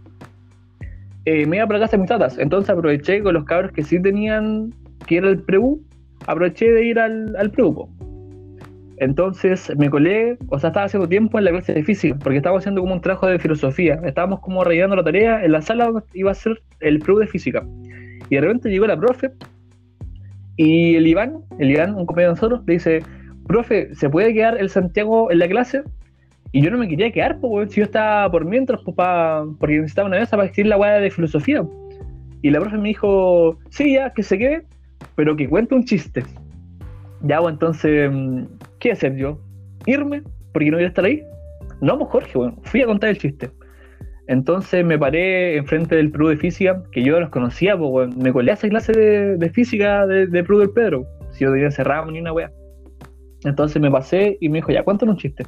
eh, 1.25 1.47
me 1.47 1.57
iba 1.57 1.67
para 1.67 1.79
la 1.79 1.87
casa 1.87 1.97
de 1.97 2.03
mis 2.03 2.09
tatas. 2.09 2.39
Entonces 2.39 2.71
aproveché 2.71 3.23
con 3.23 3.35
los 3.35 3.45
cabros 3.45 3.73
que 3.73 3.83
sí 3.83 4.01
tenían, 4.03 4.75
que 5.07 5.19
era 5.19 5.29
el 5.29 5.43
preu, 5.43 5.81
aproveché 6.27 6.71
de 6.71 6.85
ir 6.85 6.99
al, 6.99 7.35
al 7.37 7.51
preu. 7.51 7.89
Entonces 9.03 9.73
me 9.77 9.91
colé, 9.91 10.39
o 10.49 10.61
sea, 10.61 10.69
estaba 10.69 10.87
haciendo 10.87 11.09
tiempo 11.09 11.37
en 11.37 11.45
la 11.47 11.51
clase 11.51 11.75
de 11.75 11.83
física, 11.83 12.17
porque 12.23 12.37
estábamos 12.37 12.63
haciendo 12.63 12.83
como 12.83 12.95
un 12.95 13.01
trabajo 13.01 13.27
de 13.27 13.41
filosofía. 13.41 14.01
Estábamos 14.05 14.39
como 14.39 14.63
rellenando 14.63 14.95
la 14.95 15.03
tarea, 15.03 15.45
en 15.45 15.51
la 15.51 15.61
sala 15.61 15.91
iba 16.15 16.31
a 16.31 16.35
ser 16.35 16.63
el 16.79 17.01
preu 17.01 17.19
de 17.19 17.27
física. 17.27 17.67
Y 18.31 18.37
de 18.37 18.41
repente 18.41 18.71
llegó 18.71 18.87
la 18.87 18.97
profe, 18.97 19.33
y 20.57 20.95
el 20.95 21.09
Iván, 21.09 21.41
el 21.59 21.73
Iván, 21.73 21.97
un 21.97 22.07
compañero 22.07 22.31
de 22.31 22.37
nosotros, 22.37 22.61
le 22.65 22.75
dice, 22.75 23.03
profe, 23.49 23.93
¿se 23.97 24.09
puede 24.09 24.33
quedar 24.35 24.57
el 24.61 24.71
Santiago 24.71 25.33
en 25.33 25.41
la 25.41 25.49
clase? 25.49 25.83
Y 26.53 26.63
yo 26.63 26.71
no 26.71 26.79
me 26.79 26.87
quería 26.87 27.11
quedar, 27.11 27.41
pues, 27.41 27.73
si 27.73 27.81
yo 27.81 27.87
estaba 27.87 28.31
por 28.31 28.45
mientras, 28.45 28.83
pues, 28.85 28.95
porque 29.59 29.79
necesitaba 29.79 30.07
una 30.07 30.21
mesa 30.21 30.37
para 30.37 30.47
escribir 30.47 30.69
la 30.69 30.77
weá 30.77 31.01
de 31.01 31.11
filosofía. 31.11 31.65
Y 32.43 32.51
la 32.51 32.61
profe 32.61 32.79
me 32.79 32.91
dijo, 32.91 33.59
sí, 33.71 33.95
ya, 33.95 34.11
que 34.11 34.23
se 34.23 34.39
quede, 34.39 34.63
pero 35.17 35.35
que 35.35 35.49
cuente 35.49 35.75
un 35.75 35.85
chiste. 35.85 36.23
Ya, 37.23 37.41
pues, 37.41 37.55
entonces, 37.55 38.09
mm, 38.13 38.45
¿qué 38.83 38.91
hacer 38.91 39.15
yo? 39.15 39.39
¿Irme? 39.87 40.23
¿Porque 40.53 40.71
no 40.71 40.77
voy 40.77 40.85
a 40.85 40.89
estar 40.89 41.05
ahí? 41.05 41.23
No, 41.81 41.99
pues, 41.99 42.11
Jorge, 42.11 42.39
weón, 42.39 42.57
fui 42.65 42.83
a 42.83 42.87
contar 42.87 43.11
el 43.11 43.19
chiste. 43.19 43.49
Entonces 44.27 44.85
me 44.85 44.99
paré 44.99 45.57
enfrente 45.57 45.95
del 45.95 46.11
Perú 46.11 46.29
de 46.29 46.37
física, 46.37 46.83
que 46.91 47.03
yo 47.03 47.19
los 47.21 47.31
conocía, 47.31 47.79
pues, 47.79 47.91
weón. 47.91 48.19
me 48.19 48.33
colé 48.33 48.51
a 48.51 48.55
esa 48.55 48.69
clase 48.69 48.93
de, 48.93 49.51
física 49.51 50.07
de, 50.07 50.27
de 50.27 50.43
Perú 50.43 50.59
del 50.59 50.71
Pedro. 50.71 51.07
Si 51.31 51.45
yo 51.45 51.53
tenía 51.53 51.71
cerrado 51.71 52.11
ni 52.11 52.21
una 52.21 52.33
weá. 52.33 52.51
Entonces 53.45 53.81
me 53.81 53.91
pasé 53.91 54.37
y 54.41 54.49
me 54.49 54.59
dijo, 54.59 54.73
ya, 54.73 54.83
cuéntanos 54.83 55.15
un 55.15 55.21
chiste. 55.21 55.45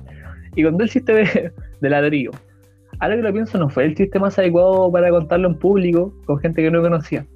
Y 0.54 0.62
conté 0.62 0.84
el 0.84 0.90
chiste 0.90 1.12
de, 1.12 1.52
de 1.80 1.90
ladrillo. 1.90 2.30
Ahora 3.00 3.16
que 3.16 3.22
lo 3.22 3.32
pienso, 3.32 3.58
no 3.58 3.68
fue 3.68 3.84
el 3.84 3.96
chiste 3.96 4.20
más 4.20 4.38
adecuado 4.38 4.90
para 4.92 5.10
contarlo 5.10 5.48
en 5.48 5.58
público 5.58 6.14
con 6.26 6.38
gente 6.38 6.62
que 6.62 6.70
no 6.70 6.80
conocía. 6.80 7.26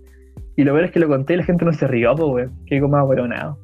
Y 0.57 0.63
lo 0.63 0.73
peor 0.73 0.85
es 0.85 0.91
que 0.93 1.01
lo 1.01 1.09
conté 1.09 1.35
y 1.35 1.39
la 1.39 1.45
gente 1.45 1.65
no 1.65 1.73
se 1.73 1.89
rió, 1.89 2.15
pues, 2.15 2.29
weón. 2.31 2.53
Qué 2.67 2.81
como 2.81 3.03
huevonado. 3.03 3.59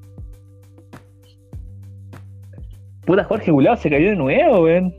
Puta 3.06 3.24
Jorge 3.24 3.50
Gulado 3.50 3.76
se 3.76 3.90
cayó 3.90 4.10
de 4.10 4.16
nuevo, 4.16 4.62
weón. 4.62 4.94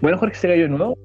Bueno, 0.00 0.18
Jorge 0.18 0.34
se 0.36 0.48
cayó 0.48 0.62
de 0.64 0.68
nuevo. 0.68 0.96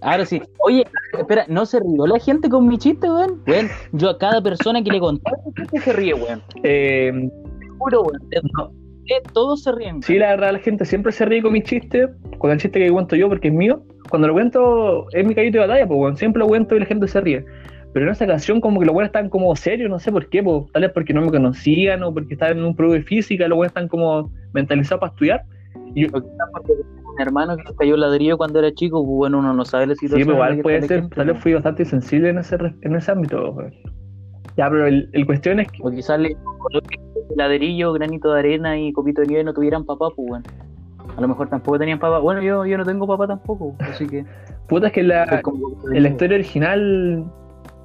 Ahora 0.00 0.24
sí. 0.24 0.40
Oye, 0.60 0.84
espera, 1.18 1.44
¿no 1.48 1.66
se 1.66 1.80
rió 1.80 2.06
la 2.06 2.18
gente 2.18 2.48
con 2.48 2.66
mi 2.68 2.78
chiste, 2.78 3.10
weón? 3.10 3.42
Weón, 3.46 3.68
yo 3.92 4.10
a 4.10 4.18
cada 4.18 4.40
persona 4.40 4.82
que 4.82 4.90
le 4.90 5.00
chiste 5.56 5.80
se 5.80 5.92
ríe, 5.92 6.14
weón. 6.14 6.42
Eh, 6.62 7.28
Te 7.60 7.68
juro, 7.78 8.02
weón. 8.02 8.22
No, 8.56 8.68
de- 8.68 9.22
todos 9.32 9.62
se 9.62 9.72
ríen. 9.72 10.02
Sí, 10.02 10.18
la 10.18 10.28
verdad, 10.30 10.52
la 10.52 10.58
gente 10.58 10.84
siempre 10.84 11.12
se 11.12 11.24
ríe 11.24 11.42
con 11.42 11.52
mis 11.52 11.64
chistes, 11.64 12.08
con 12.38 12.50
el 12.50 12.58
chiste 12.58 12.78
que 12.78 12.90
cuento 12.90 13.16
yo, 13.16 13.28
porque 13.28 13.48
es 13.48 13.54
mío. 13.54 13.82
Cuando 14.08 14.28
lo 14.28 14.34
cuento, 14.34 15.06
es 15.12 15.26
mi 15.26 15.34
caballito 15.34 15.58
de 15.58 15.66
batalla, 15.66 15.86
pues, 15.86 15.98
weón. 15.98 16.16
siempre 16.16 16.40
lo 16.40 16.46
cuento 16.46 16.76
y 16.76 16.80
la 16.80 16.86
gente 16.86 17.08
se 17.08 17.20
ríe. 17.20 17.44
Pero 17.96 18.08
en 18.08 18.12
esa 18.12 18.26
ocasión, 18.26 18.60
como 18.60 18.78
que 18.78 18.84
los 18.84 18.92
buenos 18.92 19.08
están 19.08 19.30
como 19.30 19.56
serios, 19.56 19.88
no 19.88 19.98
sé 19.98 20.12
por 20.12 20.28
qué, 20.28 20.42
pues, 20.42 20.70
tal 20.70 20.82
vez 20.82 20.92
porque 20.92 21.14
no 21.14 21.22
me 21.22 21.30
conocían 21.30 22.02
o 22.02 22.12
porque 22.12 22.34
estaban 22.34 22.58
en 22.58 22.64
un 22.64 22.76
prueba 22.76 22.92
de 22.92 23.02
física, 23.02 23.48
los 23.48 23.56
buenos 23.56 23.70
están 23.70 23.88
como 23.88 24.30
mentalizados 24.52 25.00
para 25.00 25.12
estudiar. 25.14 25.44
Y 25.94 26.02
yo, 26.02 26.08
Mi 26.12 27.22
hermano 27.22 27.56
que 27.56 27.64
cayó 27.78 27.96
ladrillo 27.96 28.36
cuando 28.36 28.58
era 28.58 28.70
chico, 28.74 29.02
pues 29.02 29.16
bueno, 29.16 29.38
uno 29.38 29.54
no 29.54 29.64
sabe 29.64 29.86
la 29.86 29.94
sí, 29.94 30.08
situación. 30.08 30.28
en 30.28 30.28
la 30.28 30.34
igual 30.34 30.60
puede 30.60 30.82
ser, 30.82 31.00
gente, 31.00 31.16
tal 31.16 31.26
vez 31.28 31.42
fui 31.42 31.54
bastante 31.54 31.86
sensible 31.86 32.28
en 32.28 32.36
ese, 32.36 32.58
en 32.82 32.96
ese 32.96 33.12
ámbito, 33.12 33.50
weón. 33.52 33.72
Ya, 34.58 34.68
pero 34.68 34.86
el, 34.86 35.08
el 35.14 35.24
cuestión 35.24 35.60
es 35.60 35.72
que, 35.72 35.78
O 35.80 35.90
quizás 35.90 36.20
le 36.20 36.36
ladrillo, 37.34 37.94
granito 37.94 38.30
de 38.30 38.40
arena 38.40 38.78
y 38.78 38.92
copito 38.92 39.22
de 39.22 39.28
nieve 39.28 39.44
no 39.44 39.54
tuvieran 39.54 39.86
papá, 39.86 40.10
pues 40.14 40.28
bueno. 40.28 40.44
A 41.16 41.20
lo 41.22 41.28
mejor 41.28 41.48
tampoco 41.48 41.78
tenían 41.78 41.98
papá. 41.98 42.18
Bueno, 42.18 42.42
yo, 42.42 42.66
yo 42.66 42.76
no 42.76 42.84
tengo 42.84 43.06
papá 43.06 43.26
tampoco, 43.26 43.74
así 43.78 44.06
que. 44.06 44.26
puta, 44.68 44.88
es 44.88 44.92
que 44.92 45.02
la, 45.02 45.40
En 45.94 46.02
la 46.02 46.08
historia 46.10 46.34
original, 46.34 47.24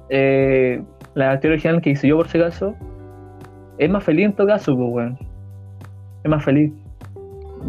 eh, 0.08 0.82
la 1.14 1.34
historia 1.34 1.54
original 1.54 1.80
que 1.80 1.90
hice 1.90 2.08
yo 2.08 2.16
por 2.16 2.28
si 2.28 2.38
acaso, 2.38 2.74
es 3.78 3.90
más 3.90 4.04
feliz 4.04 4.26
en 4.26 4.32
todo 4.34 4.46
caso, 4.46 4.76
pues, 4.76 4.88
weón. 4.90 5.18
Es 6.24 6.30
más 6.30 6.44
feliz. 6.44 6.72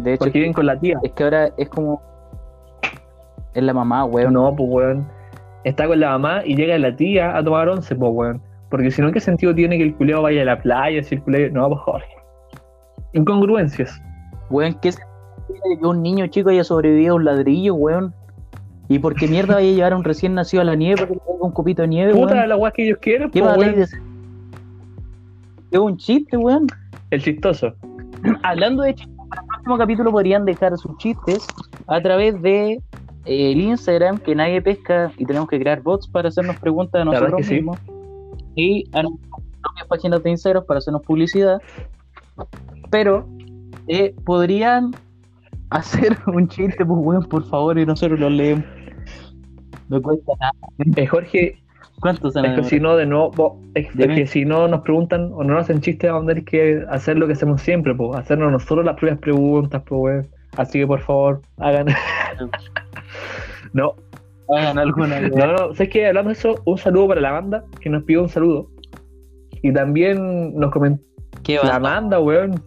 De 0.02 0.14
hecho, 0.14 0.24
Porque 0.24 0.38
viven 0.38 0.52
con 0.52 0.66
la 0.66 0.78
tía. 0.78 0.98
es 1.02 1.12
que 1.12 1.24
ahora 1.24 1.50
es 1.56 1.68
como. 1.68 2.02
Es 3.54 3.62
la 3.62 3.72
mamá, 3.72 4.04
weón. 4.04 4.32
No, 4.32 4.54
pues, 4.54 4.68
weón. 4.70 5.06
Está 5.64 5.86
con 5.86 5.98
la 5.98 6.10
mamá 6.10 6.42
y 6.44 6.56
llega 6.56 6.76
la 6.78 6.94
tía 6.94 7.36
a 7.36 7.42
tomar 7.42 7.68
once, 7.68 7.94
pues, 7.94 8.12
weón. 8.12 8.42
Porque 8.70 8.90
si 8.90 9.02
no, 9.02 9.12
¿qué 9.12 9.20
sentido 9.20 9.54
tiene 9.54 9.78
que 9.78 9.84
el 9.84 9.94
culeo 9.94 10.22
vaya 10.22 10.42
a 10.42 10.44
la 10.44 10.60
playa, 10.60 11.02
si 11.02 11.14
el 11.14 11.22
culeo... 11.22 11.50
No, 11.50 11.68
pues, 11.68 11.80
Jorge. 11.80 12.16
Incongruencias. 13.12 14.00
Weón, 14.50 14.74
¿qué 14.82 14.90
de 14.90 15.78
que 15.78 15.86
un 15.86 16.02
niño 16.02 16.26
chico 16.26 16.50
haya 16.50 16.64
sobrevivido 16.64 17.12
a 17.12 17.16
un 17.16 17.24
ladrillo, 17.24 17.74
weón? 17.74 18.14
¿Y 18.88 18.98
por 18.98 19.14
qué 19.14 19.26
mierda 19.26 19.54
vaya 19.54 19.68
a 19.68 19.72
llevar 19.72 19.92
a 19.94 19.96
un 19.96 20.04
recién 20.04 20.34
nacido 20.34 20.60
a 20.60 20.64
la 20.64 20.74
nieve 20.74 20.98
porque 20.98 21.14
le 21.14 21.20
ponga 21.20 21.44
un 21.46 21.52
copito 21.52 21.82
de 21.82 21.88
nieve, 21.88 22.12
Puta, 22.12 22.34
weón? 22.34 22.48
la 22.48 22.56
weá 22.56 22.70
que 22.70 22.84
ellos 22.84 22.98
quieren, 23.00 23.30
¿Qué 23.30 23.40
po, 23.40 23.46
weón. 23.46 23.74
de 23.74 23.82
Es 23.82 25.78
un 25.78 25.96
chiste, 25.96 26.36
weón. 26.36 26.66
El 27.10 27.22
chistoso. 27.22 27.72
Hablando 28.42 28.82
de 28.82 28.94
chistes, 28.94 29.16
para 29.28 29.40
el 29.40 29.46
próximo 29.48 29.78
capítulo 29.78 30.10
podrían 30.10 30.44
dejar 30.44 30.76
sus 30.76 30.96
chistes 30.98 31.46
a 31.86 32.00
través 32.00 32.40
de 32.42 32.72
eh, 32.72 32.80
el 33.52 33.60
Instagram 33.60 34.18
que 34.18 34.34
nadie 34.34 34.60
pesca 34.60 35.10
y 35.16 35.24
tenemos 35.24 35.48
que 35.48 35.58
crear 35.58 35.80
bots 35.80 36.06
para 36.06 36.28
hacernos 36.28 36.56
preguntas 36.56 37.00
a 37.00 37.04
nosotros 37.04 37.36
que 37.38 37.44
sí. 37.44 37.54
mismos 37.54 37.78
y 38.54 38.84
a 38.92 39.02
nuestras 39.02 39.30
propias 39.62 39.86
páginas 39.88 40.22
de 40.22 40.30
Instagram 40.30 40.64
para 40.66 40.78
hacernos 40.78 41.02
publicidad. 41.02 41.60
Pero 42.90 43.26
eh, 43.88 44.14
podrían 44.24 44.92
hacer 45.74 46.16
un 46.26 46.48
chiste, 46.48 46.84
pues 46.84 46.98
weón, 47.02 47.24
por 47.24 47.44
favor, 47.46 47.78
y 47.78 47.86
nosotros 47.86 48.18
lo 48.18 48.30
leemos. 48.30 48.64
No 49.88 50.00
cuesta 50.00 50.32
nada. 50.40 50.52
Eh, 50.96 51.06
Jorge, 51.06 51.58
¿Cuántos 52.00 52.32
se 52.34 52.40
es 52.40 52.54
que 52.54 52.64
si 52.64 52.80
no, 52.80 52.96
de 52.96 53.06
nuevo, 53.06 53.30
po, 53.30 53.60
es, 53.74 53.86
que 53.94 54.26
si 54.26 54.44
no 54.44 54.66
nos 54.68 54.80
preguntan 54.80 55.30
o 55.32 55.44
no 55.44 55.54
nos 55.54 55.62
hacen 55.62 55.80
chistes, 55.80 56.10
vamos 56.10 56.24
a 56.24 56.28
tener 56.28 56.44
que 56.44 56.84
hacer 56.88 57.16
lo 57.18 57.26
que 57.26 57.34
hacemos 57.34 57.62
siempre, 57.62 57.94
pues, 57.94 58.18
hacernos 58.18 58.50
nosotros 58.50 58.84
las 58.84 58.96
propias 58.96 59.18
preguntas, 59.18 59.82
pues, 59.86 60.00
weón. 60.00 60.28
Así 60.56 60.80
que 60.80 60.86
por 60.86 61.00
favor, 61.00 61.40
hagan. 61.58 61.86
no, 63.72 63.94
Hagan 64.48 64.78
alguna 64.78 65.20
no, 65.20 65.46
no, 65.46 65.74
¿sabes 65.74 65.88
qué? 65.88 66.06
Hablando 66.06 66.28
de 66.28 66.34
eso, 66.34 66.60
un 66.66 66.76
saludo 66.76 67.08
para 67.08 67.20
la 67.20 67.32
banda 67.32 67.64
que 67.80 67.88
nos 67.88 68.02
pidió 68.04 68.22
un 68.22 68.28
saludo. 68.28 68.68
Y 69.62 69.72
también 69.72 70.54
nos 70.54 70.70
comentó 70.70 71.02
¿Qué 71.42 71.56
la 71.56 71.62
va? 71.62 71.76
Amanda, 71.76 72.20
weón. 72.20 72.62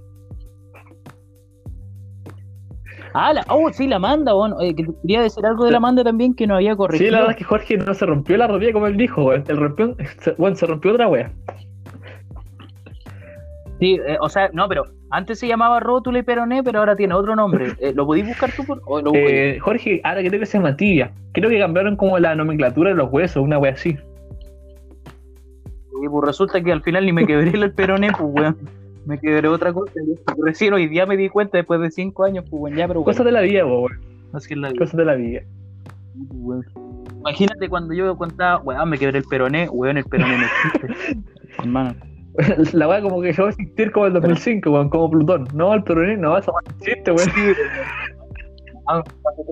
Ah, 3.13 3.33
la, 3.33 3.45
oh, 3.49 3.71
sí, 3.71 3.87
la 3.87 3.99
manda. 3.99 4.35
Oye, 4.35 4.75
que 4.75 4.85
quería 5.01 5.21
decir 5.21 5.45
algo 5.45 5.65
de 5.65 5.71
la 5.71 5.79
manda 5.79 6.03
también 6.03 6.33
que 6.33 6.47
no 6.47 6.55
había 6.55 6.75
corregido. 6.75 7.07
Sí, 7.07 7.11
la 7.11 7.19
verdad 7.19 7.31
es 7.31 7.37
que 7.37 7.43
Jorge 7.43 7.77
no 7.77 7.93
se 7.93 8.05
rompió 8.05 8.37
la 8.37 8.47
rodilla 8.47 8.73
como 8.73 8.87
él 8.87 8.97
dijo, 8.97 9.23
weón. 9.23 9.43
El 9.47 9.57
rompió, 9.57 9.95
se, 10.19 10.31
bueno, 10.33 10.55
se 10.55 10.65
rompió 10.65 10.93
otra 10.93 11.07
wea. 11.07 11.31
Sí, 13.79 13.99
eh, 14.07 14.17
o 14.19 14.29
sea, 14.29 14.49
no, 14.53 14.67
pero 14.67 14.85
antes 15.11 15.39
se 15.39 15.47
llamaba 15.47 15.79
rótula 15.79 16.19
y 16.19 16.23
peroné, 16.23 16.63
pero 16.63 16.79
ahora 16.79 16.95
tiene 16.95 17.13
otro 17.13 17.35
nombre. 17.35 17.73
Eh, 17.79 17.93
¿Lo 17.93 18.05
podéis 18.05 18.27
buscar 18.27 18.51
tú? 18.51 18.65
Por, 18.65 18.81
o 18.85 19.01
lo? 19.01 19.11
Eh, 19.13 19.59
Jorge, 19.59 20.01
ahora 20.03 20.21
creo 20.21 20.39
que 20.39 20.45
se 20.45 20.57
llama 20.57 20.75
tibia. 20.75 21.11
Creo 21.33 21.49
que 21.49 21.59
cambiaron 21.59 21.95
como 21.95 22.17
la 22.17 22.35
nomenclatura 22.35 22.89
de 22.89 22.95
los 22.95 23.11
huesos, 23.11 23.43
una 23.43 23.59
wea 23.59 23.73
así. 23.73 23.97
Y 26.03 26.09
pues 26.09 26.25
resulta 26.25 26.61
que 26.61 26.71
al 26.71 26.81
final 26.81 27.05
ni 27.05 27.13
me 27.13 27.25
quebré 27.25 27.51
el 27.51 27.71
peroné, 27.73 28.11
pues, 28.11 28.29
weón. 28.33 28.57
Me 29.07 29.17
quebré 29.19 29.47
otra 29.47 29.71
cosa. 29.71 29.93
Recién 30.43 30.73
hoy 30.73 30.87
día 30.87 31.05
me 31.05 31.15
di 31.15 31.29
cuenta 31.29 31.57
después 31.57 31.79
de 31.79 31.89
cinco 31.91 32.25
años, 32.25 32.43
pues, 32.49 32.61
weón. 32.61 32.77
Ya, 32.77 32.87
pero 32.87 33.03
Cosas 33.03 33.23
bueno, 33.23 33.39
de 33.39 33.45
la 33.45 33.51
vida, 33.51 33.65
weón. 33.65 34.01
así 34.33 34.53
es 34.53 34.59
la 34.59 34.67
vida, 34.69 34.79
Cosas 34.79 34.97
de 34.97 35.05
la 35.05 35.15
vida. 35.15 35.41
pues, 36.13 36.29
weón. 36.31 36.65
Imagínate 37.19 37.69
cuando 37.69 37.93
yo 37.93 38.17
contaba, 38.17 38.61
weón, 38.63 38.89
me 38.89 38.97
quebré 38.97 39.19
el 39.19 39.23
peroné, 39.23 39.69
weón, 39.69 39.97
el 39.97 40.03
peroné 40.03 40.37
no 40.37 40.45
existe. 40.45 41.17
Hermano. 41.59 41.95
La 42.73 42.87
wea 42.87 43.01
como 43.01 43.21
que 43.21 43.27
dejó 43.27 43.45
de 43.45 43.49
existir 43.51 43.91
como 43.91 44.07
el 44.07 44.13
2005, 44.13 44.69
weón, 44.69 44.89
como 44.89 45.09
Plutón. 45.09 45.47
No, 45.53 45.73
el 45.73 45.83
peroné 45.83 46.17
no, 46.17 46.33
wea 46.33 46.41
no 46.45 46.71
existe, 46.77 47.11
weón. 47.11 47.29
Ah, 48.89 49.01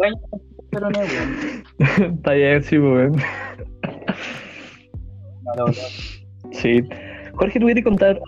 años 0.03 0.19
no 0.31 0.37
existe 0.37 0.63
el 0.63 0.69
peroné, 0.69 0.99
weón. 0.99 2.13
Está 2.17 2.33
bien, 2.33 2.61
sí, 2.61 2.77
weón. 2.77 3.13
No, 5.45 5.55
no, 5.55 5.65
no. 5.67 5.73
Sí. 6.51 6.83
Jorge, 7.33 7.59
¿tú 7.59 7.65
quieres 7.65 7.83
contar? 7.83 8.19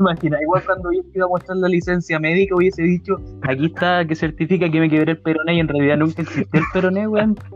Imagina, 0.00 0.40
igual 0.40 0.62
cuando 0.64 0.92
yo 0.92 1.00
iba 1.12 1.24
a 1.26 1.28
mostrar 1.28 1.56
la 1.58 1.68
licencia 1.68 2.20
médica 2.20 2.54
hubiese 2.54 2.82
dicho, 2.82 3.16
aquí 3.42 3.66
está 3.66 4.04
que 4.06 4.14
certifica 4.14 4.70
que 4.70 4.78
me 4.80 4.88
quebré 4.88 5.12
el 5.12 5.18
peroné 5.18 5.54
y 5.54 5.60
en 5.60 5.68
realidad 5.68 5.96
nunca 5.96 6.22
existió 6.22 6.60
el 6.60 6.66
peroné, 6.72 7.08
weón. 7.08 7.36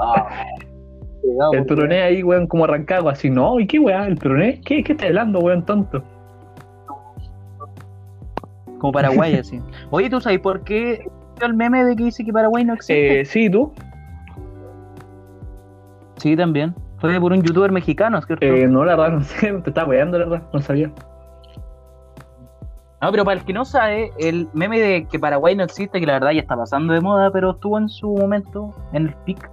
Ah, 0.00 0.28
El 1.24 1.30
weón. 1.56 1.66
peroné 1.66 2.02
ahí, 2.02 2.22
weón, 2.22 2.46
como 2.46 2.64
arrancado, 2.64 3.08
así, 3.08 3.28
no, 3.30 3.58
¿y 3.58 3.66
qué 3.66 3.80
weá? 3.80 4.06
¿El 4.06 4.16
peroné? 4.16 4.60
¿Qué, 4.64 4.84
qué 4.84 4.92
estás 4.92 5.08
hablando, 5.08 5.40
weón, 5.40 5.66
tonto? 5.66 6.04
Como 8.78 8.92
Paraguay, 8.92 9.34
así. 9.34 9.60
Oye, 9.90 10.08
¿tú 10.08 10.20
sabes 10.20 10.38
por 10.38 10.62
qué 10.62 11.04
el 11.40 11.54
meme 11.54 11.84
de 11.84 11.96
que 11.96 12.04
dice 12.04 12.24
que 12.24 12.32
Paraguay 12.32 12.64
no 12.64 12.74
existe? 12.74 13.20
Eh, 13.20 13.24
sí, 13.24 13.50
¿tú? 13.50 13.72
Sí, 16.16 16.36
también. 16.36 16.74
Fue 16.98 17.20
por 17.20 17.32
un 17.32 17.42
youtuber 17.42 17.70
mexicano, 17.70 18.20
¿cierto? 18.22 18.44
Eh, 18.44 18.66
no, 18.68 18.84
la 18.84 18.96
verdad, 18.96 19.18
no 19.18 19.24
sé, 19.24 19.52
te 19.64 19.70
estaba 19.70 19.88
weando, 19.88 20.18
la 20.18 20.26
verdad, 20.26 20.48
no 20.52 20.60
sabía. 20.60 20.92
No, 23.00 23.10
pero 23.12 23.24
para 23.24 23.38
el 23.38 23.46
que 23.46 23.52
no 23.52 23.64
sabe, 23.64 24.12
el 24.18 24.48
meme 24.52 24.80
de 24.80 25.06
que 25.06 25.18
Paraguay 25.18 25.54
no 25.54 25.62
existe, 25.62 26.00
que 26.00 26.06
la 26.06 26.14
verdad 26.14 26.32
ya 26.32 26.40
está 26.40 26.56
pasando 26.56 26.92
de 26.92 27.00
moda, 27.00 27.30
pero 27.30 27.52
estuvo 27.52 27.78
en 27.78 27.88
su 27.88 28.08
momento, 28.08 28.74
en 28.92 29.08
el 29.08 29.14
pic, 29.24 29.48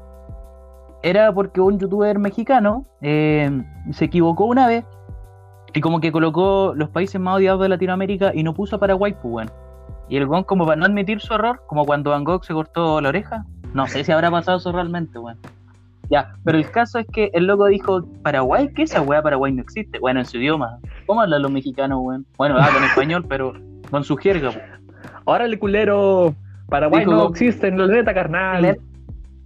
era 1.04 1.32
porque 1.32 1.62
un 1.62 1.78
youtuber 1.78 2.18
mexicano 2.18 2.88
eh, 3.02 3.52
se 3.92 4.06
equivocó 4.06 4.46
una 4.46 4.66
vez 4.66 4.86
y 5.76 5.82
como 5.82 6.00
que 6.00 6.12
colocó 6.12 6.74
los 6.76 6.90
países 6.90 7.22
más 7.22 7.36
odiados 7.36 7.62
de 7.62 7.70
Latinoamérica 7.70 8.32
y 8.34 8.42
no 8.42 8.56
puso 8.56 8.80
Paraguay, 8.80 9.14
pues 9.14 9.32
bueno. 9.32 9.52
Y 10.10 10.18
el 10.18 10.26
gon 10.26 10.44
como 10.44 10.66
para 10.66 10.78
no 10.78 10.86
admitir 10.86 11.20
su 11.20 11.34
error, 11.34 11.62
como 11.68 11.86
cuando 11.86 12.12
Van 12.12 12.24
Gogh 12.24 12.44
se 12.46 12.54
cortó 12.54 13.02
la 13.02 13.10
oreja, 13.10 13.46
no 13.74 13.86
sé 13.88 14.04
si 14.04 14.12
habrá 14.12 14.32
pasado 14.32 14.58
eso 14.58 14.72
realmente, 14.72 15.20
bueno. 15.20 15.40
Ya, 16.10 16.36
pero 16.44 16.58
el 16.58 16.70
caso 16.70 17.00
es 17.00 17.08
que 17.08 17.30
el 17.34 17.46
loco 17.46 17.66
dijo, 17.66 18.04
¿Paraguay? 18.24 18.72
¿Qué 18.74 18.84
esa 18.84 19.02
weá? 19.02 19.22
Paraguay 19.22 19.52
no 19.52 19.62
existe. 19.62 20.00
Bueno, 20.00 20.20
en 20.20 20.26
su 20.26 20.38
idioma. 20.38 20.80
¿Cómo 21.06 21.22
hablan 21.22 21.42
los 21.42 21.52
mexicanos, 21.52 22.00
weón? 22.02 22.26
Bueno, 22.38 22.58
hablan 22.58 22.84
español, 22.90 23.26
pero 23.28 23.54
con 23.92 24.04
su 24.04 24.16
jerga, 24.18 24.50
weón. 24.50 24.62
Ahora 25.26 25.46
el 25.46 25.58
culero, 25.60 26.34
Paraguay 26.70 27.02
Dijo- 27.06 27.12
no 27.14 27.30
existe 27.30 27.68
en 27.68 27.78
la 27.78 27.88
neta, 27.88 28.14
carnal. 28.14 28.78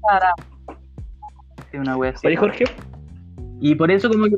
Para. 0.01 0.33
Sí, 1.71 1.77
una 1.77 1.95
wea 1.97 2.11
así. 2.11 2.25
Oye, 2.27 2.35
Jorge, 2.35 2.63
Y 3.61 3.75
por 3.75 3.91
eso 3.91 4.09
como 4.09 4.25
que, 4.25 4.37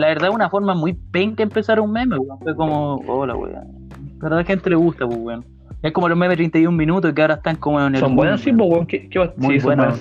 la 0.00 0.08
verdad, 0.08 0.28
es 0.30 0.34
una 0.34 0.50
forma 0.50 0.74
muy 0.74 0.94
penca 0.94 1.42
empezar 1.42 1.78
un 1.80 1.92
meme, 1.92 2.18
weón. 2.18 2.38
Fue 2.40 2.54
como, 2.56 2.96
hola, 3.06 3.34
weón. 3.36 3.88
Pero 4.20 4.34
a 4.34 4.38
la 4.38 4.44
gente 4.44 4.68
le 4.70 4.76
gusta, 4.76 5.06
pues, 5.06 5.18
weón. 5.18 5.44
Es 5.82 5.92
como 5.92 6.08
los 6.08 6.16
memes 6.16 6.36
31 6.36 6.76
minutos 6.76 7.12
que 7.12 7.20
ahora 7.22 7.34
están 7.34 7.56
como 7.56 7.80
en 7.80 7.94
el... 7.94 8.00
son 8.00 8.10
boom, 8.10 8.16
buenos, 8.16 8.40
sí, 8.40 8.50
weón. 8.50 8.58
pues, 8.58 8.70
weón, 8.70 8.86
¿qué, 8.86 9.08
qué 9.08 9.18
va- 9.18 9.32
Muy 9.36 9.54
sí, 9.54 9.60
son 9.60 9.76
buenas. 9.76 10.00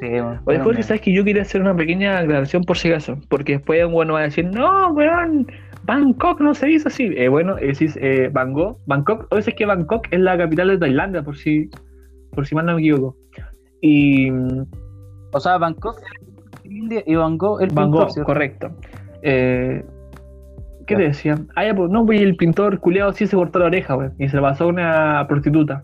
Sí, 0.00 0.06
weón. 0.06 0.40
Oye, 0.44 0.58
Jorge, 0.58 0.82
sabes 0.82 1.02
que 1.02 1.12
yo 1.12 1.24
quería 1.24 1.42
hacer 1.42 1.60
una 1.60 1.74
pequeña 1.74 2.18
aclaración 2.18 2.64
por 2.64 2.76
si 2.76 2.88
acaso, 2.88 3.18
porque 3.28 3.54
después 3.54 3.84
un 3.84 3.92
bueno 3.92 4.14
va 4.14 4.20
a 4.20 4.22
decir, 4.24 4.44
no, 4.44 4.90
weón, 4.90 5.46
Bangkok 5.84 6.40
no 6.40 6.54
se 6.54 6.66
dice 6.66 6.88
así. 6.88 7.12
Eh, 7.16 7.28
bueno, 7.28 7.56
decir, 7.56 7.92
eh, 7.96 8.30
Bangkok, 8.32 8.78
Bangkok, 8.86 9.26
o 9.30 9.36
es 9.36 9.46
que 9.46 9.66
Bangkok 9.66 10.06
es 10.10 10.20
la 10.20 10.36
capital 10.36 10.68
de 10.68 10.78
Tailandia, 10.78 11.22
por 11.22 11.36
si, 11.36 11.70
por 12.32 12.46
si 12.46 12.54
mal 12.54 12.66
no 12.66 12.74
me 12.74 12.80
equivoco. 12.80 13.16
Y 13.80 14.30
O 15.32 15.40
sea, 15.40 15.58
Bangkok 15.58 16.00
India 16.64 17.02
y 17.06 17.14
Bangkok 17.14 17.60
el 17.60 17.70
Van 17.70 17.90
pintor, 17.90 18.24
correcto. 18.24 18.70
Eh, 19.22 19.84
¿Qué 20.86 20.96
te 20.96 21.02
decían? 21.02 21.48
Ah, 21.54 21.64
ya, 21.64 21.74
pues, 21.74 21.90
no, 21.90 22.04
pues 22.04 22.20
el 22.20 22.36
pintor 22.36 22.78
culiado 22.78 23.12
sí 23.12 23.26
se 23.26 23.36
cortó 23.36 23.58
la 23.58 23.66
oreja, 23.66 23.96
weón, 23.96 24.14
y 24.18 24.28
se 24.28 24.36
la 24.36 24.42
pasó 24.42 24.64
a 24.64 24.66
una 24.68 25.26
prostituta. 25.28 25.82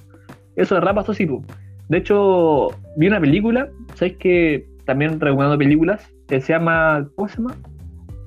Eso 0.56 0.74
de 0.74 0.80
rap 0.80 0.96
pasó 0.96 1.14
sí, 1.14 1.26
pues. 1.26 1.42
De 1.88 1.98
hecho, 1.98 2.68
vi 2.96 3.06
una 3.08 3.20
película, 3.20 3.68
¿sabes 3.94 4.16
que 4.16 4.66
También 4.84 5.20
recomendando 5.20 5.58
películas, 5.58 6.12
que 6.26 6.40
se 6.40 6.52
llama, 6.52 7.08
¿cómo 7.14 7.28
se 7.28 7.36
llama? 7.36 7.56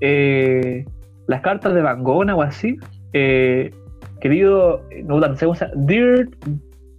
Eh, 0.01 0.85
Las 1.27 1.41
cartas 1.41 1.73
de 1.73 1.81
Van 1.81 2.03
Gogh, 2.03 2.29
o 2.29 2.41
así. 2.41 2.77
Eh, 3.13 3.71
querido, 4.21 4.81
no, 5.05 5.19
no 5.19 5.35
sé 5.35 5.45
cómo 5.45 5.55
se 5.55 5.65
llama, 5.65 5.81
Dear 5.85 6.27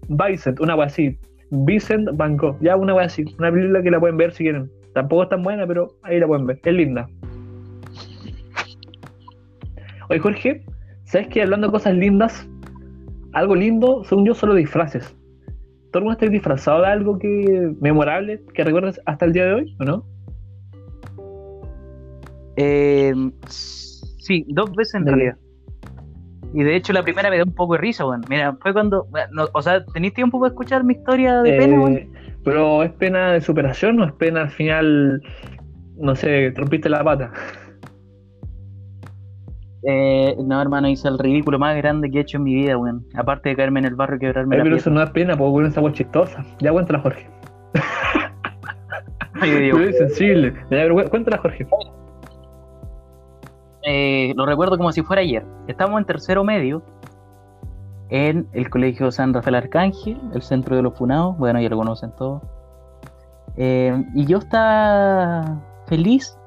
Vincent, 0.08 0.60
una 0.60 0.76
wea 0.76 0.86
así. 0.86 1.18
Vincent 1.50 2.08
Van 2.14 2.36
Gogh, 2.36 2.58
ya 2.60 2.76
una 2.76 2.94
wea 2.94 3.06
así. 3.06 3.24
Una 3.38 3.50
película 3.50 3.82
que 3.82 3.90
la 3.90 4.00
pueden 4.00 4.16
ver 4.16 4.32
si 4.32 4.44
quieren. 4.44 4.70
Tampoco 4.92 5.24
es 5.24 5.28
tan 5.28 5.42
buena, 5.42 5.66
pero 5.66 5.88
ahí 6.02 6.20
la 6.20 6.26
pueden 6.26 6.46
ver. 6.46 6.60
Es 6.62 6.74
linda. 6.74 7.08
Oye, 10.10 10.18
Jorge, 10.20 10.62
¿sabes 11.04 11.28
que 11.28 11.42
hablando 11.42 11.68
de 11.68 11.72
cosas 11.72 11.94
lindas? 11.94 12.46
Algo 13.32 13.54
lindo, 13.54 14.04
según 14.04 14.26
yo, 14.26 14.34
solo 14.34 14.54
disfraces. 14.54 15.16
¿Tú 15.94 15.98
alguna 15.98 16.16
vez 16.16 16.28
disfrazado 16.32 16.80
de 16.80 16.88
algo 16.88 17.20
que 17.20 17.72
memorable 17.80 18.42
que 18.52 18.64
recuerdes 18.64 19.00
hasta 19.06 19.26
el 19.26 19.32
día 19.32 19.44
de 19.44 19.52
hoy 19.54 19.76
o 19.78 19.84
no? 19.84 20.04
Eh, 22.56 23.14
sí, 23.46 24.44
dos 24.48 24.74
veces 24.74 24.96
en 24.96 25.06
realidad. 25.06 25.36
Y 26.52 26.64
de 26.64 26.74
hecho 26.74 26.92
la 26.92 27.04
primera 27.04 27.30
me 27.30 27.36
dio 27.36 27.44
un 27.44 27.54
poco 27.54 27.74
de 27.74 27.78
risa, 27.78 28.04
weón. 28.04 28.24
Mira, 28.28 28.56
fue 28.60 28.72
cuando... 28.72 29.06
no, 29.30 29.46
o 29.52 29.62
sea, 29.62 29.84
¿tenéis 29.84 30.14
tiempo 30.14 30.40
para 30.40 30.48
escuchar 30.48 30.82
mi 30.82 30.94
historia 30.94 31.42
de 31.42 31.52
pena, 31.52 31.78
weón? 31.78 31.92
Eh, 31.92 32.10
pero 32.42 32.82
¿es 32.82 32.90
pena 32.90 33.34
de 33.34 33.40
superación 33.40 34.00
o 34.00 34.06
es 34.06 34.12
pena 34.14 34.40
al 34.40 34.50
final, 34.50 35.22
no 35.96 36.16
sé, 36.16 36.52
rompiste 36.56 36.88
la 36.88 37.04
pata? 37.04 37.32
Eh, 39.86 40.36
no, 40.42 40.60
hermano, 40.62 40.88
hice 40.88 41.08
el 41.08 41.18
ridículo 41.18 41.58
más 41.58 41.76
grande 41.76 42.10
que 42.10 42.18
he 42.18 42.20
hecho 42.22 42.38
en 42.38 42.44
mi 42.44 42.54
vida, 42.54 42.76
weón. 42.78 43.04
Aparte 43.14 43.50
de 43.50 43.56
caerme 43.56 43.80
en 43.80 43.86
el 43.86 43.94
barro 43.94 44.16
y 44.16 44.18
quebrarme 44.18 44.54
Ay, 44.56 44.58
la 44.58 44.64
pero 44.64 44.76
eso 44.76 44.90
no 44.90 45.02
es 45.02 45.10
pena, 45.10 45.36
porque 45.36 45.50
bueno, 45.50 45.68
esa 45.68 45.80
agua 45.80 45.92
chistosa. 45.92 46.44
Ya 46.60 46.72
cuéntala, 46.72 47.00
Jorge. 47.00 47.28
Ay, 49.40 49.50
Dios. 49.50 49.76
Tú 49.76 49.82
eres 49.82 49.98
sensible. 49.98 50.52
Ya, 50.54 50.68
pero 50.70 50.94
cu- 50.94 51.10
cuéntala, 51.10 51.38
Jorge. 51.38 51.66
Eh, 53.86 54.32
lo 54.36 54.46
recuerdo 54.46 54.76
como 54.78 54.92
si 54.92 55.02
fuera 55.02 55.20
ayer. 55.22 55.44
Estamos 55.68 55.98
en 56.00 56.06
tercero 56.06 56.42
medio 56.44 56.82
en 58.08 58.46
el 58.52 58.70
Colegio 58.70 59.10
San 59.10 59.34
Rafael 59.34 59.56
Arcángel, 59.56 60.18
el 60.34 60.42
centro 60.42 60.76
de 60.76 60.82
los 60.82 60.94
funados, 60.96 61.36
bueno, 61.36 61.60
ya 61.60 61.68
lo 61.68 61.76
conocen 61.76 62.12
todos. 62.16 62.42
Eh, 63.56 64.04
y 64.14 64.24
yo 64.26 64.38
estaba 64.38 65.60
feliz 65.86 66.38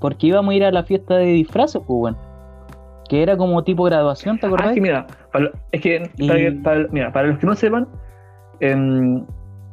porque 0.00 0.26
íbamos 0.28 0.52
a 0.52 0.54
ir 0.56 0.64
a 0.64 0.70
la 0.72 0.82
fiesta 0.82 1.16
de 1.16 1.26
disfraces, 1.26 1.80
pues 1.86 1.98
bueno. 1.98 2.18
Que 3.08 3.22
era 3.22 3.36
como 3.36 3.62
tipo 3.64 3.82
graduación, 3.84 4.38
¿te 4.38 4.46
acordás? 4.46 4.68
Ah, 4.68 4.70
es 4.70 4.74
que 4.76 4.80
mira, 4.80 5.06
para, 5.32 5.50
es 5.72 5.80
que, 5.80 6.10
Y- 6.16 6.50
para, 6.62 6.86
mira, 6.92 7.12
para 7.12 7.28
los 7.28 7.38
que 7.38 7.46
no 7.46 7.54
sepan, 7.56 7.88
em, 8.60 9.24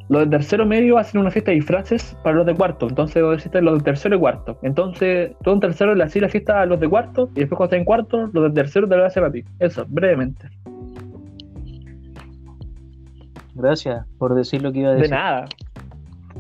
los 0.10 0.22
de 0.22 0.28
tercero 0.28 0.66
medio 0.66 0.98
hacen 0.98 1.20
una 1.22 1.30
fiesta 1.30 1.52
de 1.52 1.56
disfraces 1.56 2.18
para 2.24 2.38
los 2.38 2.46
de 2.46 2.56
cuarto. 2.56 2.88
Entonces 2.88 3.22
existen 3.34 3.66
los 3.66 3.78
de 3.80 3.84
tercero 3.84 4.16
y 4.16 4.20
cuarto. 4.20 4.58
Entonces, 4.64 5.32
todo 5.44 5.54
un 5.54 5.60
tercero 5.60 5.94
le 5.94 6.04
hacía 6.04 6.22
la 6.24 6.30
fiesta 6.30 6.62
a 6.62 6.66
los 6.66 6.80
de 6.80 6.88
cuarto 6.90 7.30
y 7.36 7.42
después 7.42 7.58
cuando 7.58 7.66
estén 7.66 7.80
en 7.80 7.86
cuarto, 7.86 8.30
los 8.34 8.44
de 8.46 8.50
tercero 8.52 8.88
te 8.88 8.96
lo 8.98 9.06
hacen 9.06 9.24
a 9.26 9.32
ti. 9.32 9.44
Eso, 9.60 9.86
brevemente. 9.88 10.48
Gracias 13.56 14.06
por 14.18 14.36
decir 14.36 14.62
lo 14.62 14.72
que 14.72 14.80
iba 14.80 14.90
a 14.90 14.94
De 14.94 14.98
decir. 15.02 15.16
nada. 15.16 15.46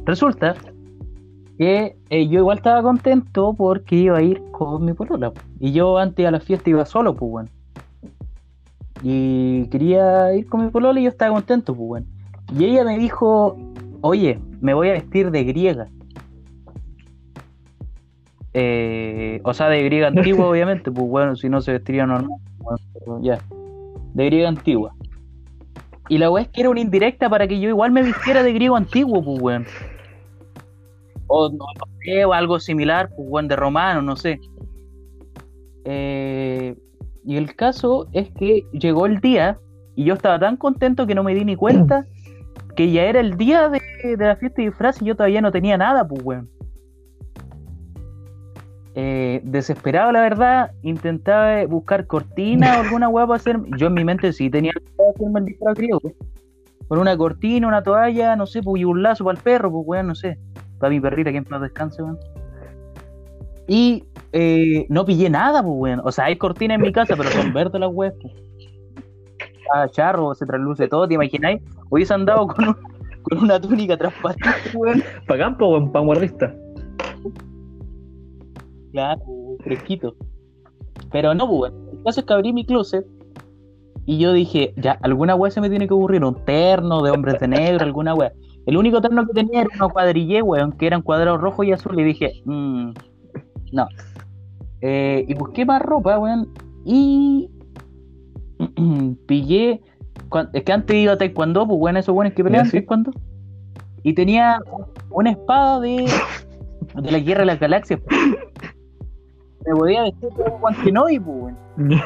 Resulta 0.05 0.55
que 1.57 1.97
eh, 2.09 2.27
yo 2.27 2.39
igual 2.39 2.57
estaba 2.57 2.83
contento 2.83 3.53
porque 3.57 3.95
iba 3.95 4.17
a 4.17 4.21
ir 4.21 4.41
con 4.51 4.85
mi 4.85 4.93
polola. 4.93 5.31
po. 5.31 5.41
Y 5.59 5.71
yo 5.71 5.97
antes 5.97 6.25
a 6.25 6.31
la 6.31 6.39
fiesta 6.39 6.69
iba 6.69 6.85
solo, 6.85 7.15
pues 7.15 7.31
bueno. 7.31 7.49
Y 9.01 9.67
quería 9.67 10.33
ir 10.35 10.47
con 10.47 10.65
mi 10.65 10.71
polola 10.71 10.99
y 10.99 11.03
yo 11.03 11.09
estaba 11.09 11.33
contento, 11.33 11.73
pues 11.73 11.87
bueno. 11.87 12.07
Y 12.57 12.65
ella 12.65 12.83
me 12.83 12.97
dijo, 12.97 13.57
oye, 14.01 14.39
me 14.61 14.73
voy 14.73 14.89
a 14.89 14.93
vestir 14.93 15.31
de 15.31 15.43
griega. 15.43 15.87
Eh, 18.53 19.41
o 19.43 19.53
sea, 19.53 19.69
de 19.69 19.83
griega 19.83 20.07
antigua, 20.15 20.47
obviamente, 20.47 20.91
pues 20.91 21.07
bueno, 21.07 21.35
si 21.35 21.49
no 21.49 21.61
se 21.61 21.71
vestiría 21.71 22.05
normal. 22.05 22.39
bueno, 22.59 23.23
ya. 23.23 23.39
De 24.13 24.25
griega 24.25 24.49
antigua. 24.49 24.93
Y 26.09 26.19
la 26.19 26.31
weá 26.31 26.43
es 26.43 26.49
que 26.49 26.61
era 26.61 26.69
una 26.69 26.79
indirecta 26.79 27.29
para 27.29 27.47
que 27.47 27.59
yo 27.59 27.67
igual 27.67 27.91
me 27.91 28.01
vistiera 28.01 28.41
de 28.41 28.53
griego 28.53 28.75
antiguo, 28.75 29.23
pues 29.23 29.41
weón. 29.41 29.65
O 31.27 31.49
no, 31.49 31.65
sé, 32.03 32.25
o 32.25 32.33
algo 32.33 32.59
similar, 32.59 33.09
pues 33.15 33.27
weón, 33.29 33.47
de 33.47 33.55
romano, 33.55 34.01
no 34.01 34.15
sé. 34.15 34.39
Eh, 35.85 36.75
y 37.25 37.37
el 37.37 37.55
caso 37.55 38.07
es 38.13 38.29
que 38.31 38.65
llegó 38.71 39.05
el 39.05 39.19
día 39.19 39.59
y 39.95 40.05
yo 40.05 40.13
estaba 40.13 40.39
tan 40.39 40.57
contento 40.57 41.07
que 41.07 41.15
no 41.15 41.23
me 41.23 41.33
di 41.33 41.43
ni 41.45 41.55
cuenta 41.55 42.05
que 42.75 42.91
ya 42.91 43.03
era 43.03 43.19
el 43.19 43.37
día 43.37 43.69
de, 43.69 43.81
de 44.15 44.25
la 44.25 44.35
fiesta 44.35 44.61
de 44.61 44.69
disfraz 44.69 45.01
y 45.01 45.05
yo 45.05 45.15
todavía 45.15 45.41
no 45.41 45.51
tenía 45.51 45.77
nada, 45.77 46.07
pues 46.07 46.23
weón. 46.23 46.49
Eh, 48.99 49.41
desesperado, 49.43 50.11
la 50.11 50.21
verdad, 50.21 50.71
intentaba 50.81 51.63
buscar 51.67 52.07
cortina 52.07 52.77
o 52.77 52.81
alguna 52.81 53.07
weá 53.07 53.27
para 53.27 53.37
hacer. 53.37 53.59
Yo 53.77 53.87
en 53.87 53.93
mi 53.93 54.03
mente 54.03 54.33
sí 54.33 54.49
tenía 54.49 54.71
que 54.71 55.03
hacerme 55.13 55.41
el 55.41 55.45
disfraz 55.45 55.75
griego, 55.75 55.99
pues. 55.99 56.15
Con 56.87 56.97
una 56.97 57.15
cortina, 57.15 57.67
una 57.67 57.83
toalla, 57.83 58.35
no 58.35 58.47
sé, 58.47 58.63
pues, 58.63 58.81
y 58.81 58.85
un 58.85 59.03
lazo 59.03 59.23
para 59.23 59.37
el 59.37 59.43
perro, 59.43 59.71
pues 59.71 59.83
weón, 59.85 60.07
no 60.07 60.15
sé. 60.15 60.39
Para 60.79 60.89
mi 60.91 60.99
perrita 60.99 61.31
que 61.31 61.37
en 61.37 61.45
paz 61.45 61.61
descanse, 61.61 62.01
weón. 62.03 62.17
Y 63.67 64.03
eh, 64.31 64.85
no 64.89 65.05
pillé 65.05 65.29
nada, 65.29 65.61
pues 65.61 65.75
weón. 65.77 66.01
O 66.03 66.11
sea, 66.11 66.25
hay 66.25 66.35
cortinas 66.37 66.75
en 66.75 66.81
mi 66.81 66.91
casa, 66.91 67.15
pero 67.17 67.29
son 67.31 67.53
verdes 67.53 67.79
las 67.79 67.89
weas, 67.91 68.13
pues. 68.21 68.33
Ah, 69.73 69.87
charro, 69.89 70.33
se 70.33 70.45
trasluce 70.45 70.87
todo, 70.87 71.07
¿te 71.07 71.15
imagináis? 71.15 71.61
Hubiese 71.89 72.13
andado 72.13 72.47
con, 72.47 72.69
un- 72.69 72.77
con 73.23 73.37
una 73.39 73.59
túnica 73.59 73.97
transparente, 73.97 74.47
weón. 74.75 75.03
Para 75.27 75.39
campo 75.45 75.67
o 75.67 75.91
para 75.91 76.05
guardista. 76.05 76.53
Claro, 78.91 79.21
fresquito. 79.63 80.15
Pero 81.11 81.33
no, 81.33 81.47
pues, 81.47 81.71
weón. 81.73 81.89
El 81.97 82.03
caso 82.03 82.19
es 82.21 82.25
que 82.25 82.33
abrí 82.33 82.53
mi 82.53 82.65
closet 82.65 83.05
y 84.05 84.17
yo 84.19 84.31
dije, 84.31 84.73
ya, 84.77 84.97
alguna 85.01 85.35
weá 85.35 85.51
se 85.51 85.59
me 85.59 85.69
tiene 85.69 85.87
que 85.87 85.93
ocurrir, 85.93 86.23
un 86.23 86.35
terno 86.45 87.01
de 87.01 87.11
hombres 87.11 87.39
de 87.39 87.47
negro, 87.49 87.83
alguna 87.83 88.13
weá. 88.15 88.31
El 88.67 88.77
único 88.77 89.01
terno 89.01 89.25
que 89.25 89.33
tenía 89.33 89.61
era 89.61 89.69
unos 89.75 89.93
cuadrillé, 89.93 90.41
weón, 90.41 90.73
que 90.73 90.85
eran 90.87 91.01
cuadrados 91.01 91.39
rojos 91.41 91.65
y 91.65 91.71
azul. 91.71 91.99
Y 91.99 92.03
dije, 92.03 92.41
"Mm, 92.45 92.91
no. 93.71 93.87
Eh, 94.81 95.25
y 95.27 95.33
busqué 95.33 95.65
más 95.65 95.81
ropa, 95.81 96.19
weón, 96.19 96.49
y 96.85 97.49
pillé. 99.27 99.81
Es 100.53 100.63
que 100.63 100.73
antes 100.73 100.95
iba 100.97 101.13
a 101.13 101.17
Taekwondo, 101.17 101.65
pues, 101.65 101.79
weón, 101.79 101.97
esos 101.97 102.13
weones 102.13 102.33
que 102.33 102.43
pelean 102.43 102.65
sí. 102.65 102.73
Taekwondo. 102.73 103.11
Y 104.03 104.13
tenía 104.13 104.59
una 105.09 105.31
espada 105.31 105.79
de, 105.79 106.05
de 106.95 107.11
la 107.11 107.19
guerra 107.19 107.41
de 107.41 107.45
las 107.47 107.59
galaxias. 107.59 107.99
pues. 108.01 108.19
Me 109.65 109.75
podía 109.75 110.03
vestir 110.03 110.29
como 110.29 110.59
Juan 110.59 110.75
Kenobi, 110.83 111.19
pues, 111.19 111.37
weón. 111.37 111.57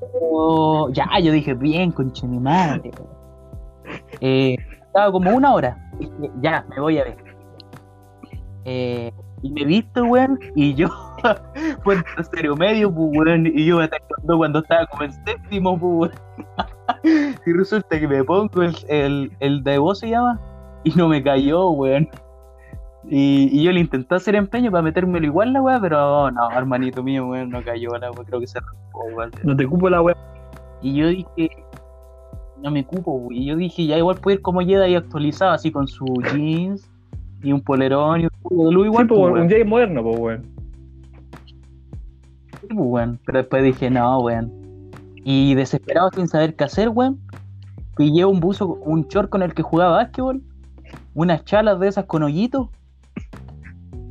Pero 0.00 0.90
ya, 0.90 1.06
yo 1.20 1.32
dije, 1.32 1.54
bien, 1.54 1.90
conche 1.90 2.26
mi 2.26 2.38
madre. 2.38 2.90
Eh, 4.20 4.56
estaba 4.86 5.12
como 5.12 5.30
una 5.30 5.52
hora. 5.52 5.90
Dije, 5.98 6.30
ya, 6.40 6.64
me 6.70 6.80
voy 6.80 6.98
a 6.98 7.04
ver. 7.04 7.16
Eh, 8.64 9.12
y 9.42 9.50
me 9.50 9.62
he 9.62 9.64
visto, 9.66 10.04
weón, 10.04 10.38
y 10.54 10.74
yo 10.74 10.88
fue 11.84 11.96
en 11.96 12.04
tercero 12.16 12.56
medio, 12.56 12.92
pues, 12.94 13.10
weón, 13.14 13.46
y 13.46 13.66
yo 13.66 13.76
me 13.78 13.84
atacando 13.84 14.38
cuando 14.38 14.60
estaba 14.60 14.86
como 14.86 15.04
en 15.04 15.12
séptimo, 15.12 15.78
pues, 15.78 16.12
weón. 17.04 17.36
y 17.46 17.52
resulta 17.52 18.00
que 18.00 18.08
me 18.08 18.24
pongo 18.24 18.62
el, 18.62 18.74
el, 18.88 19.32
el 19.40 19.62
de 19.62 19.78
voz 19.78 19.98
se 19.98 20.08
llama, 20.08 20.40
y 20.84 20.90
no 20.92 21.08
me 21.08 21.22
cayó, 21.22 21.70
weón. 21.70 22.08
Y, 23.06 23.50
y 23.52 23.62
yo 23.62 23.70
le 23.70 23.80
intenté 23.80 24.14
hacer 24.14 24.34
empeño 24.34 24.70
para 24.70 24.82
metérmelo 24.82 25.26
igual 25.26 25.52
la 25.52 25.60
weá, 25.60 25.78
pero 25.78 26.30
no, 26.30 26.50
hermanito 26.50 27.02
mío, 27.02 27.26
weón, 27.26 27.50
no 27.50 27.62
cayó 27.62 27.90
la 27.98 28.10
weá, 28.12 28.24
creo 28.24 28.40
que 28.40 28.46
se 28.46 28.58
arrancó, 28.58 29.04
weón. 29.14 29.30
No 29.42 29.54
te 29.54 29.66
cupo 29.66 29.90
la 29.90 30.00
wea. 30.00 30.16
Y 30.80 30.94
yo 30.94 31.08
dije, 31.08 31.50
no 32.64 32.70
me 32.70 32.84
cupo, 32.84 33.12
güey. 33.12 33.40
Y 33.40 33.44
yo 33.44 33.56
dije, 33.56 33.86
ya 33.86 33.98
igual 33.98 34.16
puede 34.16 34.36
ir 34.36 34.42
como 34.42 34.60
Jedi 34.60 34.94
actualizado, 34.94 35.52
así 35.52 35.70
con 35.70 35.86
su 35.86 36.06
jeans 36.32 36.90
y 37.42 37.52
un 37.52 37.60
polerón 37.60 38.22
y 38.22 38.24
un 38.24 38.30
culo 38.42 38.64
de 38.64 38.72
luz 38.72 38.86
igual, 38.86 39.06
Sí, 39.06 39.14
pues, 39.14 39.42
un. 39.42 39.50
Jay 39.50 39.64
moderno, 39.64 40.02
pues, 40.02 40.18
weón. 40.18 40.42
Sí, 42.60 42.66
pues, 42.68 42.88
weón. 42.88 43.20
Pero 43.26 43.38
después 43.38 43.62
dije, 43.62 43.90
no, 43.90 44.18
weón. 44.20 44.50
Y 45.24 45.54
desesperado 45.54 46.10
sin 46.14 46.26
saber 46.26 46.56
qué 46.56 46.64
hacer, 46.64 46.88
weón, 46.88 47.20
pillé 47.96 48.24
un 48.24 48.40
buzo, 48.40 48.66
un 48.66 49.06
short 49.08 49.28
con 49.28 49.42
el 49.42 49.52
que 49.52 49.62
jugaba 49.62 49.96
básquetbol, 49.96 50.42
unas 51.12 51.44
chalas 51.44 51.78
de 51.80 51.88
esas 51.88 52.06
con 52.06 52.22
hoyitos, 52.22 52.68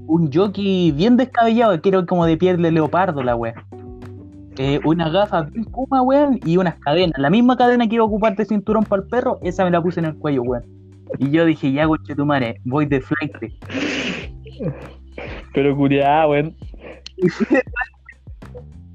un 0.05 0.31
jockey 0.31 0.91
bien 0.91 1.17
descabellado, 1.17 1.81
que 1.81 1.89
era 1.89 2.05
como 2.05 2.25
de 2.27 2.37
piel 2.37 2.61
de 2.61 2.71
leopardo 2.71 3.23
la 3.23 3.35
weón. 3.35 3.55
Eh, 4.57 4.79
unas 4.85 5.11
gafas 5.11 5.51
bien 5.51 5.65
puma, 5.65 6.01
weón, 6.03 6.39
y 6.45 6.57
unas 6.57 6.75
cadenas. 6.75 7.17
La 7.17 7.29
misma 7.29 7.57
cadena 7.57 7.87
que 7.87 7.95
iba 7.95 8.03
a 8.03 8.07
ocupar 8.07 8.35
de 8.35 8.45
cinturón 8.45 8.83
para 8.83 9.01
el 9.01 9.07
perro, 9.07 9.39
esa 9.41 9.65
me 9.65 9.71
la 9.71 9.81
puse 9.81 9.99
en 9.99 10.07
el 10.07 10.15
cuello, 10.15 10.43
weón. 10.43 10.63
Y 11.17 11.31
yo 11.31 11.45
dije, 11.45 11.71
ya, 11.71 11.87
coche 11.87 12.15
tu 12.15 12.25
madre, 12.25 12.59
voy 12.63 12.85
de 12.85 13.01
flight. 13.01 13.33
Pero 15.53 15.75
curiada, 15.75 16.27
weón. 16.27 16.55
Y 17.17 17.29
fui 17.29 17.47
de 17.49 17.63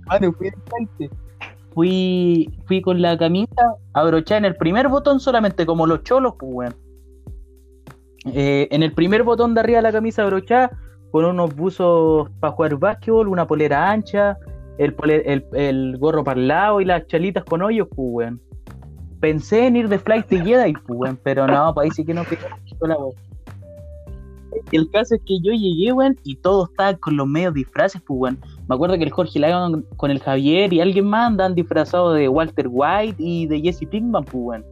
Mano, 0.07 0.33
fui 0.33 0.51
de 0.51 0.57
flight. 0.67 1.13
Fui, 1.75 2.51
fui 2.67 2.81
con 2.81 3.03
la 3.03 3.17
camisa 3.19 3.77
abrochada 3.93 4.39
en 4.39 4.45
el 4.47 4.57
primer 4.57 4.89
botón 4.89 5.21
solamente, 5.21 5.67
como 5.67 5.87
los 5.87 6.03
cholos, 6.03 6.35
pues, 6.39 6.53
weón. 6.53 6.75
Eh, 8.33 8.69
en 8.71 8.83
el 8.83 8.93
primer 8.93 9.23
botón 9.23 9.55
de 9.55 9.61
arriba 9.61 9.79
de 9.79 9.83
la 9.83 9.93
camisa 9.93 10.23
abrochada, 10.23 10.71
con 11.11 11.25
unos 11.25 11.55
buzos 11.55 12.31
para 12.41 12.53
jugar 12.53 12.77
básquetbol, 12.77 13.29
una 13.29 13.47
polera 13.47 13.91
ancha, 13.91 14.37
el, 14.79 14.95
el, 15.25 15.45
el 15.53 15.99
gorro 15.99 16.25
para 16.25 16.41
el 16.41 16.49
lado 16.49 16.81
y 16.81 16.85
las 16.85 17.07
chalitas 17.07 17.45
con 17.45 17.63
hoyos, 17.63 17.89
pues, 17.89 18.09
weón. 18.11 18.41
Pensé 19.21 19.67
en 19.67 19.77
ir 19.77 19.89
de 19.89 19.99
flight 19.99 20.29
de 20.29 20.41
Jedi, 20.41 20.73
pues, 20.73 20.99
weón, 20.99 21.19
pero 21.23 21.47
no, 21.47 21.75
para 21.75 21.85
ahí 21.85 21.91
sí 21.91 22.05
que 22.05 22.15
no 22.15 22.23
la 22.83 22.97
weón. 22.97 23.15
El 24.73 24.91
caso 24.91 25.15
es 25.15 25.21
que 25.27 25.39
yo 25.41 25.53
llegué, 25.53 25.93
weón, 25.93 26.17
y 26.25 26.37
todos 26.37 26.71
estaban 26.71 26.97
con 26.97 27.17
los 27.17 27.27
medios 27.27 27.55
disfraces, 27.55 28.01
pues, 28.07 28.19
weón. 28.19 28.39
Me 28.69 28.75
acuerdo 28.75 28.97
que 28.97 29.05
el 29.05 29.11
Jorge 29.11 29.39
Lagan 29.39 29.85
con 29.97 30.11
el 30.11 30.21
Javier 30.21 30.73
y 30.73 30.81
alguien 30.81 31.07
más 31.07 31.29
andaban 31.29 31.55
disfrazados 31.55 32.17
de 32.17 32.29
Walter 32.29 32.67
White 32.71 33.17
y 33.19 33.47
de 33.47 33.61
Jesse 33.61 33.87
Pinkman, 33.89 34.25
pues, 34.25 34.35
weón. 34.35 34.65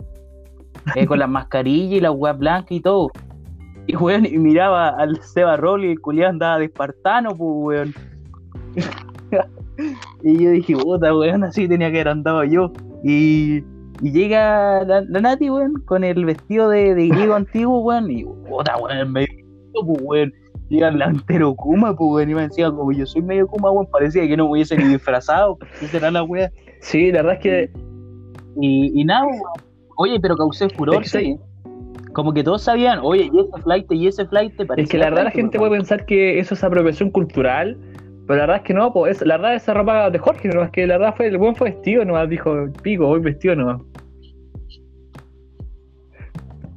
Eh, 0.94 1.04
con 1.06 1.18
las 1.18 1.28
mascarillas 1.28 1.98
y 1.98 2.00
las 2.00 2.12
weas 2.14 2.38
blancas 2.38 2.70
y 2.70 2.80
todo. 2.80 3.10
Y, 3.88 3.96
weón, 3.96 4.24
y 4.26 4.38
miraba 4.38 4.90
al 4.90 5.20
Seba 5.22 5.56
Roll 5.56 5.84
y 5.84 5.90
el 5.92 6.00
culiado 6.00 6.30
andaba 6.30 6.58
de 6.58 6.66
espartano, 6.66 7.30
pues, 7.30 7.40
weón. 7.40 7.94
Y 10.22 10.44
yo 10.44 10.50
dije, 10.50 10.76
puta, 10.76 11.16
weón, 11.16 11.44
así 11.44 11.68
tenía 11.68 11.90
que 11.90 11.98
haber 11.98 12.08
andado 12.08 12.44
yo. 12.44 12.72
Y, 13.04 13.62
y 14.02 14.12
llega 14.12 14.84
la, 14.84 15.02
la 15.02 15.20
Nati, 15.20 15.50
weón, 15.50 15.74
con 15.84 16.04
el 16.04 16.24
vestido 16.24 16.68
de, 16.68 16.94
de 16.94 17.08
griego 17.08 17.34
antiguo, 17.36 17.80
weón, 17.80 18.10
y 18.10 18.24
puta, 18.24 18.76
weón, 18.76 19.12
me 19.12 19.26
pues, 19.72 20.00
weón. 20.02 20.32
Llega 20.68 20.88
el 20.88 20.94
delantero 20.94 21.54
Kuma, 21.54 21.96
pues, 21.96 22.10
weón, 22.10 22.30
y 22.30 22.34
me 22.34 22.42
decía, 22.42 22.70
como 22.70 22.90
yo 22.90 23.06
soy 23.06 23.22
medio 23.22 23.46
Kuma, 23.46 23.70
weón, 23.70 23.86
parecía 23.86 24.26
que 24.26 24.36
no 24.36 24.44
me 24.44 24.52
hubiese 24.52 24.76
ni 24.76 24.84
disfrazado, 24.84 25.56
pues, 25.58 25.70
¿qué 25.78 25.86
será 25.86 26.10
la 26.10 26.22
wea? 26.22 26.50
Sí, 26.80 27.12
la 27.12 27.22
verdad 27.22 27.34
es 27.34 27.40
que 27.40 27.70
Y, 28.60 29.00
y 29.00 29.04
nada, 29.04 29.26
weón. 29.26 29.42
Oye, 29.96 30.20
pero 30.20 30.36
causé 30.36 30.68
furor, 30.68 31.02
Es 31.02 31.12
que 31.12 31.18
sí. 31.18 31.38
Como 32.12 32.32
que 32.32 32.42
todos 32.42 32.62
sabían, 32.62 33.00
oye, 33.02 33.30
y 33.30 33.40
ese 33.40 33.62
flight, 33.62 33.92
y 33.92 34.06
ese 34.06 34.26
flight, 34.26 34.56
parece. 34.66 34.84
Es 34.84 34.88
que 34.88 34.98
la 34.98 35.10
verdad 35.10 35.24
la 35.24 35.30
gente 35.30 35.58
puede 35.58 35.72
pensar 35.72 36.06
que 36.06 36.38
eso 36.38 36.54
es 36.54 36.64
apropiación 36.64 37.10
cultural, 37.10 37.76
Pero 38.26 38.38
la 38.38 38.42
verdad 38.46 38.56
es 38.56 38.62
que 38.62 38.74
no, 38.74 38.92
pues, 38.92 39.24
la 39.24 39.36
verdad 39.36 39.54
esa 39.54 39.74
ropa 39.74 40.10
de 40.10 40.18
Jorge, 40.18 40.48
no 40.48 40.62
es 40.62 40.70
que 40.70 40.86
la 40.86 40.98
verdad 40.98 41.14
fue, 41.16 41.26
el 41.28 41.38
buen 41.38 41.54
fue 41.54 41.70
vestido 41.70 42.04
nomás, 42.04 42.28
dijo, 42.28 42.66
pico, 42.82 43.06
voy 43.06 43.20
vestido 43.20 43.54
nomás. 43.54 43.80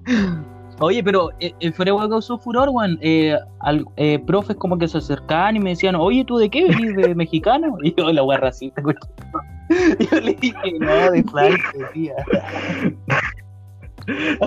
Oye, 0.82 1.04
pero 1.04 1.32
eh, 1.42 1.52
el 1.60 1.74
Fuego 1.74 2.08
causó 2.10 2.38
furor, 2.38 2.70
weón. 2.72 2.98
Eh, 3.02 3.38
al, 3.60 3.86
eh, 3.98 4.18
profes 4.20 4.56
como 4.56 4.78
que 4.78 4.88
se 4.88 5.00
acercaban 5.00 5.58
y 5.58 5.60
me 5.60 5.72
decían, 5.72 5.96
oye, 5.96 6.24
¿tú 6.24 6.38
de 6.38 6.50
qué 6.50 6.70
venís? 6.70 6.96
¿De 6.96 7.14
mexicano? 7.16 7.78
Y 7.84 7.94
yo, 7.96 8.12
la 8.14 8.24
weá 8.24 8.38
racista, 8.38 8.82
güey. 8.82 8.96
Yo 10.12 10.20
le 10.22 10.34
dije, 10.36 10.74
no, 10.80 11.12
de 11.12 11.24
Francia, 11.24 11.90
tía. 11.94 12.16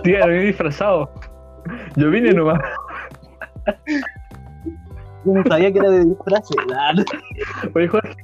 Tía, 0.03 0.27
vine 0.27 0.41
disfrazado. 0.45 1.11
Yo 1.97 2.11
vine 2.11 2.33
nomás. 2.33 2.61
Yo 5.25 5.33
no 5.33 5.43
sabía 5.49 5.73
que 5.73 5.79
era 5.79 5.91
de 5.91 6.05
disfraz. 6.05 6.49
claro. 6.67 7.03
Oye, 7.75 7.89
Jorge, 7.89 8.17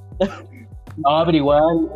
No, 0.97 1.23
pero 1.25 1.37
igual, 1.37 1.89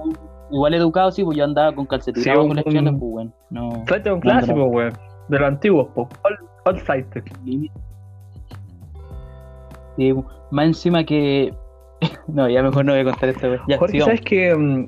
igual 0.51 0.75
educado, 0.75 1.11
sí, 1.11 1.25
pues 1.25 1.37
yo 1.37 1.45
andaba 1.45 1.75
con 1.75 1.87
calcetines 1.87 2.25
Sí, 2.25 2.31
con 2.33 2.51
un- 2.51 2.63
pues, 2.99 3.01
weón. 3.01 3.35
No. 3.51 3.83
tráete 3.87 4.13
un 4.13 4.21
clásico, 4.21 4.65
weón. 4.67 4.93
De 5.29 5.39
los 5.39 5.49
antiguos, 5.49 5.89
po. 5.95 6.09
All, 6.25 6.39
all 6.65 6.81
fighter. 6.81 7.23
Sí, 9.97 10.15
más 10.51 10.67
encima 10.67 11.05
que. 11.05 11.55
No, 12.27 12.49
ya 12.49 12.63
mejor 12.63 12.85
no 12.85 12.93
voy 12.93 13.03
a 13.03 13.05
contar 13.05 13.29
esto, 13.29 13.47
weón. 13.49 13.61
Ya, 13.69 13.79
Jorge, 13.79 13.93
sigamos. 13.93 14.07
¿sabes 14.07 14.21
que 14.23 14.55
mm, 14.55 14.87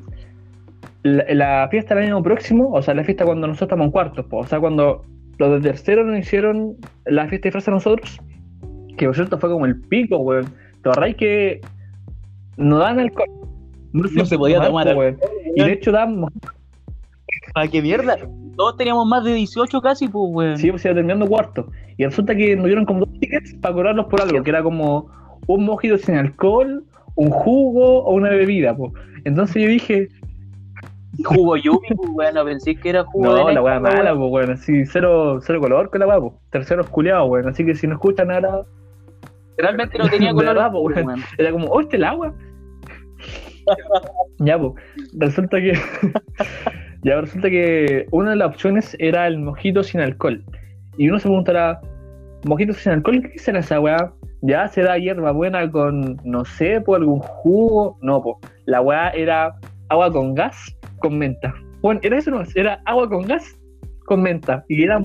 la, 1.04 1.24
la 1.34 1.68
fiesta 1.70 1.94
del 1.94 2.04
año 2.04 2.22
próximo, 2.22 2.70
o 2.72 2.82
sea, 2.82 2.94
la 2.94 3.04
fiesta 3.04 3.24
cuando 3.24 3.46
nosotros 3.46 3.66
estamos 3.68 3.84
en 3.86 3.90
cuartos, 3.92 4.26
po, 4.26 4.38
o 4.38 4.46
sea, 4.46 4.58
cuando 4.60 5.02
los 5.38 5.50
de 5.50 5.60
tercero 5.68 6.04
nos 6.04 6.18
hicieron 6.18 6.76
la 7.04 7.26
fiesta 7.28 7.44
de 7.44 7.48
disfraz 7.50 7.68
a 7.68 7.70
nosotros, 7.72 8.18
que 8.96 9.06
por 9.06 9.14
cierto 9.14 9.38
fue 9.38 9.50
como 9.50 9.66
el 9.66 9.80
pico, 9.80 10.18
weón. 10.18 10.46
¿Te 10.82 10.90
acordáis 10.90 11.16
que 11.16 11.60
no 12.56 12.78
dan 12.78 12.98
alcohol? 13.00 13.28
No 13.92 14.26
se 14.26 14.36
podía 14.36 14.60
tomar 14.60 14.92
po, 14.92 14.98
weón. 14.98 15.18
Y 15.54 15.62
de 15.62 15.72
hecho 15.72 15.92
damos, 15.92 16.32
¿Para 17.54 17.68
qué 17.68 17.80
mierda? 17.80 18.16
Todos 18.56 18.76
teníamos 18.76 19.06
más 19.06 19.24
de 19.24 19.34
18 19.34 19.80
casi, 19.80 20.08
pues, 20.08 20.24
weón. 20.32 20.58
sí, 20.58 20.70
pues 20.70 20.84
iba 20.84 20.94
terminando 20.94 21.26
cuarto. 21.26 21.68
Y 21.96 22.04
resulta 22.04 22.34
que 22.34 22.56
nos 22.56 22.66
dieron 22.66 22.84
como 22.84 23.00
dos 23.06 23.20
tickets 23.20 23.54
para 23.54 23.74
cobrarlos 23.74 24.06
por 24.06 24.20
algo, 24.20 24.42
que 24.42 24.50
era 24.50 24.62
como 24.62 25.08
un 25.46 25.64
mojito 25.64 25.96
sin 25.98 26.16
alcohol, 26.16 26.84
un 27.14 27.30
jugo 27.30 28.04
o 28.04 28.14
una 28.14 28.30
bebida, 28.30 28.76
po. 28.76 28.92
Entonces 29.24 29.62
yo 29.62 29.68
dije, 29.68 30.08
Jugo 31.22 31.56
Yumi, 31.56 31.88
pues, 31.96 32.10
weón. 32.12 32.34
No 32.34 32.44
pensé 32.44 32.74
que 32.74 32.88
era 32.88 33.04
jugo 33.04 33.34
de 33.34 33.40
No, 33.40 33.50
la 33.50 33.54
néctar, 33.54 33.64
weá 33.64 33.80
mala, 33.80 34.16
pues, 34.16 34.32
weón. 34.32 34.50
Así, 34.50 34.84
cero, 34.86 35.40
cero 35.40 35.60
color 35.60 35.90
con 35.90 36.00
la 36.00 36.06
weá, 36.08 36.20
pues. 36.20 36.32
Terceros 36.50 36.88
culiados, 36.88 37.30
weón. 37.30 37.48
Así 37.48 37.64
que 37.64 37.74
si 37.74 37.86
no 37.86 37.94
escuchan 37.94 38.28
nada, 38.28 38.66
Realmente 39.58 39.98
no 39.98 40.08
tenía 40.10 40.32
color. 40.32 40.54
verdad, 40.54 40.70
weón. 40.72 41.06
weón. 41.06 41.22
era 41.38 41.50
como, 41.50 41.66
oh, 41.68 41.80
este 41.80 41.96
el 41.96 42.04
agua. 42.04 42.34
ya, 44.38 44.58
pues. 44.58 44.72
Resulta 45.14 45.58
que. 45.58 45.72
ya, 47.02 47.20
resulta 47.20 47.50
que 47.50 48.06
una 48.10 48.30
de 48.30 48.36
las 48.36 48.48
opciones 48.48 48.96
era 48.98 49.26
el 49.26 49.38
mojito 49.38 49.82
sin 49.82 50.00
alcohol. 50.00 50.42
Y 50.96 51.08
uno 51.08 51.18
se 51.18 51.28
preguntará, 51.28 51.80
¿mojito 52.44 52.72
sin 52.72 52.92
alcohol? 52.92 53.22
¿Qué 53.22 53.38
será 53.38 53.60
esa 53.60 53.80
weá? 53.80 54.12
Ya 54.42 54.68
se 54.68 54.82
da 54.82 54.98
hierba 54.98 55.32
buena 55.32 55.70
con, 55.70 56.20
no 56.24 56.44
sé, 56.44 56.80
por 56.80 57.00
algún 57.00 57.20
jugo. 57.20 57.98
No, 58.02 58.22
pues. 58.22 58.36
La 58.66 58.80
weá 58.80 59.10
era 59.10 59.54
agua 59.88 60.12
con 60.12 60.34
gas 60.34 60.76
con 60.98 61.18
menta. 61.18 61.54
Bueno, 61.80 62.00
era 62.02 62.18
eso 62.18 62.30
no, 62.30 62.42
era 62.54 62.80
agua 62.86 63.08
con 63.08 63.26
gas 63.26 63.58
con 64.06 64.22
menta. 64.22 64.64
Y 64.68 64.84
era 64.84 65.02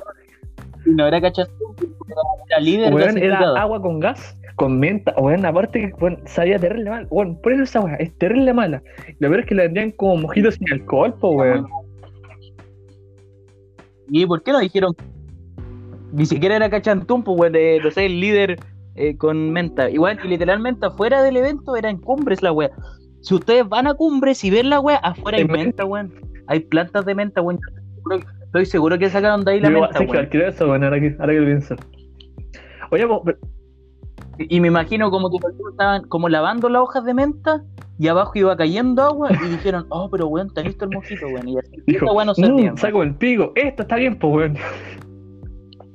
No 0.86 1.08
era 1.08 1.20
cachazón, 1.20 1.76
era 2.48 2.60
líder 2.60 2.94
clasificado. 2.94 3.54
era 3.54 3.62
agua 3.62 3.82
con 3.82 4.00
gas, 4.00 4.39
con 4.60 4.78
menta, 4.78 5.14
weón, 5.18 5.46
aparte 5.46 5.80
que 5.98 6.18
sabía 6.26 6.60
terrible 6.60 6.90
mal, 6.90 7.08
weón, 7.10 7.40
por 7.42 7.54
eso 7.54 7.64
esa 7.64 7.80
weá, 7.80 7.96
es 7.96 8.14
terrible 8.18 8.54
mala. 8.54 8.84
Lo 9.20 9.30
peor 9.30 9.40
es 9.40 9.46
que 9.46 9.56
la 9.56 9.64
vendían 9.64 9.92
como 9.92 10.18
mojitos 10.18 10.56
sin 10.56 10.70
alcohol, 10.74 11.14
po 11.18 11.30
weón. 11.32 11.66
¿Y 14.10 14.26
por 14.26 14.44
qué 14.44 14.52
no 14.52 14.60
dijeron? 14.60 14.94
Ni 16.12 16.26
siquiera 16.26 16.58
era 16.58 16.70
cachantún, 16.70 17.24
pues, 17.24 17.40
weón, 17.40 17.54
de, 17.54 17.80
no 17.82 17.90
sé, 17.90 18.08
el 18.08 18.20
líder 18.20 18.58
eh, 18.96 19.16
con 19.16 19.50
menta. 19.52 19.90
Igual, 19.90 20.20
y 20.26 20.28
literalmente 20.28 20.88
afuera 20.88 21.24
del 21.24 21.38
evento 21.38 21.78
era 21.78 21.90
en 21.90 21.98
cumbres 21.98 22.42
la 22.42 22.52
wea. 22.52 22.70
Si 23.22 23.34
ustedes 23.36 23.68
van 23.68 23.88
a 23.88 23.94
cumbres 23.94 24.44
y 24.44 24.50
ven 24.50 24.70
la 24.70 24.82
wea, 24.82 24.98
afuera 24.98 25.38
hay 25.38 25.46
En 25.46 25.52
menta, 25.52 25.86
weón. 25.86 26.12
Hay 26.48 26.60
plantas 26.60 27.06
de 27.06 27.16
menta, 27.16 27.42
weón. 27.42 27.62
Estoy 28.44 28.66
seguro 28.66 29.00
que 29.00 29.10
sacaron 29.10 29.46
de 29.46 29.52
ahí 29.54 29.60
la 29.62 29.72
Yo, 29.72 29.82
menta, 29.82 30.00
weón. 30.02 30.26
creo 30.30 30.50
eso, 30.50 30.68
weón, 30.68 30.84
ahora 30.84 31.00
que, 31.00 31.16
ahora 31.18 31.34
que 31.34 31.42
pienso. 31.44 31.76
Oye, 32.92 33.06
pero- 33.24 33.38
Y 34.48 34.62
me 34.62 34.70
imagino 34.70 35.12
como 35.12 35.30
que 35.30 35.38
estaban 35.72 36.08
como 36.08 36.30
lavando 36.30 36.70
las 36.70 36.82
hojas 36.84 37.04
de 37.04 37.14
menta 37.14 37.62
y 37.98 38.08
abajo 38.08 38.32
iba 38.36 38.56
cayendo 38.56 39.04
agua 39.04 39.30
y 39.32 39.48
dijeron, 39.50 39.86
oh, 39.90 40.10
pero 40.10 40.28
weón, 40.28 40.48
está 40.48 40.62
listo 40.62 40.86
el 40.86 40.92
mojito, 40.92 41.28
weón. 41.28 41.48
Y 41.50 41.58
así, 41.58 41.72
dijo, 41.86 42.06
esta 42.06 42.14
weá 42.16 42.26
no 42.26 42.32
"Mm, 42.32 42.36
servía, 42.36 42.64
weón. 42.68 42.78
saco 42.78 43.04
el 43.04 43.16
pico, 43.16 43.52
esto 43.56 43.82
está 43.84 43.98
bien, 43.98 44.18
po 44.18 44.30
weón. 44.30 44.56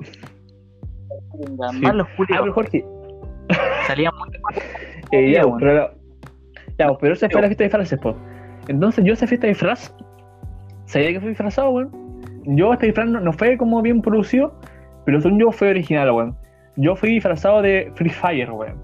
Sí. 0.03 1.81
los 1.81 2.07
Ah, 2.07 2.39
pero 2.41 2.53
Jorge, 2.53 2.85
Salían 3.87 4.13
muy 4.19 4.29
eh, 5.13 5.33
ya, 5.33 5.47
weón. 5.47 5.59
pero, 5.59 5.91
ya, 6.79 6.89
po, 6.89 6.99
pero 6.99 7.15
esa 7.15 7.29
fue 7.31 7.41
la 7.41 7.49
fiesta 7.49 7.65
de 7.65 7.69
disfraces, 7.69 7.99
po. 7.99 8.15
Entonces 8.69 9.05
yo 9.05 9.15
esa 9.15 9.27
fiesta 9.27 9.47
de 9.47 9.53
disfraz, 9.55 9.95
sabía 10.87 11.13
que 11.13 11.21
fue 11.21 11.31
disfrazado, 11.31 11.71
weón. 11.71 11.91
Yo 12.47 12.73
este 12.75 12.87
disfraz 12.87 13.09
no, 13.09 13.21
no 13.21 13.33
fue 13.33 13.57
como 13.57 13.81
bien 13.81 14.03
producido, 14.03 14.55
pero 15.07 15.21
según 15.21 15.39
yo 15.41 15.51
fue 15.51 15.71
original, 15.71 16.11
weón. 16.11 16.37
Yo 16.77 16.97
fui 16.97 17.11
disfrazado 17.11 17.63
de 17.63 17.93
Free 17.95 18.11
Fire, 18.11 18.51
weón. 18.51 18.83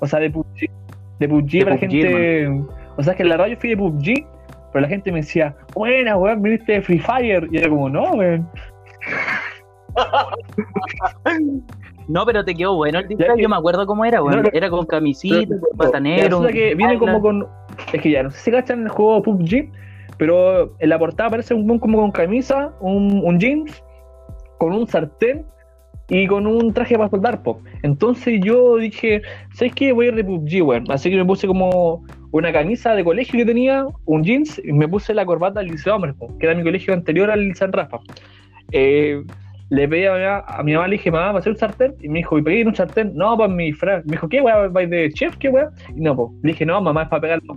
O 0.00 0.06
sea, 0.06 0.18
de 0.20 0.30
PUBG. 0.30 0.70
De 1.18 1.28
PUBG 1.28 1.50
De 1.50 1.64
para 1.64 1.76
PUBG, 1.76 1.90
gente. 1.90 2.48
O 2.96 3.02
sea, 3.02 3.12
es 3.12 3.16
que 3.16 3.22
en 3.22 3.28
la 3.30 3.36
radio 3.36 3.56
fui 3.58 3.70
de 3.70 3.76
PUBG, 3.76 4.26
pero 4.72 4.82
la 4.82 4.88
gente 4.88 5.10
me 5.12 5.18
decía, 5.20 5.54
buena, 5.74 6.16
weón, 6.16 6.42
viniste 6.42 6.72
de 6.72 6.82
Free 6.82 6.98
Fire. 6.98 7.48
Y 7.50 7.58
era 7.58 7.68
como, 7.68 7.88
no, 7.88 8.10
weón. 8.12 8.48
No, 12.08 12.26
pero 12.26 12.44
te 12.44 12.54
quedó 12.56 12.74
bueno 12.74 12.98
el 12.98 13.06
disfraz. 13.08 13.36
que- 13.36 13.42
Yo 13.42 13.48
me 13.48 13.54
acuerdo 13.56 13.86
cómo 13.86 14.04
era, 14.04 14.20
weón. 14.22 14.38
No, 14.38 14.42
no. 14.42 14.48
Era 14.52 14.68
con 14.68 14.84
camisita, 14.86 15.46
Pero- 15.48 15.60
con 15.60 15.78
patanero. 15.78 16.42
Que 16.48 16.74
viene 16.74 16.98
como 16.98 17.20
con. 17.20 17.46
Es 17.92 18.00
que 18.02 18.10
ya, 18.10 18.22
no 18.24 18.30
sé 18.30 18.38
si 18.40 18.50
cachan 18.50 18.82
el 18.82 18.88
juego 18.88 19.22
PUBG, 19.22 19.70
pero 20.18 20.74
en 20.80 20.88
la 20.88 20.98
portada 20.98 21.28
aparece 21.28 21.54
un 21.54 21.66
weón 21.68 21.78
como 21.78 21.98
con 22.00 22.10
camisa, 22.10 22.72
un, 22.80 23.22
un 23.24 23.38
jeans, 23.38 23.82
con 24.58 24.72
un 24.72 24.86
sartén 24.88 25.46
y 26.10 26.26
con 26.26 26.46
un 26.46 26.74
traje 26.74 26.96
para 26.98 27.08
soldar, 27.08 27.42
pop. 27.42 27.60
Entonces 27.82 28.40
yo 28.42 28.76
dije, 28.76 29.22
¿sabes 29.54 29.74
qué? 29.74 29.92
Voy 29.92 30.06
a 30.06 30.08
ir 30.08 30.16
de 30.16 30.24
PUBG, 30.24 30.62
weón. 30.62 30.84
Así 30.90 31.08
que 31.08 31.16
me 31.16 31.24
puse 31.24 31.46
como 31.46 32.04
una 32.32 32.52
camisa 32.52 32.94
de 32.94 33.04
colegio 33.04 33.38
que 33.38 33.46
tenía, 33.46 33.86
un 34.04 34.24
jeans, 34.24 34.60
y 34.62 34.72
me 34.72 34.88
puse 34.88 35.14
la 35.14 35.24
corbata 35.24 35.60
del 35.60 35.70
Liceo 35.70 35.94
Hombres, 35.94 36.14
po, 36.16 36.36
que 36.38 36.46
era 36.46 36.54
mi 36.54 36.64
colegio 36.64 36.92
anterior 36.92 37.30
al 37.30 37.54
San 37.54 37.72
Rafa. 37.72 38.00
Eh, 38.72 39.22
le 39.70 39.88
pedí 39.88 40.04
a 40.06 40.14
mi, 40.14 40.20
mamá, 40.20 40.44
a 40.48 40.62
mi 40.64 40.72
mamá, 40.74 40.88
le 40.88 40.96
dije, 40.96 41.12
mamá, 41.12 41.30
¿va 41.30 41.36
a 41.36 41.38
hacer 41.38 41.52
un 41.52 41.58
sartén? 41.58 41.94
Y 42.00 42.08
me 42.08 42.18
dijo, 42.18 42.38
¿y 42.38 42.42
pegué 42.42 42.66
un 42.66 42.74
sartén? 42.74 43.12
No, 43.14 43.38
para 43.38 43.52
mi 43.52 43.66
disfraz. 43.66 44.04
Me 44.04 44.12
dijo, 44.12 44.28
¿qué, 44.28 44.40
weón? 44.40 44.72
¿Vais 44.72 44.90
de 44.90 45.10
chef? 45.12 45.36
¿Qué, 45.36 45.48
weón? 45.48 45.70
Y 45.96 46.00
no, 46.00 46.16
pues. 46.16 46.30
Le 46.42 46.52
dije, 46.52 46.66
no, 46.66 46.80
mamá, 46.82 47.04
es 47.04 47.08
para 47.08 47.22
pegar 47.22 47.40
los 47.44 47.56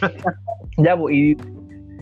ya, 0.78 0.96
pues, 0.96 1.14
y, 1.14 1.36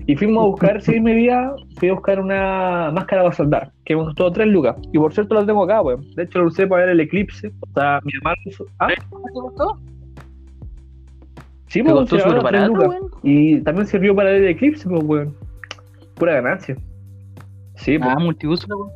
y 0.09 0.16
fuimos 0.16 0.42
a 0.42 0.46
buscar, 0.48 0.76
ese 0.78 0.92
mismo 0.92 1.09
día, 1.09 1.52
fui 1.76 1.90
a 1.90 1.92
buscar 1.92 2.18
una 2.18 2.90
máscara 2.94 3.24
para 3.24 3.34
soldar, 3.34 3.72
que 3.84 3.94
me 3.94 4.04
costó 4.04 4.32
3 4.32 4.48
lucas. 4.48 4.74
Y 4.90 4.96
por 4.98 5.12
cierto 5.12 5.34
la 5.34 5.44
tengo 5.44 5.62
acá, 5.62 5.82
weón. 5.82 6.00
De 6.14 6.22
hecho, 6.22 6.38
lo 6.38 6.46
usé 6.46 6.66
para 6.66 6.84
ver 6.84 6.92
el 6.92 7.00
eclipse. 7.00 7.52
O 7.61 7.72
sea, 7.74 8.00
mi 8.02 8.12
usó. 8.46 8.64
¿Ah? 8.78 8.88
¿Te 8.88 9.04
gustó? 9.34 9.78
Sí, 11.66 11.82
¿Te 11.82 11.92
costó 11.92 12.16
sí, 12.16 12.22
súper 12.22 12.38
ahora, 12.38 12.48
tres 12.48 12.70
barato, 12.70 12.88
weón? 12.88 13.11
Y 13.22 13.61
también 13.61 13.86
sirvió 13.86 14.16
para 14.16 14.30
ver 14.30 14.44
el 14.44 14.48
eclipse, 14.48 14.88
pues, 14.88 15.04
weón. 15.04 15.36
Pura 16.14 16.36
ganancia. 16.36 16.74
Sí, 17.74 17.98
pues. 17.98 18.11
Ah, 18.11 18.18
multiuso, 18.18 18.66
weón. 18.66 18.90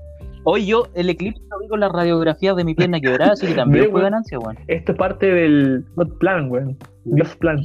Hoy 0.45 0.65
yo 0.65 0.87
el 0.95 1.11
eclipse 1.11 1.43
lo 1.51 1.59
vi 1.59 1.69
con 1.69 1.81
las 1.81 1.93
radiografías 1.93 2.57
de 2.57 2.65
mi 2.65 2.75
pierna 2.75 3.03
quebrada, 3.03 3.33
así 3.33 3.49
que 3.49 3.55
también 3.55 3.85
fue 3.91 3.93
weón. 3.97 4.05
ganancia, 4.05 4.39
weón. 4.39 4.57
Esto 4.67 4.93
es 4.93 4.99
parte 4.99 5.27
del 5.27 5.85
God 5.95 6.17
Plan, 6.17 6.51
weón. 6.51 6.79
Dios 7.05 7.37
Plan. 7.37 7.59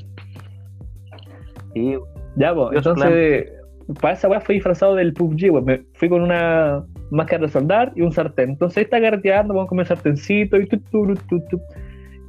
Sí, 1.73 1.95
Ya, 2.37 2.53
pues, 2.53 2.77
entonces, 2.77 3.51
para 3.99 4.13
esa 4.13 4.27
weá 4.29 4.39
fui 4.39 4.55
disfrazado 4.55 4.95
del 4.95 5.13
PUBG, 5.13 5.51
weón. 5.51 5.65
Me 5.65 5.83
fui 5.93 6.07
con 6.07 6.21
una 6.21 6.85
máscara 7.09 7.45
de 7.45 7.51
soldar 7.51 7.91
y 7.95 8.01
un 8.01 8.11
sartén. 8.11 8.51
Entonces, 8.51 8.77
ahí 8.77 8.83
está 8.83 9.01
carreteando, 9.01 9.53
vamos 9.53 9.67
a 9.67 9.69
comer 9.69 9.87
sartencito 9.87 10.57
y 10.57 10.67
tu, 10.67 10.77
tu, 10.79 11.15
tu, 11.15 11.39
tu. 11.49 11.61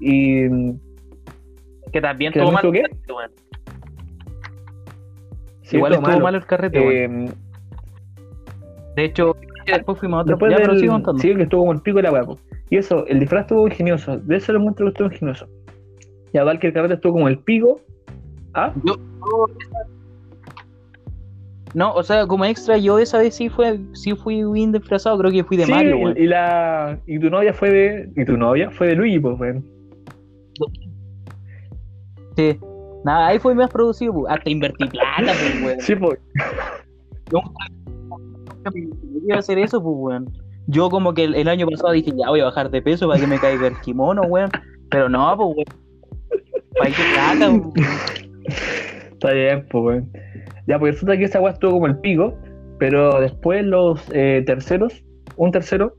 Y. 0.00 0.48
que 1.92 2.00
también 2.00 2.32
¿Que 2.32 2.40
tuvo 2.40 2.52
también 2.52 2.84
mal 2.84 2.90
el 2.90 2.96
carrete, 2.96 3.12
weón. 3.12 3.30
sí, 5.62 5.76
Igual 5.76 5.92
estuvo 5.92 6.20
malo 6.20 6.38
el 6.38 6.46
carrete, 6.46 6.80
weón. 6.80 7.34
De 8.96 9.04
hecho, 9.04 9.36
después 9.66 9.98
fuimos 9.98 10.18
a 10.18 10.20
otro. 10.22 10.36
después 10.36 10.52
ya, 10.52 10.66
del, 10.66 10.80
sigo 10.80 10.94
contando. 10.94 11.20
sí, 11.20 11.34
que 11.34 11.42
estuvo 11.42 11.60
como 11.60 11.72
el 11.72 11.82
pico 11.82 11.96
de 11.98 12.02
la 12.04 12.12
weá. 12.12 12.24
Y 12.70 12.76
eso, 12.76 13.06
el 13.06 13.20
disfraz 13.20 13.42
estuvo 13.42 13.66
ingenioso. 13.66 14.18
De 14.18 14.36
eso 14.36 14.52
le 14.52 14.58
muestro 14.58 14.86
que 14.86 14.90
estuvo 14.90 15.08
ingenioso. 15.08 15.46
Y 16.32 16.38
igual 16.38 16.58
que 16.58 16.68
el 16.68 16.72
carrete 16.72 16.94
estuvo 16.94 17.12
como 17.14 17.28
el 17.28 17.38
pico. 17.40 17.80
¿Ah? 18.54 18.72
Yo- 18.84 18.96
No, 21.74 21.92
o 21.92 22.02
sea, 22.02 22.26
como 22.26 22.44
extra, 22.44 22.78
yo 22.78 22.98
esa 22.98 23.18
vez 23.18 23.34
sí 23.34 23.48
fue, 23.48 23.78
sí 23.92 24.14
fui 24.14 24.42
bien 24.50 24.72
disfrazado, 24.72 25.18
creo 25.18 25.30
que 25.30 25.44
fui 25.44 25.56
de 25.56 25.66
sí, 25.66 25.70
Mario, 25.72 25.96
y- 25.96 26.04
weón. 26.04 26.16
y, 26.18 26.26
la 26.26 26.98
y 27.06 27.18
tu 27.18 27.28
novia 27.30 27.52
fue 27.52 27.70
de 27.70 28.10
y 28.16 28.24
tu 28.24 28.36
novia 28.36 28.70
fue 28.70 28.86
de 28.88 28.94
Luigi 28.96 29.18
pues 29.18 29.38
weón. 29.38 29.64
Sí. 32.36 32.58
Nada, 33.04 33.28
ahí 33.28 33.38
fue 33.38 33.54
más 33.54 33.70
producido, 33.70 34.12
pues. 34.12 34.32
Hasta 34.32 34.50
invertí 34.50 34.86
plata, 34.86 35.32
pues, 35.32 35.62
weón. 35.62 35.80
Sí, 35.80 35.94
pues. 35.96 36.18
Yo 37.30 37.40
a 39.34 39.38
hacer 39.38 39.58
eso, 39.58 39.82
pues, 39.82 39.94
weón. 39.98 40.30
Yo 40.66 40.88
como 40.90 41.14
que 41.14 41.24
el, 41.24 41.34
el 41.34 41.48
año 41.48 41.66
pasado 41.66 41.92
dije, 41.92 42.12
ya 42.16 42.28
voy 42.28 42.40
a 42.40 42.44
bajar 42.44 42.70
de 42.70 42.82
peso 42.82 43.08
para 43.08 43.20
que 43.20 43.26
me 43.26 43.38
caiga 43.38 43.66
el 43.66 43.80
kimono, 43.80 44.22
weón. 44.22 44.50
Pero 44.90 45.08
no, 45.08 45.34
pues, 45.36 45.48
weón. 45.56 45.66
Para 46.78 46.90
que 46.90 47.02
plata, 47.14 47.50
weón. 47.50 47.72
Está 49.12 49.32
bien, 49.32 49.66
pues, 49.70 49.84
weón. 49.84 50.12
Ya, 50.68 50.78
pues 50.78 50.94
resulta 50.94 51.16
que 51.16 51.24
esa 51.24 51.40
weá 51.40 51.52
estuvo 51.54 51.72
como 51.72 51.86
el 51.86 51.96
pico, 51.96 52.34
pero 52.78 53.20
después 53.20 53.64
los 53.64 54.06
eh, 54.12 54.42
terceros, 54.46 55.02
un 55.36 55.50
tercero, 55.50 55.94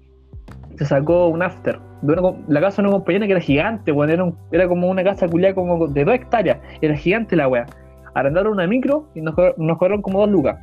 se 0.78 0.86
sacó 0.86 1.28
un 1.28 1.42
after. 1.42 1.80
De 2.04 2.16
la 2.48 2.62
casa 2.62 2.82
de 2.82 2.88
una 2.88 2.98
compañera 2.98 3.26
que 3.26 3.32
era 3.32 3.42
gigante, 3.42 3.92
weón. 3.92 4.12
Era, 4.12 4.32
era 4.52 4.68
como 4.68 4.88
una 4.88 5.04
casa 5.04 5.28
culiada 5.28 5.56
como 5.56 5.88
de 5.88 6.06
dos 6.06 6.14
hectáreas. 6.14 6.60
Era 6.82 6.96
gigante 6.96 7.36
la 7.36 7.48
weá. 7.48 7.66
Arrendaron 8.14 8.54
una 8.54 8.68
micro 8.68 9.10
y 9.16 9.22
nos, 9.22 9.36
nos 9.58 9.78
cobraron 9.80 10.04
como 10.04 10.20
dos 10.20 10.30
lucas. 10.30 10.58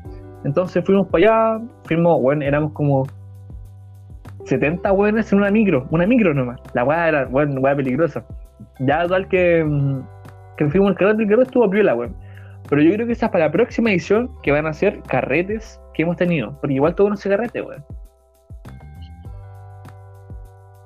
Entonces 0.45 0.85
fuimos 0.85 1.09
para 1.09 1.57
allá, 1.57 1.65
fuimos, 1.85 2.19
weón, 2.21 2.43
éramos 2.43 2.73
como 2.73 3.07
70 4.45 4.93
weones 4.93 5.33
en 5.33 5.39
una 5.41 5.51
micro, 5.51 5.89
una 5.91 6.07
micro 6.07 6.33
nomás. 6.33 6.61
La 6.75 6.85
weá 6.85 7.09
era, 7.09 7.27
weón, 7.27 7.59
weá 7.59 7.75
peligrosa. 7.75 8.25
Ya 8.79 9.05
tal 9.09 9.27
que, 9.27 9.65
mm, 9.65 10.01
que 10.57 10.69
fuimos 10.69 10.91
al 10.91 10.95
carrete, 10.95 11.25
el 11.25 11.29
carrete 11.29 11.49
estuvo 11.49 11.69
piola, 11.69 11.97
weón. 11.97 12.26
Pero 12.69 12.83
yo 12.83 12.93
creo 12.95 13.07
que 13.07 13.13
esa 13.13 13.27
es 13.27 13.33
para 13.33 13.47
la 13.47 13.53
próxima 13.53 13.91
edición 13.91 14.31
que 14.43 14.51
van 14.53 14.67
a 14.67 14.73
ser 14.73 15.01
carretes 15.03 15.81
que 15.95 16.03
hemos 16.03 16.17
tenido. 16.17 16.59
Porque 16.61 16.75
igual 16.75 16.95
todo 16.95 17.09
no 17.09 17.17
se 17.17 17.29
carrete, 17.29 17.63
weón. 17.63 17.85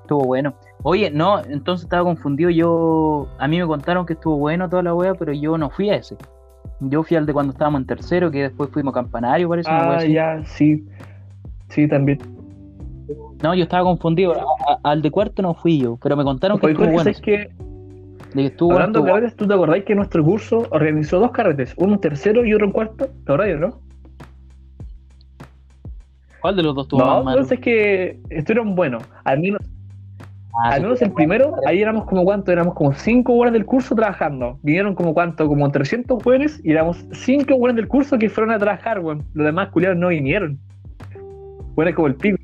Estuvo 0.01 0.25
bueno. 0.25 0.53
Oye, 0.83 1.09
no, 1.11 1.39
entonces 1.43 1.85
estaba 1.85 2.03
confundido. 2.03 2.49
Yo, 2.49 3.27
a 3.39 3.47
mí 3.47 3.59
me 3.59 3.65
contaron 3.67 4.05
que 4.05 4.13
estuvo 4.13 4.37
bueno 4.37 4.69
toda 4.69 4.83
la 4.83 4.93
wea, 4.93 5.13
pero 5.15 5.31
yo 5.33 5.57
no 5.57 5.69
fui 5.69 5.89
a 5.89 5.95
ese. 5.95 6.17
Yo 6.79 7.03
fui 7.03 7.15
al 7.17 7.25
de 7.25 7.33
cuando 7.33 7.53
estábamos 7.53 7.81
en 7.81 7.87
tercero, 7.87 8.31
que 8.31 8.43
después 8.43 8.69
fuimos 8.71 8.91
a 8.93 8.95
campanario, 8.95 9.47
parece 9.47 9.69
Ah, 9.71 10.03
ya, 10.05 10.41
sí. 10.45 10.83
Sí, 11.69 11.87
también. 11.87 12.19
No, 13.43 13.53
yo 13.55 13.63
estaba 13.63 13.83
confundido. 13.83 14.33
A- 14.33 14.73
a- 14.73 14.79
al 14.91 15.01
de 15.01 15.11
cuarto 15.11 15.41
no 15.41 15.53
fui 15.53 15.79
yo, 15.79 15.97
pero 16.01 16.15
me 16.17 16.23
contaron 16.23 16.59
que 16.59 16.65
Oye, 16.67 16.73
estuvo 16.73 16.87
bueno. 16.87 17.03
¿sabes 17.03 17.21
qué? 17.21 17.49
De 18.33 18.49
que 18.49 18.55
bueno, 18.59 18.75
Hablando 18.75 18.77
de 18.77 18.81
estuvo 18.81 19.01
bueno. 19.01 19.13
carretes, 19.15 19.35
¿tú 19.35 19.47
te 19.47 19.53
acordás 19.53 19.83
que 19.83 19.95
nuestro 19.95 20.23
curso 20.23 20.67
organizó 20.71 21.19
dos 21.19 21.31
carretes? 21.31 21.73
Uno 21.77 21.93
en 21.95 21.99
tercero 21.99 22.45
y 22.45 22.53
otro 22.53 22.65
en 22.67 22.71
cuarto. 22.71 23.05
¿Te 23.25 23.33
acordás, 23.33 23.59
no? 23.59 23.81
¿Cuál 26.41 26.55
de 26.55 26.63
los 26.63 26.73
dos 26.75 26.85
estuvo 26.85 27.01
No, 27.01 27.05
más 27.23 27.25
malo? 27.25 27.41
es 27.41 27.59
que 27.59 28.19
estuvieron 28.29 28.75
buenos. 28.75 29.03
Al 29.23 29.39
menos, 29.39 29.59
Ah, 30.63 30.71
al 30.73 30.81
menos 30.81 30.99
sí, 30.99 31.05
el 31.05 31.13
primero, 31.13 31.55
ahí 31.65 31.81
éramos 31.81 32.03
como 32.05 32.25
cuánto, 32.25 32.51
éramos 32.51 32.73
como 32.73 32.91
5 32.93 33.33
horas 33.33 33.53
del 33.53 33.65
curso 33.65 33.95
trabajando. 33.95 34.59
Vinieron 34.63 34.95
como 34.95 35.13
cuánto, 35.13 35.47
como 35.47 35.71
300 35.71 36.21
jóvenes 36.21 36.59
y 36.63 36.71
éramos 36.71 37.05
5 37.13 37.55
horas 37.55 37.75
del 37.77 37.87
curso 37.87 38.17
que 38.17 38.29
fueron 38.29 38.53
a 38.53 38.59
trabajar, 38.59 38.99
weón. 38.99 39.23
Los 39.33 39.45
demás 39.45 39.69
culiados 39.69 39.97
no 39.97 40.09
vinieron. 40.09 40.59
Bueno, 41.73 41.95
como 41.95 42.07
el 42.07 42.15
pico. 42.15 42.37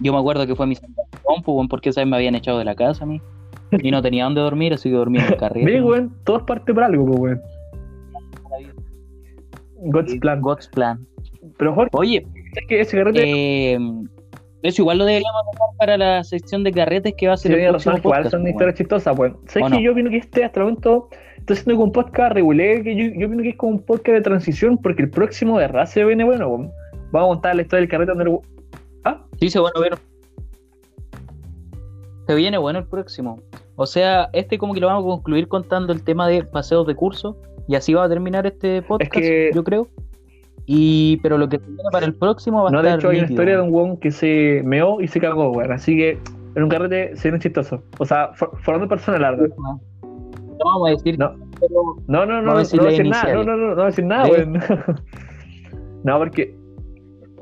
Yo 0.00 0.12
me 0.14 0.18
acuerdo 0.18 0.46
que 0.46 0.54
fue 0.56 0.66
mi 0.66 0.76
compu, 1.22 1.52
weón, 1.52 1.68
porque 1.68 1.92
sabes 1.92 2.08
me 2.08 2.16
habían 2.16 2.36
echado 2.36 2.58
de 2.58 2.64
la 2.64 2.74
casa 2.74 3.04
a 3.04 3.06
mí. 3.06 3.20
Y 3.82 3.90
no 3.90 4.02
tenía 4.02 4.24
dónde 4.24 4.40
dormir, 4.40 4.72
así 4.74 4.88
que 4.90 4.94
dormí 4.96 5.18
en 5.18 5.24
el 5.26 5.36
carril. 5.36 5.64
Ve, 5.64 5.82
weón, 5.82 6.12
todo 6.24 6.38
es 6.38 6.42
parte 6.44 6.72
por 6.74 6.82
algo, 6.84 7.04
weón. 7.04 7.40
God's 9.86 10.14
plan. 10.18 10.40
God's 10.40 10.68
plan. 10.68 11.06
Pero 11.58 11.74
Jorge, 11.74 11.90
Oye, 11.92 12.26
¿sabes 12.54 12.68
que 12.68 12.80
ese 12.80 12.96
carrete 12.96 13.22
eh, 13.74 13.78
eso 14.62 14.80
igual 14.82 14.98
lo 14.98 15.04
deberíamos 15.04 15.42
dejar 15.52 15.68
para 15.78 15.96
la 15.98 16.24
sección 16.24 16.64
de 16.64 16.72
carretes 16.72 17.14
que 17.18 17.26
va 17.28 17.34
a 17.34 17.36
Sí, 17.36 17.42
ser 17.44 17.52
el 17.52 17.56
tenía 17.58 17.70
próximo 17.70 17.92
razón, 17.96 18.04
igual 18.10 18.30
son 18.30 18.40
pues, 18.42 18.52
historias 18.52 18.74
chistosas, 18.76 19.16
pues. 19.16 19.32
¿Sabes 19.46 19.66
¿O 19.66 19.70
que 19.70 19.74
no? 19.76 19.80
yo 19.80 19.92
opino 19.92 20.10
que 20.10 20.16
este 20.16 20.42
hasta 20.44 20.60
el 20.60 20.64
momento 20.64 21.08
estoy 21.36 21.56
haciendo 21.56 21.84
un 21.84 21.92
podcast 21.92 22.32
regulé, 22.32 22.82
que 22.82 22.96
yo, 22.96 23.20
yo 23.20 23.26
opino 23.26 23.42
que 23.42 23.50
es 23.50 23.56
como 23.56 23.72
un 23.72 23.82
podcast 23.82 24.14
de 24.16 24.20
transición, 24.22 24.78
porque 24.78 25.02
el 25.02 25.10
próximo 25.10 25.58
de 25.58 25.66
verdad 25.66 25.84
se 25.84 26.02
viene 26.04 26.24
bueno, 26.24 26.48
pues. 26.56 26.70
Vamos 27.12 27.26
a 27.28 27.32
contar 27.34 27.56
la 27.56 27.62
historia 27.62 27.80
del 27.82 27.90
carrete 27.90 28.12
donde 28.14 28.24
el- 28.24 28.38
¿Ah? 29.04 29.22
Sí, 29.38 29.50
se 29.50 29.60
bueno 29.60 29.78
ver. 29.80 29.98
Se 32.26 32.34
viene 32.34 32.56
bueno 32.56 32.78
el 32.78 32.86
próximo. 32.86 33.38
O 33.76 33.86
sea, 33.86 34.28
este 34.32 34.58
como 34.58 34.72
que 34.74 34.80
lo 34.80 34.86
vamos 34.86 35.04
a 35.04 35.06
concluir 35.06 35.48
contando 35.48 35.92
el 35.92 36.02
tema 36.02 36.28
de 36.28 36.44
paseos 36.44 36.86
de 36.86 36.94
curso. 36.94 37.36
Y 37.66 37.74
así 37.76 37.94
va 37.94 38.04
a 38.04 38.08
terminar 38.08 38.46
este 38.46 38.82
podcast, 38.82 39.10
que- 39.12 39.50
yo 39.54 39.64
creo. 39.64 39.88
Y 40.66 41.18
pero 41.22 41.36
lo 41.38 41.48
que 41.48 41.58
viene 41.58 41.82
para 41.92 42.06
el 42.06 42.14
próximo 42.14 42.62
va 42.62 42.68
a 42.68 42.72
No, 42.72 42.82
de 42.82 42.88
estar 42.88 42.98
hecho 43.00 43.08
hay 43.10 43.18
una 43.18 43.28
historia 43.28 43.56
de 43.56 43.62
un 43.62 43.74
weón 43.74 43.96
que 43.98 44.10
se 44.10 44.62
meó 44.64 45.00
y 45.00 45.08
se 45.08 45.20
cagó, 45.20 45.50
weón. 45.50 45.72
Así 45.72 45.96
que 45.96 46.18
en 46.54 46.62
un 46.62 46.68
carrete 46.68 47.16
se 47.16 47.28
viene 47.28 47.42
chistoso. 47.42 47.82
O 47.98 48.04
sea, 48.04 48.30
for- 48.34 48.50
formando 48.62 48.88
personas 48.88 49.20
largas. 49.20 49.50
No 49.58 49.80
vamos 50.64 50.88
a 50.88 50.90
decir, 50.92 51.18
No. 51.18 51.34
pero 51.60 51.74
No, 52.06 52.24
no, 52.26 52.34
no, 52.34 52.42
no, 52.42 52.52
no 52.52 52.58
decir 52.58 52.80
decir 52.80 53.08
nada, 53.08 53.34
no, 53.34 53.44
no, 53.44 53.56
no, 53.56 53.74
no 53.74 53.84
decir 53.84 54.04
nada, 54.04 54.28
weón. 54.28 54.54
No, 56.04 56.18
porque. 56.18 56.54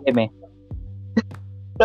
M. 0.06 0.30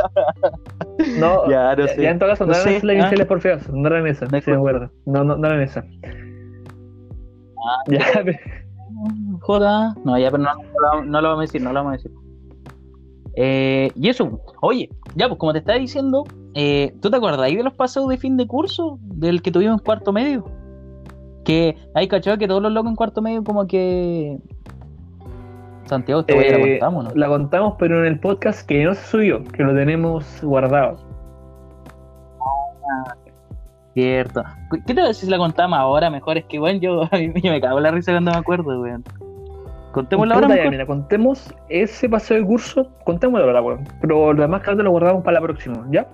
No, 1.19 1.47
Ya, 1.49 1.75
no 1.75 1.85
ya, 1.85 1.93
sé. 1.93 2.01
ya 2.01 2.09
en 2.11 2.19
todo 2.19 2.29
caso, 2.29 2.45
no, 2.45 2.51
No 2.53 2.57
eran 2.59 3.09
sé, 3.09 3.21
ah. 3.23 3.27
por 3.27 3.39
feos, 3.41 3.69
no 3.69 3.87
eran 3.87 4.07
esas, 4.07 4.31
Me 4.31 4.41
sí 4.41 4.49
me 4.51 4.57
acuerdo. 4.57 4.89
No, 5.05 5.23
no, 5.23 5.37
no 5.37 5.47
eran 5.47 5.61
esas. 5.61 5.85
Ah. 6.03 7.83
Ya, 7.89 7.99
Joda. 9.41 9.95
No, 10.03 10.17
ya, 10.17 10.31
pero 10.31 10.43
no, 10.43 10.49
no, 10.55 10.79
lo- 10.99 11.05
no 11.05 11.21
lo 11.21 11.27
vamos 11.29 11.41
a 11.41 11.45
decir, 11.45 11.61
no 11.61 11.69
lo 11.71 11.75
vamos 11.83 11.91
a 11.93 11.97
decir. 11.97 12.11
Eh, 13.35 13.91
y 13.95 14.09
eso, 14.09 14.41
oye, 14.61 14.89
ya, 15.15 15.27
pues 15.27 15.37
como 15.37 15.53
te 15.53 15.59
estaba 15.59 15.77
diciendo, 15.77 16.23
eh, 16.55 16.95
¿tú 17.01 17.11
te 17.11 17.17
acuerdas 17.17 17.41
ahí 17.41 17.55
de 17.55 17.63
los 17.63 17.73
paseos 17.73 18.07
de 18.09 18.17
fin 18.17 18.35
de 18.37 18.47
curso 18.47 18.97
del 19.03 19.41
que 19.43 19.51
tuvimos 19.51 19.79
en 19.79 19.85
cuarto 19.85 20.11
medio? 20.11 20.45
Que 21.45 21.77
hay 21.93 22.07
cachado 22.07 22.37
que 22.37 22.47
todos 22.47 22.61
los 22.63 22.71
locos 22.71 22.89
en 22.89 22.95
cuarto 22.95 23.21
medio, 23.21 23.43
como 23.43 23.67
que. 23.67 24.39
Santiago, 25.87 26.21
esta 26.21 26.33
wea 26.35 26.51
la 26.51 26.57
Eh, 26.57 26.69
contamos, 26.79 27.03
¿no? 27.05 27.11
la 27.15 27.27
contamos, 27.27 27.73
pero 27.79 27.99
en 27.99 28.05
el 28.05 28.19
podcast 28.19 28.67
que 28.67 28.83
no 28.83 28.93
se 28.93 29.03
subió, 29.05 29.43
que 29.43 29.63
lo 29.63 29.73
tenemos 29.73 30.41
guardado. 30.43 30.97
Cierto. 33.93 34.43
¿Qué 34.85 34.93
te 34.93 35.01
decir 35.01 35.25
si 35.25 35.31
la 35.31 35.37
contamos 35.37 35.77
ahora? 35.79 36.09
Mejor 36.09 36.37
es 36.37 36.45
que, 36.45 36.59
bueno, 36.59 36.79
yo, 36.79 37.01
a 37.11 37.17
mí 37.17 37.31
me 37.43 37.59
cago 37.61 37.77
en 37.77 37.83
la 37.83 37.91
risa 37.91 38.11
cuando 38.11 38.31
me 38.31 38.37
acuerdo, 38.37 38.79
weón. 38.81 39.03
Contémosla 39.91 40.35
ahora, 40.35 40.47
mejor. 40.49 40.69
mira, 40.69 40.85
contemos 40.85 41.51
ese 41.69 42.07
paseo 42.07 42.37
de 42.37 42.45
curso, 42.45 42.87
contémoslo 43.03 43.45
ahora, 43.47 43.61
weón. 43.61 43.87
Pero 44.01 44.33
los 44.33 44.41
demás 44.41 44.61
cartas 44.61 44.83
lo 44.83 44.91
guardamos 44.91 45.23
para 45.23 45.39
la 45.39 45.41
próxima, 45.41 45.83
¿ya? 45.89 46.05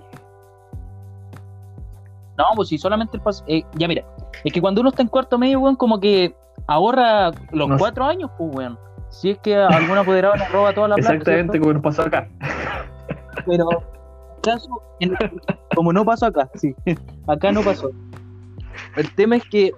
No, 2.38 2.44
pues 2.56 2.68
si 2.68 2.78
solamente 2.78 3.16
el 3.16 3.22
paso. 3.22 3.44
eh, 3.46 3.62
ya 3.74 3.86
mira, 3.86 4.02
es 4.42 4.52
que 4.52 4.60
cuando 4.60 4.80
uno 4.80 4.90
está 4.90 5.02
en 5.02 5.08
cuarto 5.08 5.38
medio, 5.38 5.60
weón, 5.60 5.76
como 5.76 6.00
que 6.00 6.34
ahorra 6.66 7.30
los 7.52 7.68
No 7.68 7.74
sé. 7.74 7.78
cuatro 7.80 8.04
años, 8.04 8.30
pues, 8.38 8.54
weón. 8.56 8.78
Si 9.14 9.30
es 9.30 9.38
que 9.38 9.54
algún 9.54 9.96
apoderado 9.96 10.34
le 10.36 10.46
roba 10.48 10.72
toda 10.74 10.88
la 10.88 10.94
plata. 10.96 11.12
Exactamente 11.12 11.52
¿cierto? 11.52 11.60
como 11.60 11.72
nos 11.74 11.82
pasó 11.82 12.02
acá. 12.02 12.28
Pero, 13.46 13.68
caso, 14.42 14.68
en- 15.00 15.16
como 15.74 15.92
no 15.92 16.04
pasó 16.04 16.26
acá, 16.26 16.48
sí. 16.54 16.74
Acá 17.26 17.52
no 17.52 17.62
pasó. 17.62 17.90
El 18.96 19.10
tema 19.14 19.36
es 19.36 19.44
que. 19.44 19.72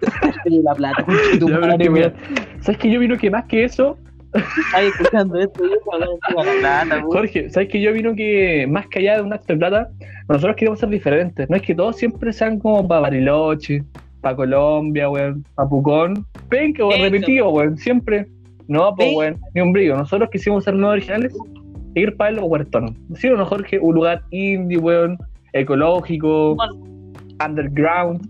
la 0.44 0.74
plata, 0.74 1.04
tu 1.38 1.48
Ya, 1.48 1.58
madre, 1.58 1.78
que. 1.78 2.12
¿Sabes 2.60 2.78
que 2.78 2.90
yo 2.90 2.98
vino 3.00 3.16
que 3.16 3.30
más 3.30 3.44
que 3.44 3.64
eso? 3.64 3.98
Estás 4.34 4.82
escuchando 4.82 5.38
esto 5.38 5.64
y 5.64 5.72
eso, 5.72 5.80
weón, 5.86 6.18
toda 6.28 6.44
la 6.44 6.52
plata. 6.60 7.02
Jorge, 7.02 7.50
¿sabes 7.50 7.68
que 7.70 7.80
yo 7.80 7.92
vino 7.92 8.14
que 8.14 8.66
más 8.68 8.86
que 8.88 8.98
allá 8.98 9.16
de 9.16 9.22
un 9.22 9.32
acto 9.32 9.52
de 9.54 9.58
plata, 9.58 9.88
nosotros 10.28 10.56
queremos 10.56 10.78
ser 10.80 10.88
diferentes? 10.90 11.48
No 11.48 11.56
es 11.56 11.62
que 11.62 11.74
todos 11.74 11.96
siempre 11.96 12.32
sean 12.32 12.58
como 12.58 12.86
para 12.86 13.02
Bariloche, 13.02 13.82
para 14.20 14.36
Colombia, 14.36 15.08
weón, 15.08 15.44
para 15.54 15.68
Pucón. 15.68 16.26
Weón, 16.50 16.74
Eso. 16.76 17.02
repetido, 17.02 17.48
weón, 17.50 17.76
siempre. 17.78 18.26
No, 18.68 18.94
pues, 18.96 19.14
weón, 19.16 19.40
ni 19.54 19.60
un 19.60 19.72
brillo. 19.72 19.96
Nosotros 19.96 20.28
quisimos 20.30 20.64
ser 20.64 20.74
no 20.74 20.88
originales 20.88 21.34
e 21.94 22.00
ir 22.00 22.16
para 22.16 22.32
los 22.32 22.44
huertones. 22.44 22.92
¿Sí 23.14 23.28
o 23.28 23.36
no, 23.36 23.46
Jorge? 23.46 23.78
Un 23.78 23.94
lugar 23.94 24.22
indie, 24.30 24.78
weón, 24.78 25.16
ecológico, 25.52 26.56
underground. 27.44 28.28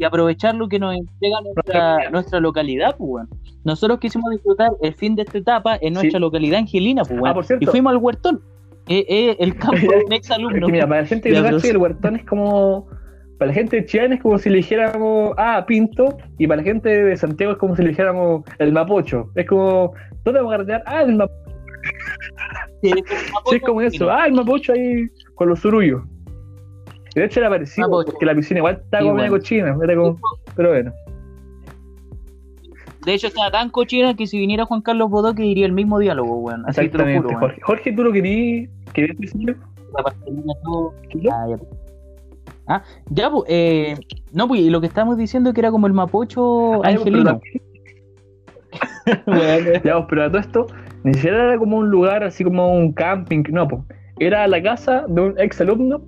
y 0.00 0.04
aprovechar 0.04 0.54
lo 0.54 0.68
que 0.68 0.78
nos 0.78 0.94
entrega 0.94 1.40
nuestra, 1.40 2.10
nuestra 2.10 2.38
localidad, 2.40 2.94
pues, 2.96 3.10
weón. 3.10 3.28
Nosotros 3.64 3.98
quisimos 3.98 4.30
disfrutar 4.30 4.70
el 4.80 4.94
fin 4.94 5.16
de 5.16 5.22
esta 5.22 5.38
etapa 5.38 5.76
en 5.80 5.94
nuestra 5.94 6.18
Sí. 6.18 6.20
localidad 6.20 6.60
angelina, 6.60 7.02
pues, 7.02 7.14
weón. 7.18 7.26
Ah, 7.28 7.34
por 7.34 7.44
cierto. 7.44 7.64
y 7.64 7.66
fuimos 7.66 7.90
al 7.92 7.96
huertón. 7.98 8.40
Eh, 8.88 9.04
eh, 9.08 9.36
el 9.40 9.56
campo 9.56 9.76
de 9.98 10.04
un 10.06 10.12
ex 10.12 10.30
alumno. 10.30 10.68
mira, 10.68 10.86
para 10.86 11.02
la 11.02 11.06
gente 11.06 11.30
que 11.30 11.40
no 11.40 11.48
el 11.58 11.76
huertón 11.76 12.16
es 12.16 12.24
como. 12.24 12.86
Para 13.38 13.50
la 13.50 13.54
gente 13.54 13.76
de 13.76 13.86
Chillán 13.86 14.12
es 14.12 14.20
como 14.20 14.36
si 14.38 14.50
le 14.50 14.56
dijéramos, 14.56 15.32
ah, 15.38 15.64
Pinto, 15.66 16.18
y 16.38 16.46
para 16.48 16.60
la 16.60 16.64
gente 16.64 16.88
de 16.88 17.16
Santiago 17.16 17.52
es 17.52 17.58
como 17.58 17.76
si 17.76 17.82
le 17.82 17.90
dijéramos 17.90 18.44
el 18.58 18.72
Mapocho. 18.72 19.30
Es 19.36 19.46
como, 19.46 19.94
¿dónde 20.24 20.40
vamos 20.40 20.54
a 20.54 20.56
carretear? 20.56 20.82
Ah, 20.86 21.02
el 21.02 21.16
Mapocho. 21.16 21.50
Sí, 22.82 22.92
es 23.52 23.62
como 23.62 23.80
eso, 23.80 24.10
ah, 24.10 24.26
el 24.26 24.32
Mapocho 24.32 24.72
ahí 24.72 25.08
con 25.36 25.48
los 25.48 25.60
surullos. 25.60 26.02
De 27.14 27.24
hecho 27.24 27.38
era 27.38 27.48
parecido, 27.48 27.88
Mapocho. 27.88 28.10
porque 28.10 28.26
la 28.26 28.34
piscina 28.34 28.58
igual 28.58 28.80
estaba 28.82 29.02
como 29.04 29.14
bueno. 29.14 29.30
cochina, 29.30 29.76
era 29.82 29.94
como, 29.94 30.18
pero 30.56 30.70
bueno. 30.70 30.92
De 33.04 33.14
hecho, 33.14 33.28
estaba 33.28 33.50
tan 33.50 33.70
cochina 33.70 34.14
que 34.14 34.26
si 34.26 34.38
viniera 34.38 34.64
Juan 34.64 34.82
Carlos 34.82 35.08
Bodoque 35.08 35.42
diría 35.42 35.64
el 35.64 35.72
mismo 35.72 35.98
diálogo, 35.98 36.38
weón. 36.40 36.64
Así 36.66 36.88
te 36.88 36.98
lo 36.98 37.22
juro. 37.22 37.38
Jorge. 37.38 37.60
Jorge, 37.62 37.92
¿tú 37.92 38.04
lo 38.04 38.12
querías, 38.12 38.68
querías 38.92 39.16
decir? 39.16 39.56
La. 39.96 40.14
Ah, 41.32 41.46
ya. 41.48 41.58
Ah, 42.68 42.82
ya, 43.10 43.30
pues, 43.30 43.44
eh, 43.48 43.96
no, 44.32 44.46
pues, 44.46 44.60
y 44.60 44.70
lo 44.70 44.80
que 44.80 44.86
estábamos 44.88 45.16
diciendo 45.16 45.52
que 45.54 45.60
era 45.60 45.70
como 45.70 45.86
el 45.86 45.92
mapocho 45.94 46.84
Ay, 46.84 46.96
pero 47.02 47.16
angelino. 47.16 47.40
Bueno, 49.26 49.70
Ya, 49.84 49.94
pues, 49.94 50.06
pero 50.10 50.24
a 50.24 50.28
todo 50.28 50.38
esto, 50.38 50.66
ni 51.02 51.14
siquiera 51.14 51.44
era 51.44 51.58
como 51.58 51.78
un 51.78 51.88
lugar 51.90 52.22
así 52.24 52.44
como 52.44 52.72
un 52.72 52.92
camping, 52.92 53.42
no, 53.50 53.66
pues. 53.66 53.82
Era 54.20 54.46
la 54.48 54.62
casa 54.62 55.04
de 55.08 55.20
un 55.20 55.34
ex 55.40 55.60
alumno 55.60 56.02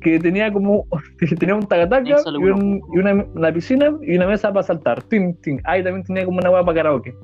que 0.00 0.20
tenía 0.20 0.52
como 0.52 0.86
que 1.18 1.26
tenía 1.36 1.54
un 1.56 1.66
tagataca 1.66 2.04
y, 2.38 2.44
un- 2.44 2.80
y 2.94 2.98
una, 2.98 3.24
una 3.34 3.52
piscina 3.52 3.90
y 4.02 4.16
una 4.16 4.28
mesa 4.28 4.52
para 4.52 4.62
saltar. 4.62 5.02
Tin, 5.04 5.34
tin. 5.40 5.60
Ahí 5.64 5.82
también 5.82 6.04
tenía 6.04 6.24
como 6.24 6.38
una 6.38 6.50
hueá 6.50 6.62
para 6.62 6.76
karaoke. 6.76 7.14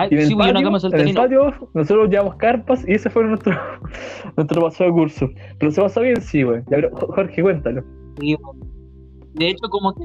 Ah, 0.00 0.06
Y 0.10 0.14
en 0.14 0.20
el, 0.20 0.26
sí, 0.26 0.34
pues, 0.34 0.48
patio, 0.48 0.64
cama 0.64 0.68
en 0.68 0.74
el 0.74 0.80
saltarina. 0.80 1.20
patio 1.20 1.70
nosotros 1.74 2.10
llevamos 2.10 2.34
carpas 2.36 2.88
y 2.88 2.94
ese 2.94 3.10
fue 3.10 3.24
nuestro, 3.24 3.54
nuestro 4.36 4.62
paso 4.62 4.84
de 4.84 4.90
curso. 4.90 5.28
Pero 5.58 5.70
se 5.70 5.80
pasó 5.80 6.00
bien, 6.00 6.20
sí, 6.20 6.42
güey. 6.42 6.62
Jorge, 6.92 7.42
cuéntalo. 7.42 7.82
Sí. 8.20 8.36
De 9.34 9.48
hecho, 9.48 9.68
como 9.70 9.94
que 9.94 10.04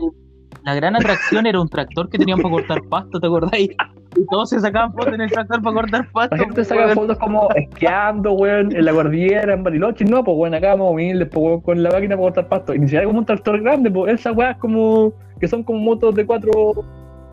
la 0.63 0.75
gran 0.75 0.95
atracción 0.95 1.45
era 1.45 1.59
un 1.59 1.67
tractor 1.67 2.09
que 2.09 2.17
tenían 2.17 2.39
para 2.39 2.53
cortar 2.53 2.81
pasto, 2.89 3.19
¿te 3.19 3.27
acordáis? 3.27 3.69
Y 4.15 4.25
todos 4.27 4.49
se 4.49 4.59
sacaban 4.59 4.93
fotos 4.93 5.13
en 5.13 5.21
el 5.21 5.31
tractor 5.31 5.61
para 5.61 5.75
cortar 5.75 6.11
pasto. 6.11 6.35
La 6.35 6.43
gente 6.43 6.55
pues, 6.55 6.67
saca 6.67 6.93
fotos 6.93 7.17
como 7.17 7.49
esquiando, 7.55 8.33
weón, 8.33 8.73
en 8.75 8.85
la 8.85 8.93
cordillera, 8.93 9.53
en 9.53 9.63
Bariloche. 9.63 10.05
No, 10.05 10.23
pues, 10.23 10.37
weón, 10.37 10.53
acá 10.53 10.69
vamos 10.69 10.91
humildes, 10.91 11.27
pues, 11.29 11.43
weón, 11.43 11.61
con 11.61 11.83
la 11.83 11.91
máquina 11.91 12.15
para 12.15 12.21
cortar 12.21 12.47
pasto. 12.47 12.73
Y 12.73 12.79
ni 12.79 12.85
siquiera 12.85 13.05
como 13.05 13.19
un 13.19 13.25
tractor 13.25 13.61
grande, 13.61 13.91
pues, 13.91 14.13
esas 14.13 14.35
weas 14.37 14.57
como 14.57 15.13
que 15.39 15.47
son 15.47 15.63
como 15.63 15.79
motos 15.79 16.15
de 16.15 16.25
cuatro. 16.25 16.51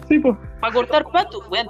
Sí, 0.09 0.19
pues. 0.19 0.37
para 0.61 0.73
cortar 0.73 1.05
pasto, 1.13 1.39
weón. 1.51 1.69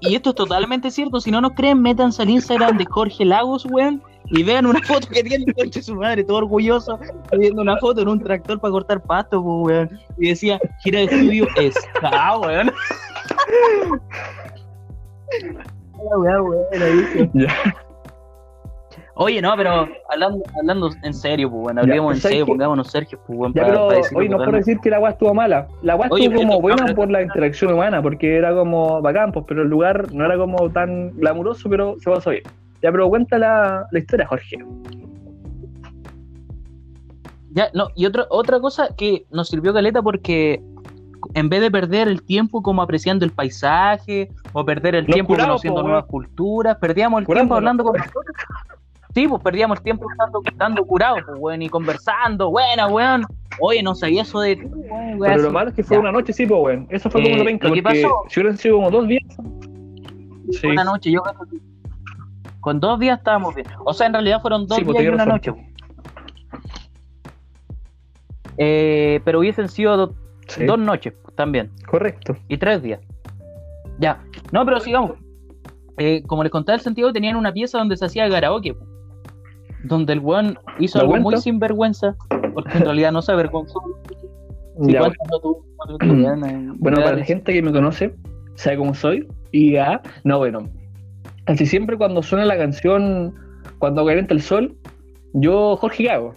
Y 0.00 0.14
esto 0.14 0.30
es 0.30 0.36
totalmente 0.36 0.90
cierto. 0.90 1.20
Si 1.20 1.30
no 1.30 1.40
nos 1.40 1.52
creen, 1.52 1.80
métanse 1.80 2.22
al 2.22 2.30
Instagram 2.30 2.76
de 2.76 2.84
Jorge 2.84 3.24
Lagos, 3.24 3.64
weón. 3.66 4.02
Y 4.28 4.42
vean 4.42 4.66
una 4.66 4.80
foto 4.82 5.08
que 5.08 5.22
tiene 5.22 5.52
coche 5.54 5.80
su 5.80 5.94
madre, 5.94 6.24
todo 6.24 6.38
orgulloso, 6.38 6.98
viendo 7.38 7.62
una 7.62 7.76
foto 7.78 8.00
en 8.00 8.08
un 8.08 8.20
tractor 8.20 8.60
para 8.60 8.72
cortar 8.72 9.00
pasto, 9.02 9.42
pues, 9.42 9.66
weón. 9.66 10.00
Y 10.18 10.28
decía, 10.30 10.60
gira 10.82 10.98
de 11.00 11.04
estudio 11.04 11.46
es. 11.56 11.74
Ah, 12.02 12.38
weón. 12.38 12.72
Weón, 15.98 16.42
weón. 16.48 17.30
Ya. 17.34 17.48
Oye, 19.18 19.40
no, 19.40 19.54
pero 19.56 19.88
hablando, 20.10 20.42
hablando 20.58 20.90
en 21.02 21.14
serio, 21.14 21.48
pues, 21.50 21.62
bueno, 21.62 21.80
hablemos 21.80 22.14
en 22.16 22.20
¿sabes 22.20 22.32
serio, 22.34 22.44
qué? 22.44 22.52
pongámonos 22.52 22.90
Sergio, 22.90 23.18
pues, 23.26 23.38
bueno, 23.38 23.54
Ya, 23.54 23.62
para, 23.62 23.72
pero 23.72 23.86
para 23.88 24.18
hoy 24.18 24.28
no 24.28 24.36
puedo 24.36 24.52
decir 24.52 24.78
que 24.80 24.90
la 24.90 24.96
agua 24.96 25.10
estuvo 25.10 25.32
mala. 25.32 25.68
La 25.80 25.94
agua 25.94 26.06
estuvo 26.06 26.34
como 26.36 26.60
buena 26.60 26.82
pero- 26.84 26.96
por 26.96 27.10
la 27.10 27.22
interacción 27.22 27.72
humana, 27.72 28.02
porque 28.02 28.36
era 28.36 28.54
como 28.54 29.00
bacán, 29.00 29.32
pues, 29.32 29.46
pero 29.48 29.62
el 29.62 29.68
lugar 29.68 30.12
no 30.12 30.26
era 30.26 30.36
como 30.36 30.70
tan 30.70 31.12
glamuroso, 31.16 31.66
pero 31.70 31.96
se 31.98 32.10
pasó 32.10 32.28
bien. 32.30 32.42
Ya, 32.82 32.92
pero 32.92 33.08
cuenta 33.08 33.38
la, 33.38 33.86
la 33.90 33.98
historia, 33.98 34.26
Jorge. 34.26 34.58
Ya, 37.52 37.70
no, 37.72 37.88
y 37.94 38.04
otra, 38.04 38.26
otra 38.28 38.60
cosa 38.60 38.88
que 38.94 39.24
nos 39.30 39.48
sirvió 39.48 39.72
Caleta 39.72 40.02
porque 40.02 40.60
en 41.32 41.48
vez 41.48 41.62
de 41.62 41.70
perder 41.70 42.06
el 42.08 42.22
tiempo 42.22 42.62
como 42.62 42.82
apreciando 42.82 43.24
el 43.24 43.30
paisaje 43.32 44.28
o 44.52 44.62
perder 44.66 44.94
el 44.94 45.06
tiempo 45.06 45.34
conociendo 45.34 45.80
po, 45.80 45.86
nuevas 45.88 46.04
culturas, 46.04 46.76
perdíamos 46.76 47.22
el 47.22 47.26
tiempo 47.26 47.54
hablando 47.54 47.82
con 47.82 47.96
nosotros. 47.96 48.24
Sí, 49.16 49.26
pues 49.26 49.42
perdíamos 49.42 49.78
el 49.78 49.82
tiempo 49.84 50.06
estando, 50.10 50.42
estando 50.44 50.84
curados, 50.84 51.20
pues, 51.24 51.38
weón, 51.40 51.62
y 51.62 51.70
conversando, 51.70 52.50
buena, 52.50 52.86
weón. 52.86 53.22
Oye, 53.60 53.82
no 53.82 53.94
sabía 53.94 54.20
eso 54.20 54.40
de 54.40 54.56
ti, 54.56 54.66
weón, 54.66 54.90
weón, 55.18 55.20
Pero 55.32 55.42
lo 55.44 55.50
malo 55.52 55.70
es 55.70 55.74
que 55.74 55.82
fue 55.82 55.96
Ya. 55.96 56.00
una 56.02 56.12
noche, 56.12 56.34
sí, 56.34 56.44
pues, 56.44 56.60
weón. 56.62 56.86
Eso 56.90 57.08
fue 57.08 57.22
como 57.22 57.34
Eh, 57.34 57.38
lo 57.38 57.44
penca, 57.46 57.68
porque 57.68 57.82
pasó- 57.82 58.24
si 58.28 58.40
hubieran 58.40 58.58
sido 58.58 58.76
como 58.76 58.90
dos 58.90 59.08
días. 59.08 59.22
Sí. 60.50 60.66
Una 60.66 60.84
noche, 60.84 61.10
yo 61.10 61.22
creo 61.22 61.34
que 61.50 61.56
con 62.60 62.78
dos 62.78 63.00
días 63.00 63.16
estábamos 63.16 63.54
bien. 63.54 63.66
O 63.86 63.94
sea, 63.94 64.06
en 64.06 64.12
realidad 64.12 64.42
fueron 64.42 64.66
dos 64.66 64.76
Sí, 64.76 64.84
pues, 64.84 64.98
días 64.98 65.10
y 65.10 65.14
una 65.14 65.24
razón. 65.24 65.54
noche. 65.54 65.72
Eh, 68.58 69.20
pero 69.24 69.38
hubiesen 69.38 69.68
sido 69.70 69.96
do- 69.96 70.14
Sí, 70.48 70.66
dos 70.66 70.78
noches 70.78 71.14
también. 71.36 71.70
Correcto. 71.88 72.36
y 72.48 72.58
tres 72.58 72.82
días. 72.82 73.00
Ya. 73.98 74.22
No, 74.52 74.66
pero 74.66 74.78
sigamos. 74.80 75.12
Eh, 75.96 76.22
como 76.26 76.42
les 76.42 76.52
contaba 76.52 76.76
el 76.76 76.82
sentido, 76.82 77.14
tenían 77.14 77.36
una 77.36 77.54
pieza 77.54 77.78
donde 77.78 77.96
se 77.96 78.04
hacía 78.04 78.28
karaoke. 78.28 78.76
Donde 79.86 80.12
el 80.12 80.20
weón 80.20 80.58
hizo 80.78 80.98
¿Lo 80.98 81.02
algo 81.02 81.12
cuento? 81.12 81.30
muy 81.30 81.40
sinvergüenza. 81.40 82.16
Porque 82.54 82.78
en 82.78 82.84
realidad 82.84 83.12
no 83.12 83.22
se 83.22 83.32
avergonzó. 83.32 83.80
Ya, 84.78 85.00
Bueno, 86.78 86.96
para 86.98 87.16
la 87.16 87.24
gente 87.24 87.52
que 87.52 87.62
me 87.62 87.72
conoce, 87.72 88.14
sabe 88.54 88.76
cómo 88.76 88.94
soy. 88.94 89.26
Y 89.52 89.72
ya, 89.72 90.02
no, 90.24 90.38
bueno. 90.38 90.68
Casi 91.44 91.64
siempre 91.66 91.96
cuando 91.96 92.22
suena 92.22 92.44
la 92.44 92.56
canción 92.56 93.32
Cuando 93.78 94.04
calienta 94.04 94.34
el 94.34 94.42
sol, 94.42 94.76
yo, 95.32 95.76
Jorge, 95.76 96.04
¿qué 96.04 96.10
hago? 96.10 96.34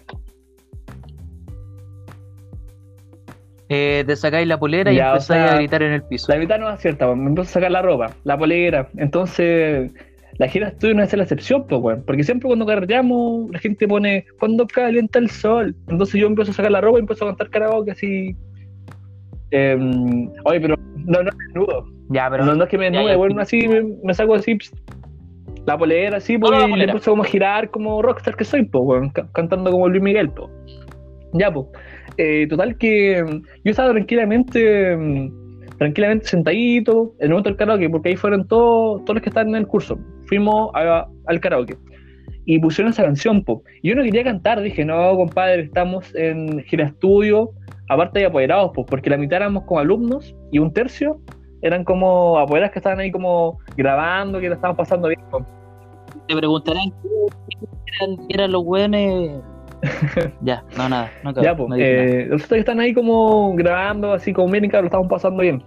Eh, 3.69 4.03
te 4.05 4.15
sacáis 4.15 4.47
la 4.47 4.59
polera 4.59 4.91
y 4.91 4.99
o 4.99 5.05
empezáis 5.05 5.43
sea, 5.43 5.53
a 5.53 5.57
gritar 5.57 5.83
en 5.83 5.93
el 5.93 6.03
piso. 6.03 6.31
La 6.31 6.39
mitad 6.39 6.59
no 6.59 6.67
es 6.67 6.73
acierta, 6.73 7.05
pues, 7.05 7.17
me 7.17 7.27
empiezo 7.27 7.49
a 7.49 7.53
sacar 7.53 7.71
la 7.71 7.83
ropa, 7.83 8.15
la 8.23 8.37
polera. 8.37 8.89
Entonces, 8.97 9.91
la 10.39 10.47
gira 10.47 10.69
estudio 10.69 10.95
no 10.95 11.03
es 11.03 11.15
la 11.15 11.23
excepción, 11.23 11.67
pues, 11.67 11.81
weón. 11.81 12.03
Porque 12.05 12.23
siempre 12.23 12.47
cuando 12.47 12.65
carreteamos, 12.65 13.51
la 13.51 13.59
gente 13.59 13.87
pone 13.87 14.25
cuando 14.39 14.65
calienta 14.65 15.19
el 15.19 15.29
sol. 15.29 15.75
Entonces 15.89 16.19
yo 16.19 16.27
empiezo 16.27 16.51
a 16.51 16.53
sacar 16.55 16.71
la 16.71 16.81
ropa 16.81 16.97
y 16.97 17.01
empiezo 17.01 17.25
a 17.25 17.27
cantar 17.29 17.49
karaoke 17.49 17.91
así. 17.91 18.35
Em, 19.51 20.29
oye, 20.45 20.61
pero 20.61 20.75
no, 20.95 21.23
no 21.23 21.29
es 21.29 21.37
desnudo. 21.37 21.85
Ya, 22.09 22.29
pero. 22.29 22.45
no, 22.45 22.55
no 22.55 22.63
es 22.63 22.69
que 22.69 22.77
me 22.77 22.85
desnude, 22.85 23.11
ya, 23.11 23.17
bueno, 23.17 23.45
sí. 23.45 23.59
así 23.59 23.67
me, 23.67 23.83
me 24.03 24.13
saco 24.13 24.35
así 24.35 24.57
la 25.65 25.77
polera, 25.77 26.17
así, 26.17 26.37
pues, 26.37 26.51
Solo 26.51 26.67
la 26.67 26.77
y 26.77 26.81
empiezo 26.83 27.11
como 27.11 27.23
a 27.23 27.25
girar 27.25 27.69
como 27.69 28.01
rockstar 28.01 28.35
que 28.35 28.45
soy, 28.45 28.63
pues, 28.63 28.83
weón, 28.83 29.09
ca- 29.09 29.27
cantando 29.33 29.71
como 29.71 29.87
Luis 29.89 30.01
Miguel, 30.01 30.29
pues. 30.31 30.49
Ya, 31.33 31.51
pues. 31.53 31.67
Eh, 32.17 32.47
total 32.49 32.77
que 32.77 33.23
mm, 33.23 33.41
yo 33.63 33.71
estaba 33.71 33.91
tranquilamente, 33.91 34.95
mm, 34.95 35.48
tranquilamente 35.79 36.27
sentadito 36.27 37.15
en 37.19 37.25
el 37.25 37.29
momento 37.29 37.49
del 37.49 37.57
karaoke, 37.57 37.89
porque 37.89 38.09
ahí 38.09 38.15
fueron 38.15 38.47
todos, 38.47 39.03
todos 39.05 39.15
los 39.15 39.23
que 39.23 39.29
estaban 39.29 39.49
en 39.49 39.55
el 39.55 39.67
curso. 39.67 39.97
Fuimos 40.27 40.71
al 40.75 41.39
karaoke. 41.39 41.77
Y 42.45 42.59
pusieron 42.59 42.91
esa 42.91 43.03
canción, 43.03 43.43
po. 43.43 43.63
Y 43.81 43.89
yo 43.89 43.95
no 43.95 44.03
quería 44.03 44.23
cantar, 44.23 44.61
dije, 44.61 44.83
no, 44.83 45.15
compadre, 45.15 45.63
estamos 45.63 46.13
en 46.15 46.63
gira 46.63 46.85
estudio, 46.85 47.51
aparte 47.87 48.19
de 48.19 48.25
apoderados, 48.25 48.71
pues, 48.75 48.87
porque 48.89 49.09
la 49.09 49.17
mitad 49.17 49.37
éramos 49.37 49.63
como 49.63 49.79
alumnos 49.79 50.35
y 50.51 50.59
un 50.59 50.73
tercio 50.73 51.19
eran 51.61 51.83
como 51.83 52.37
apoderados 52.39 52.73
que 52.73 52.79
estaban 52.79 52.99
ahí 52.99 53.11
como 53.11 53.59
grabando, 53.77 54.39
que 54.39 54.49
la 54.49 54.55
estaban 54.55 54.75
pasando 54.75 55.07
bien. 55.07 55.21
po. 55.31 55.45
Te 56.27 56.35
preguntarán 56.35 56.91
qué 57.01 57.09
eran, 58.01 58.17
eran 58.29 58.51
los 58.51 58.63
weones. 58.65 59.31
ya, 60.41 60.63
no, 60.77 60.89
nada. 60.89 61.11
No, 61.23 61.33
cabrón, 61.33 61.43
Ya, 61.43 61.55
pues, 61.55 61.69
no 61.69 61.75
eh, 61.77 62.27
resulta 62.29 62.55
que 62.55 62.59
están 62.59 62.79
ahí 62.79 62.93
como 62.93 63.53
grabando, 63.55 64.13
así 64.13 64.33
como 64.33 64.55
y 64.55 64.69
claro, 64.69 64.83
lo 64.83 64.87
estamos 64.87 65.07
pasando 65.07 65.41
bien. 65.41 65.63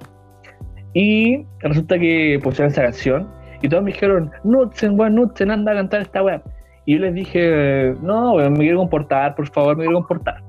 Y 0.94 1.46
resulta 1.60 1.98
que 1.98 2.38
pusieron 2.42 2.70
esa 2.70 2.82
canción 2.82 3.28
y 3.62 3.68
todos 3.68 3.82
me 3.82 3.92
dijeron, 3.92 4.30
Nutzen, 4.44 4.98
weón, 4.98 5.14
Nutzen, 5.14 5.50
anda 5.50 5.72
a 5.72 5.76
cantar 5.76 6.02
esta 6.02 6.22
weá. 6.22 6.42
Y 6.84 6.94
yo 6.94 7.00
les 7.00 7.14
dije, 7.14 7.94
no, 8.02 8.34
weón, 8.34 8.54
me 8.54 8.60
quiero 8.60 8.78
comportar, 8.78 9.34
por 9.36 9.48
favor, 9.48 9.76
me 9.76 9.84
quiero 9.84 9.98
comportar. 10.00 10.42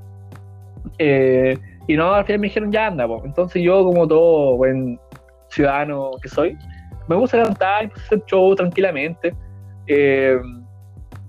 Eh, 0.97 1.57
y 1.88 1.95
no, 1.95 2.11
al 2.14 2.26
final 2.26 2.39
me 2.39 2.47
dijeron, 2.47 2.72
ya 2.72 2.88
anda, 2.88 3.07
pues. 3.07 3.24
Entonces 3.24 3.61
yo, 3.61 3.84
como 3.84 4.07
todo 4.07 4.57
buen 4.57 4.99
ciudadano 5.49 6.11
que 6.22 6.28
soy, 6.28 6.57
me 7.07 7.16
puse 7.16 7.39
a 7.39 7.43
cantar, 7.43 7.84
empecé 7.84 8.01
a 8.01 8.05
hacer 8.07 8.24
show 8.26 8.55
tranquilamente. 8.55 9.36
Eh, 9.86 10.38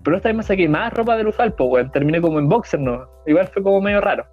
pero 0.04 0.18
esta 0.18 0.28
vez 0.28 0.36
me 0.36 0.42
saqué 0.42 0.68
más 0.68 0.92
ropa 0.92 1.16
del 1.16 1.28
usual, 1.28 1.54
pues, 1.54 1.70
weón. 1.70 1.90
Terminé 1.90 2.20
como 2.20 2.38
en 2.38 2.48
boxer, 2.48 2.78
¿no? 2.78 3.06
Igual 3.26 3.48
fue 3.48 3.62
como 3.62 3.80
medio 3.80 4.00
raro. 4.00 4.24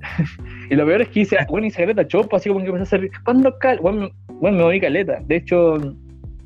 y 0.70 0.74
lo 0.74 0.86
peor 0.86 1.02
es 1.02 1.08
que 1.08 1.20
hice, 1.20 1.36
bueno, 1.48 1.66
hice 1.66 1.82
caleta 1.82 2.06
pues, 2.08 2.26
así 2.32 2.48
como 2.48 2.62
que 2.62 2.70
empecé 2.70 2.96
a 2.96 2.98
hacer, 2.98 3.10
¿cuándo 3.24 3.56
cal? 3.58 3.78
Bueno, 3.80 4.00
me, 4.00 4.10
bueno, 4.40 4.56
me 4.56 4.62
moví 4.64 4.80
caleta. 4.80 5.20
De 5.26 5.36
hecho, 5.36 5.76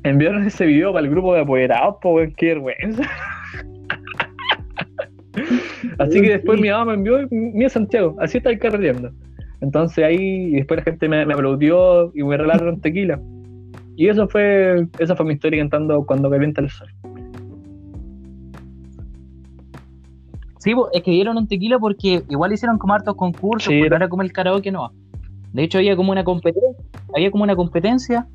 enviaron 0.03 0.45
ese 0.45 0.65
video 0.65 0.91
para 0.91 1.05
el 1.05 1.11
grupo 1.11 1.33
de 1.33 1.41
apoderados, 1.41 1.95
pues, 2.01 2.15
weón, 2.15 2.33
qué 2.35 2.47
vergüenza. 2.47 3.03
así 5.99 6.21
que 6.21 6.29
después 6.29 6.59
mi 6.59 6.69
mamá 6.69 6.85
me 6.85 6.93
envió, 6.95 7.21
y 7.21 7.27
mira 7.31 7.69
Santiago, 7.69 8.15
así 8.19 8.37
está 8.37 8.49
el 8.49 8.59
carreteando. 8.59 9.11
Entonces 9.61 10.03
ahí, 10.03 10.47
y 10.47 10.51
después 10.51 10.79
la 10.79 10.83
gente 10.83 11.07
me, 11.07 11.25
me 11.25 11.33
aplaudió 11.33 12.11
y 12.13 12.23
me 12.23 12.35
regalaron 12.35 12.81
tequila. 12.81 13.21
Y 13.95 14.09
eso 14.09 14.27
fue, 14.27 14.85
esa 14.99 15.15
fue 15.15 15.25
mi 15.25 15.33
historia 15.33 15.61
cantando 15.61 16.05
cuando 16.05 16.29
calienta 16.29 16.59
el 16.59 16.69
sol. 16.69 16.89
Sí, 20.65 20.73
es 20.93 21.03
que 21.03 21.11
dieron 21.11 21.37
un 21.37 21.47
tequila 21.47 21.79
porque 21.79 22.23
igual 22.27 22.51
hicieron 22.51 22.77
como 22.77 22.93
hartos 22.93 23.15
concursos, 23.15 23.71
Sí, 23.71 23.79
porque 23.79 23.95
era- 23.95 24.09
como 24.09 24.21
el 24.23 24.33
karaoke, 24.33 24.71
no. 24.71 24.91
De 25.53 25.63
hecho, 25.63 25.77
había 25.77 25.95
como 25.95 26.11
una 26.11 26.25
competencia, 26.25 26.69
había 27.15 27.31
como 27.31 27.43
una 27.45 27.55
competencia 27.55 28.27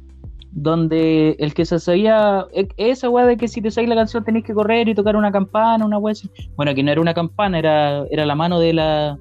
donde 0.53 1.37
el 1.39 1.55
que 1.55 1.65
se 1.65 1.79
sabía, 1.79 2.45
e- 2.53 2.69
esa 2.77 3.09
weá 3.09 3.25
de 3.27 3.37
que 3.37 3.47
si 3.49 3.61
te 3.63 3.71
sabes 3.71 3.89
la 3.89 3.95
canción 3.95 4.25
tenés 4.25 4.43
que 4.45 4.53
correr 4.55 4.89
y 4.89 4.95
tocar 4.95 5.15
una 5.17 5.31
campana, 5.31 5.85
una 5.85 5.99
weá 5.99 6.13
así. 6.13 6.29
Bueno, 6.57 6.75
que 6.75 6.83
no 6.83 6.91
era 6.91 7.01
una 7.01 7.15
campana, 7.15 7.59
era, 7.59 8.05
era 8.11 8.27
la 8.27 8.35
mano 8.35 8.59
de 8.59 8.73
la 8.73 9.19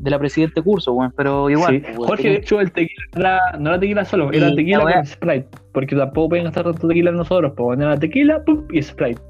de 0.00 0.10
la 0.10 0.18
presidente 0.18 0.60
curso, 0.60 0.92
weón, 0.92 1.12
pero 1.16 1.48
igual. 1.48 1.82
Sí. 1.86 1.92
Jorge, 1.96 2.28
de 2.30 2.34
hecho, 2.36 2.60
el 2.60 2.72
tequila 2.72 3.40
no 3.58 3.70
era 3.70 3.80
tequila 3.80 4.04
solo, 4.04 4.30
Y 4.32 4.36
era 4.36 4.50
la 4.50 4.54
tequila 4.56 4.80
con 4.80 5.06
Sprite. 5.06 5.48
Porque 5.72 5.96
tampoco 5.96 6.28
pueden 6.30 6.44
gastar 6.44 6.64
tanto 6.64 6.88
tequila 6.88 7.10
nosotros, 7.10 7.52
pues 7.56 7.78
era 7.80 7.98
tequila 7.98 8.42
pum, 8.44 8.64
y 8.70 8.82
Sprite. 8.82 9.20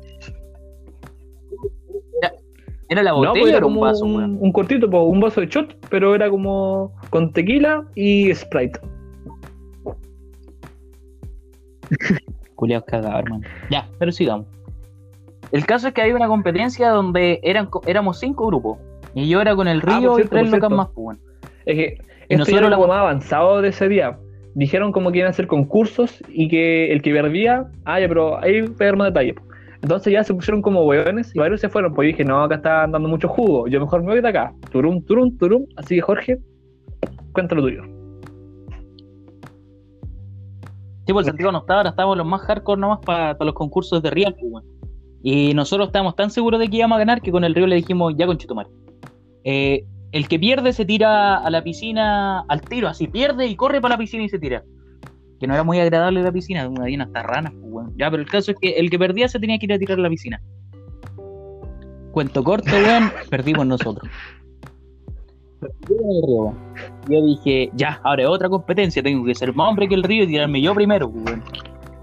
¿Era 2.89 3.03
la 3.03 3.11
No, 3.11 3.16
botella 3.18 3.41
pues 3.41 3.55
o 3.55 3.57
era 3.57 3.66
un 3.66 3.80
vaso, 3.80 4.05
un, 4.05 4.39
un 4.41 4.53
cortito, 4.53 4.89
pues, 4.91 5.03
un 5.07 5.20
vaso 5.20 5.41
de 5.41 5.47
shot, 5.47 5.74
pero 5.89 6.14
era 6.14 6.28
como 6.30 6.93
con 7.11 7.32
tequila 7.32 7.85
y 7.95 8.35
Sprite. 8.35 8.78
Culeados 12.55 12.87
cagados, 12.87 13.20
hermano. 13.20 13.45
Ya, 13.70 13.89
pero 13.99 14.12
sigamos. 14.12 14.47
El 15.53 15.66
caso 15.66 15.89
es 15.89 15.95
que 15.95 16.03
hay 16.03 16.12
una 16.12 16.26
competencia 16.26 16.91
donde 16.91 17.41
eran, 17.43 17.68
éramos 17.87 18.18
cinco 18.18 18.47
grupos. 18.47 18.78
Y 19.14 19.28
yo 19.28 19.41
era 19.41 19.55
con 19.55 19.68
el 19.68 19.78
Ah, 19.78 19.82
por 19.82 20.01
Río 20.01 20.12
y 20.12 20.14
cierto, 20.16 20.37
tres 20.37 20.51
locas 20.51 20.70
más, 20.70 20.89
pues. 20.95 21.18
Es 21.66 21.76
que 21.76 21.99
Y 22.28 22.35
esto 22.35 22.39
nosotros 22.39 22.66
era 22.66 22.76
como 22.76 22.89
más 22.89 22.99
avanzado 22.99 23.62
de 23.62 23.68
ese 23.68 23.89
día. 23.89 24.18
Dijeron 24.55 24.93
como 24.93 25.12
que 25.12 25.18
iban 25.18 25.28
a 25.28 25.30
hacer 25.30 25.47
concursos 25.47 26.22
y 26.28 26.49
que 26.49 26.93
el 26.93 27.03
que 27.03 27.12
perdía, 27.12 27.66
ah, 27.85 28.01
ya, 28.01 28.09
pero 28.09 28.41
ahí 28.43 28.62
más 28.97 29.09
detalles. 29.09 29.37
Entonces 29.85 30.14
ya 30.14 30.24
se 30.24 30.32
pusieron 30.32 30.62
como 30.62 30.80
hueones 30.87 31.37
y 31.37 31.39
varios 31.39 31.61
se 31.61 31.68
fueron. 31.68 31.93
Pues 31.93 32.07
dije, 32.07 32.24
no, 32.24 32.43
acá 32.43 32.55
están 32.55 32.93
dando 32.93 33.07
mucho 33.07 33.28
jugo. 33.28 33.68
Yo 33.68 33.78
mejor 33.80 34.03
me 34.03 34.12
voy 34.12 34.22
de 34.22 34.28
acá. 34.28 34.55
Turum, 34.72 35.03
turum, 35.05 35.37
turum. 35.37 35.66
Así 35.76 35.97
que 35.97 36.01
Jorge, 36.01 36.39
cuéntalo 37.35 37.61
tuyo. 37.61 37.82
Sí, 41.07 41.12
pues 41.12 41.26
el 41.26 41.32
Santiago 41.32 41.53
no 41.53 41.59
estaba, 41.59 41.80
ahora 41.80 41.91
estábamos 41.91 42.16
los 42.16 42.26
más 42.26 42.41
hardcore 42.41 42.80
nomás 42.80 43.01
para 43.05 43.37
los 43.39 43.53
concursos 43.53 44.03
de 44.03 44.09
Real, 44.09 44.35
pues, 44.41 44.51
weón. 44.51 44.64
Y 45.22 45.53
nosotros 45.53 45.89
estábamos 45.89 46.16
tan 46.16 46.30
seguros 46.30 46.61
de 46.61 46.68
que 46.68 46.78
íbamos 46.78 46.97
a 46.97 47.01
ganar 47.01 47.20
que 47.20 47.30
con 47.30 47.45
el 47.45 47.55
Río 47.55 47.66
le 47.66 47.76
dijimos, 47.76 48.14
ya 48.16 48.26
con 48.26 48.39
Chitumar. 48.39 48.68
Eh, 49.45 49.85
el 50.12 50.28
que 50.28 50.39
pierde 50.39 50.72
se 50.72 50.87
tira 50.87 51.37
a 51.37 51.51
la 51.51 51.62
piscina 51.62 52.41
al 52.49 52.62
tiro, 52.62 52.89
así 52.89 53.07
pierde 53.07 53.49
y 53.49 53.55
corre 53.55 53.82
para 53.82 53.97
la 53.97 53.99
piscina 53.99 54.24
y 54.24 54.30
se 54.30 54.39
tira. 54.39 54.64
Que 55.45 55.49
no 55.49 55.53
era 55.53 55.62
muy 55.62 55.78
agradable 55.78 56.22
la 56.22 56.32
piscina, 56.32 56.62
había 56.62 57.03
hasta 57.03 57.22
ranas, 57.22 57.53
pues, 57.53 57.70
weón. 57.70 57.92
Ya, 57.99 58.11
pero 58.11 58.22
el 58.22 58.30
caso 58.30 58.53
es 58.53 58.57
que 58.59 58.70
el 58.78 58.88
que 58.88 58.99
perdía 58.99 59.28
se 59.28 59.38
tenía 59.38 59.59
que 59.59 59.66
ir 59.66 59.74
a 59.74 59.78
tirar 59.78 59.99
a 59.99 60.01
la 60.01 60.09
piscina. 60.09 60.40
Cuento 62.12 62.42
corto, 62.42 62.70
weón, 62.70 63.12
perdimos 63.30 63.66
nosotros. 63.66 64.11
Yo 67.11 67.22
dije, 67.26 67.70
ya, 67.74 68.01
ahora 68.05 68.22
es 68.22 68.28
otra 68.30 68.49
competencia, 68.49 69.03
tengo 69.03 69.22
que 69.26 69.34
ser 69.34 69.55
más 69.55 69.68
hombre 69.68 69.86
que 69.86 69.95
el 69.95 70.03
río 70.03 70.24
y 70.24 70.28
tirarme 70.28 70.62
yo 70.62 70.74
primero, 70.74 71.12
pues, 71.12 71.26
weón. 71.26 71.42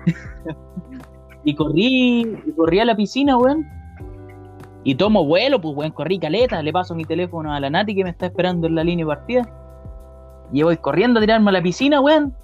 y 1.43 1.55
corrí, 1.55 2.37
y 2.45 2.51
corrí 2.55 2.79
a 2.79 2.85
la 2.85 2.95
piscina, 2.95 3.39
weón. 3.39 3.65
Y 4.83 4.93
tomo 4.93 5.25
vuelo, 5.25 5.59
pues, 5.59 5.75
weón, 5.75 5.93
corrí 5.93 6.19
caleta, 6.19 6.61
le 6.61 6.71
paso 6.71 6.93
mi 6.93 7.05
teléfono 7.05 7.51
a 7.51 7.59
la 7.59 7.71
Nati 7.71 7.95
que 7.95 8.03
me 8.03 8.11
está 8.11 8.27
esperando 8.27 8.67
en 8.67 8.75
la 8.75 8.83
línea 8.83 9.03
de 9.03 9.09
partida. 9.09 9.49
Y 10.53 10.61
voy 10.61 10.77
corriendo 10.77 11.19
a 11.19 11.21
tirarme 11.21 11.49
a 11.49 11.53
la 11.53 11.63
piscina, 11.63 12.01
weón. 12.01 12.35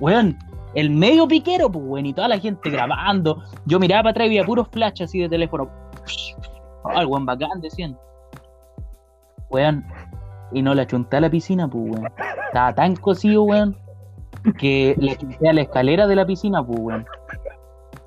Weón, 0.00 0.36
el 0.74 0.90
medio 0.90 1.26
piquero, 1.28 1.70
pues, 1.70 1.84
weón, 1.86 2.06
y 2.06 2.14
toda 2.14 2.28
la 2.28 2.38
gente 2.38 2.70
grabando. 2.70 3.42
Yo 3.66 3.78
miraba 3.78 4.04
para 4.04 4.10
atrás 4.10 4.26
y 4.26 4.30
veía 4.30 4.44
puros 4.44 4.68
flash 4.70 5.02
así 5.02 5.20
de 5.20 5.28
teléfono. 5.28 5.68
Al 6.84 7.06
weón 7.06 7.26
bacán, 7.26 7.60
decían. 7.60 7.96
Weón, 9.50 9.84
y 10.52 10.62
no 10.62 10.74
la 10.74 10.86
chunté 10.86 11.16
a 11.16 11.20
la 11.20 11.30
piscina, 11.30 11.68
pues, 11.68 11.90
weón. 11.90 12.12
Estaba 12.46 12.74
tan 12.74 12.96
cocido, 12.96 13.44
weón, 13.44 13.76
que 14.58 14.94
le 14.98 15.16
chunté 15.16 15.48
a 15.48 15.52
la 15.52 15.62
escalera 15.62 16.06
de 16.06 16.16
la 16.16 16.26
piscina, 16.26 16.64
pues, 16.64 16.78
weón. 16.80 17.06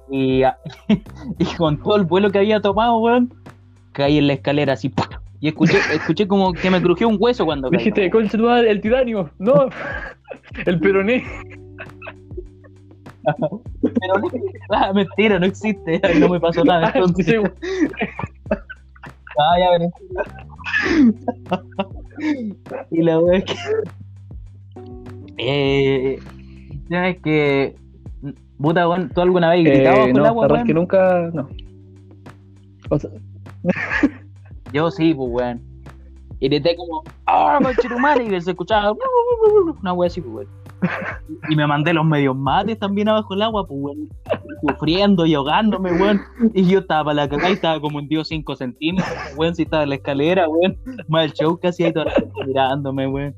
Y, 0.10 0.44
y 1.38 1.46
con 1.58 1.82
todo 1.82 1.96
el 1.96 2.04
vuelo 2.04 2.32
que 2.32 2.40
había 2.40 2.62
tomado, 2.62 2.98
weón, 2.98 3.34
caí 3.94 4.18
en 4.18 4.28
la 4.28 4.34
escalera 4.34 4.74
así, 4.74 4.94
y 5.40 5.50
escuché, 5.50 5.78
escuché 5.94 6.28
como 6.28 6.54
que 6.54 6.70
me 6.70 6.82
crujió 6.82 7.08
un 7.08 7.18
hueso 7.20 7.46
cuando. 7.46 7.70
Dijiste, 7.70 8.10
concha 8.10 8.38
el 8.60 8.82
titanio. 8.82 9.30
No, 9.38 9.70
el 10.66 10.80
peroné. 10.80 11.24
Pero 13.82 14.18
no- 14.22 14.30
ah, 14.70 14.94
mentira, 14.94 15.38
no 15.40 15.46
existe, 15.46 16.00
no 16.20 16.30
me 16.30 16.40
pasó 16.40 16.64
nada. 16.64 16.92
Entonces, 16.96 17.42
ah, 19.40 19.56
ya 19.60 19.72
veré. 19.72 19.90
y 22.92 23.02
la 23.04 23.20
wea 23.20 23.38
es 23.40 23.44
que. 23.46 23.56
Eh, 25.38 26.20
es 26.90 27.18
que. 27.22 27.76
Puta, 28.60 28.88
weón, 28.90 29.10
¿tú 29.10 29.22
alguna 29.22 29.52
vez 29.52 29.66
gritado 29.66 29.98
Eh, 29.98 30.14
bajo 30.14 30.18
no, 30.20 30.26
agua, 30.26 30.48
weón? 30.48 30.66
que 30.68 30.74
nunca. 30.74 31.30
No. 31.34 31.48
O 32.90 32.98
sea, 33.00 33.10
Yo 34.74 34.90
sí, 34.90 35.14
pues, 35.14 35.30
weón. 35.32 35.62
Y 36.40 36.48
grité 36.50 36.76
como, 36.76 37.04
¡ah, 37.26 37.60
madre! 38.00 38.24
Y 38.26 38.42
se 38.42 38.52
escuchaba 38.52 38.94
una 39.82 39.94
wea 39.94 40.08
así, 40.08 40.22
pues, 40.22 40.34
weón. 40.48 40.57
Y 41.50 41.56
me 41.56 41.66
mandé 41.66 41.94
los 41.94 42.06
medios 42.06 42.36
mates 42.36 42.78
también 42.80 43.10
abajo 43.10 43.34
el 43.34 43.42
agua, 43.42 43.68
pues, 43.68 43.80
weón. 43.82 44.10
Sufriendo 44.68 45.26
y 45.26 45.34
ahogándome, 45.34 45.92
weón. 45.94 46.22
Y 46.54 46.66
yo 46.66 46.80
estaba 46.80 47.06
para 47.06 47.16
la 47.16 47.30
cagada 47.30 47.50
y 47.50 47.54
estaba 47.54 47.80
como 47.80 47.98
un 48.00 48.08
dios 48.08 48.28
5 48.28 48.56
centímetros, 48.56 49.18
weón. 49.38 49.56
Si 49.56 49.64
estaba 49.64 49.84
en 49.84 49.90
la 49.90 49.96
escalera, 49.96 50.48
weón. 50.48 50.78
Más 51.08 51.26
el 51.26 51.34
show 51.34 51.60
casi 51.60 51.84
ahí 51.84 51.94
toda 51.94 52.06
la 52.06 52.12
gente 52.12 52.46
mirándome, 52.46 53.08
weón. 53.08 53.36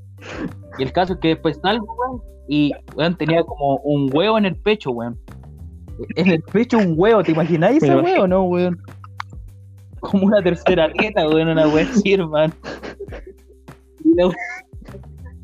Y 0.78 0.84
el 0.84 0.92
caso 0.92 1.14
es 1.14 1.20
que 1.20 1.30
después 1.30 1.60
salgo, 1.62 1.86
weón. 1.86 2.22
Y, 2.48 2.72
weón, 2.96 3.16
tenía 3.16 3.44
como 3.44 3.78
un 3.78 4.10
huevo 4.14 4.38
en 4.38 4.46
el 4.46 4.56
pecho, 4.56 4.92
weón. 4.92 5.18
En 6.16 6.30
el 6.30 6.42
pecho 6.42 6.78
un 6.78 6.94
huevo, 6.96 7.24
¿te 7.24 7.32
imagináis 7.32 7.84
ese 7.84 7.96
huevo, 7.96 8.28
no, 8.28 8.44
weón? 8.44 8.78
Como 10.00 10.28
una 10.28 10.42
tercera 10.42 10.88
dieta, 10.90 11.28
weón, 11.28 11.50
una 11.50 11.68
wea 11.68 11.86
así, 11.86 12.14
hermano. 12.14 12.54
Y 14.04 14.16
la, 14.16 14.32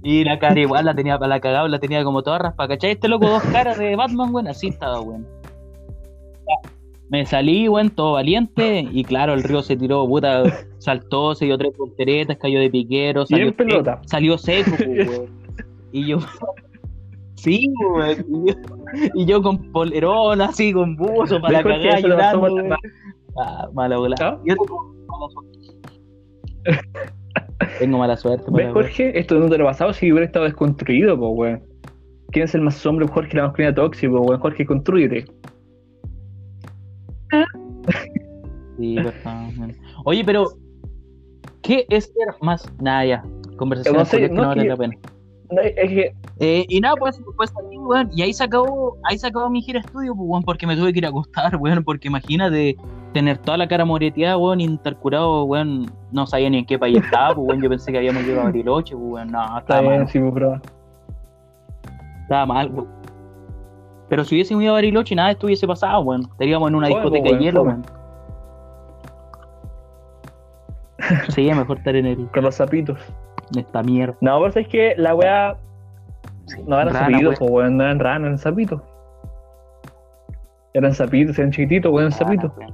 y 0.06 0.24
la 0.24 0.38
cara 0.38 0.60
igual 0.60 0.86
la 0.86 0.93
tenía 0.93 1.18
para 1.18 1.30
la 1.30 1.39
cagada, 1.39 1.68
la 1.68 1.80
tenía 1.80 2.03
como 2.03 2.22
toda 2.22 2.38
raspa, 2.38 2.68
¿cachai? 2.68 2.91
Este 2.91 3.08
loco 3.08 3.28
dos 3.28 3.41
caras 3.45 3.80
de 3.80 3.95
Batman, 3.95 4.32
weón, 4.32 4.47
así 4.47 4.68
estaba, 4.68 5.01
weón. 5.01 5.26
Me 7.10 7.26
salí, 7.26 7.68
weón, 7.68 7.89
todo 7.89 8.14
valiente, 8.14 8.88
y 8.91 9.03
claro, 9.03 9.34
el 9.34 9.41
río 9.41 9.64
se 9.64 9.76
tiró, 9.76 10.08
puta, 10.08 10.43
saltó, 10.78 11.34
se 11.34 11.45
dio 11.45 11.58
tres 11.58 11.76
volteretas, 11.76 12.38
cayó 12.38 12.60
de 12.60 12.70
piquero, 12.70 13.26
salió, 13.26 13.56
pelota. 13.56 13.99
salió 14.06 14.38
seco, 14.38 14.70
pues, 14.78 15.10
weón. 15.10 15.30
Y 15.91 16.06
yo, 16.06 16.20
sí, 17.34 17.74
weón, 17.95 18.26
y 18.30 18.51
yo, 18.51 18.56
y 19.16 19.26
yo 19.26 19.41
con 19.41 19.72
polerón, 19.72 20.39
así, 20.39 20.72
con 20.72 20.95
buzo, 20.95 21.41
para 21.41 21.64
la 21.64 21.64
cagada, 21.64 21.99
llorando, 21.99 22.41
weón. 22.41 22.74
Ah, 23.39 23.70
mala. 23.74 23.97
¿Ah? 24.22 24.38
Yo 24.45 24.53
tengo 27.80 27.98
mala 27.98 28.16
suerte. 28.18 28.46
¿Ves. 28.52 28.72
Jorge? 28.74 29.18
Esto 29.20 29.40
no 29.40 29.50
te 29.50 29.58
lo 29.58 29.66
pasado 29.66 29.94
si 29.94 30.12
hubiera 30.12 30.26
estado 30.26 30.46
desconstruido, 30.46 31.18
pues, 31.18 31.32
weón. 31.36 31.64
¿Quién 32.32 32.46
es 32.46 32.56
el 32.56 32.62
más 32.62 32.84
hombre? 32.86 33.08
Jorge, 33.08 33.36
la 33.36 33.44
masculina 33.44 33.74
tóxico, 33.74 34.22
weón. 34.22 34.40
Jorge, 34.40 34.66
construyete. 34.66 35.26
Sí, 38.78 38.98
man. 39.58 39.74
Oye, 40.04 40.24
pero 40.26 40.48
¿qué 41.62 41.86
es 41.90 42.06
ser 42.06 42.36
más? 42.42 42.70
Nada, 42.82 43.06
ya. 43.06 43.24
Conversaciones 43.56 44.00
No 44.00 44.06
sé, 44.06 44.18
culias 44.18 44.30
que 44.32 44.36
no 44.36 44.44
no 44.44 44.54
que- 44.62 44.68
la 44.68 44.76
pena. 44.76 44.96
No, 45.52 45.62
Es 45.62 45.89
que, 45.89 46.16
Eh, 46.39 46.66
y 46.68 46.80
nada, 46.82 46.96
pues, 46.96 47.22
pues 47.38 47.52
salí, 47.52 47.78
weón. 47.78 48.10
Y 48.16 48.22
ahí 48.22 48.34
se 48.34 48.43
acabó, 48.43 48.98
ahí 49.04 49.18
se 49.18 49.28
acabó 49.28 49.50
mi 49.50 49.62
gira 49.62 49.80
estudio, 49.80 50.16
pues, 50.16 50.28
weón, 50.30 50.43
porque 50.43 50.66
me 50.68 50.76
tuve 50.76 50.91
que 50.91 51.00
ir 51.00 51.06
a 51.06 51.10
acostar, 51.10 51.56
weón. 51.60 51.84
Porque 51.84 52.08
imagínate 52.08 52.76
tener 53.14 53.38
toda 53.38 53.58
la 53.58 53.68
cara 53.68 53.86
moreteada, 53.86 54.38
weón, 54.38 54.60
y 54.62 54.66
estar 54.66 54.96
curado, 54.98 55.43
weón. 55.46 55.91
No 56.12 56.26
sabía 56.28 56.50
ni 56.50 56.60
en 56.60 56.66
qué 56.66 56.80
país 56.80 56.98
estaba, 57.04 57.36
pues, 57.36 57.48
weón. 57.48 57.62
Yo 57.62 57.70
pensé 57.70 57.91
que 57.91 57.98
habíamos 58.00 58.24
llegado 58.24 58.41
a 58.41 58.46
Bariloche, 58.46 58.96
pues, 58.96 59.08
weón. 59.08 59.32
No, 59.32 59.43
está 59.43 59.60
estaba 59.60 59.82
bien, 59.82 59.98
mal, 60.00 60.08
sí, 60.10 60.20
pues, 60.20 60.34
pero. 60.34 60.62
estaba 62.24 62.46
mal, 62.46 62.72
weón. 62.72 62.88
Pero 64.10 64.24
si 64.24 64.36
hubiésemos 64.36 64.64
ido 64.64 64.72
a 64.72 64.76
Bariloche, 64.76 65.16
nada 65.16 65.30
de 65.30 65.34
esto 65.34 65.48
hubiese 65.48 65.68
pasado, 65.68 66.02
weón. 66.02 66.22
Estaríamos 66.22 66.70
en 66.70 66.76
una 66.76 66.88
Fome, 66.88 67.02
discoteca 67.02 67.22
pues, 67.24 67.32
de 67.32 67.38
weón, 67.38 67.43
hielo, 67.43 67.60
fome. 67.62 67.72
weón. 67.74 67.86
Sí, 71.30 71.50
es 71.50 71.56
mejor 71.56 71.78
estar 71.78 71.96
en, 71.96 72.06
el, 72.06 72.28
Con 72.32 72.43
los 72.43 72.56
zapitos. 72.56 72.98
Esta 73.58 73.84
mierda. 73.84 74.16
No, 74.22 74.39
pero 74.41 74.60
es 74.60 74.68
que 74.68 74.96
la 74.98 75.16
weá. 75.16 75.58
No 76.68 76.80
eran 76.80 76.93
Rana, 76.93 77.00
zapitos, 77.00 77.24
pues. 77.24 77.39
pues, 77.39 77.52
weón. 77.52 77.78
No 77.78 77.84
eran 77.84 78.00
ranas, 78.00 78.26
eran 78.26 78.38
zapitos. 78.38 78.82
Eran 80.74 80.93
zapitos, 80.93 81.38
eran 81.39 81.52
chiquititos, 81.52 81.91
weón, 81.91 82.12
zapitos. 82.12 82.52
Ah, 82.52 82.60
weón. 82.60 82.74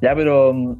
Ya, 0.00 0.14
pero. 0.14 0.52
mm, 0.52 0.76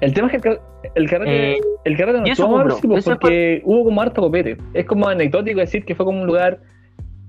El 0.00 0.14
tema 0.14 0.28
es 0.28 0.42
que 0.42 0.48
el, 0.48 0.58
el 0.94 1.10
carrete. 1.10 1.52
Eh, 1.52 1.60
el 1.84 1.96
carrete 1.96 2.20
no 2.20 2.26
estuvo 2.26 2.56
mal, 2.56 2.64
bro, 2.64 2.76
sí, 2.76 2.86
pues, 2.86 3.00
eso 3.00 3.12
es 3.12 3.18
porque 3.18 3.62
hubo 3.64 3.84
como 3.84 4.00
harto 4.00 4.20
copete. 4.20 4.56
Es 4.74 4.86
como 4.86 5.08
anecdótico 5.08 5.60
decir 5.60 5.84
que 5.84 5.94
fue 5.94 6.04
como 6.04 6.20
un 6.20 6.26
lugar 6.26 6.60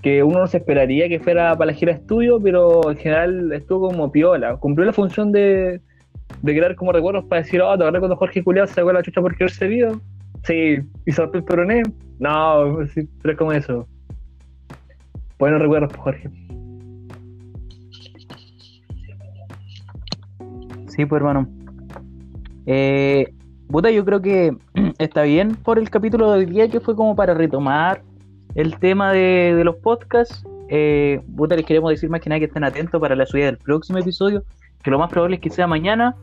que 0.02 0.24
uno 0.24 0.39
no 0.39 0.47
se 0.47 0.58
esperaría 0.58 1.08
que 1.08 1.20
fuera 1.20 1.56
para 1.56 1.72
la 1.72 1.74
gira 1.78 1.93
de 1.93 1.99
estudio, 1.99 2.39
pero 2.41 2.89
en 2.89 2.97
general 2.97 3.54
estuvo 3.54 3.89
como 3.89 4.12
piola. 4.12 4.58
Cumplió 4.58 4.86
la 4.86 4.93
función 4.93 5.32
de, 5.32 5.80
de 6.42 6.56
crear 6.56 6.76
como 6.76 6.92
recuerdos 6.92 7.26
para 7.26 7.42
decir, 7.42 7.62
oh, 7.62 7.78
¿te 7.78 7.84
acuerdas 7.84 8.00
cuando 8.00 8.16
Jorge 8.16 8.44
Culeado 8.44 8.68
se 8.68 8.74
sacó 8.74 8.92
la 8.92 9.04
chucha 9.04 9.22
por 9.22 9.36
quererse 9.36 9.68
vivo? 9.68 10.02
Sí, 10.44 10.80
y 11.06 11.12
saltó 11.12 11.38
el 11.38 11.44
peroné. 11.44 11.84
No, 12.20 12.80
pero 13.22 13.32
es 13.32 13.38
como 13.38 13.52
eso. 13.52 13.88
Buenos 15.38 15.62
recuerdos, 15.62 15.89
pues, 15.89 16.02
Jorge. 16.02 16.30
Sí, 20.88 21.06
pues 21.06 21.20
hermano. 21.20 21.48
Eh, 22.66 23.34
puta, 23.70 23.89
yo 23.92 24.04
creo 24.04 24.22
que 24.22 24.52
está 25.00 25.24
bien 25.24 25.56
por 25.56 25.80
el 25.80 25.89
capítulo 25.89 26.32
de 26.32 26.39
hoy 26.39 26.46
día 26.46 26.68
que 26.68 26.80
fue 26.80 26.96
como 26.96 27.16
para 27.16 27.34
retomar 27.34 28.04
el 28.56 28.78
tema 28.78 29.14
de, 29.14 29.54
de 29.56 29.64
los 29.64 29.78
podcasts. 29.78 30.44
Eh, 30.70 31.22
puta, 31.36 31.56
les 31.56 31.66
queremos 31.66 31.89
decir 31.92 32.10
más 32.10 32.22
que 32.22 32.30
nada 32.30 32.39
que 32.39 32.46
estén 32.46 32.64
atentos 32.64 33.00
para 33.00 33.16
la 33.16 33.26
subida 33.26 33.46
del 33.46 33.58
próximo 33.58 34.00
episodio, 34.00 34.44
que 34.82 34.92
lo 34.92 35.00
más 35.00 35.10
probable 35.10 35.36
es 35.36 35.42
que 35.42 35.50
sea 35.50 35.68
mañana. 35.68 36.16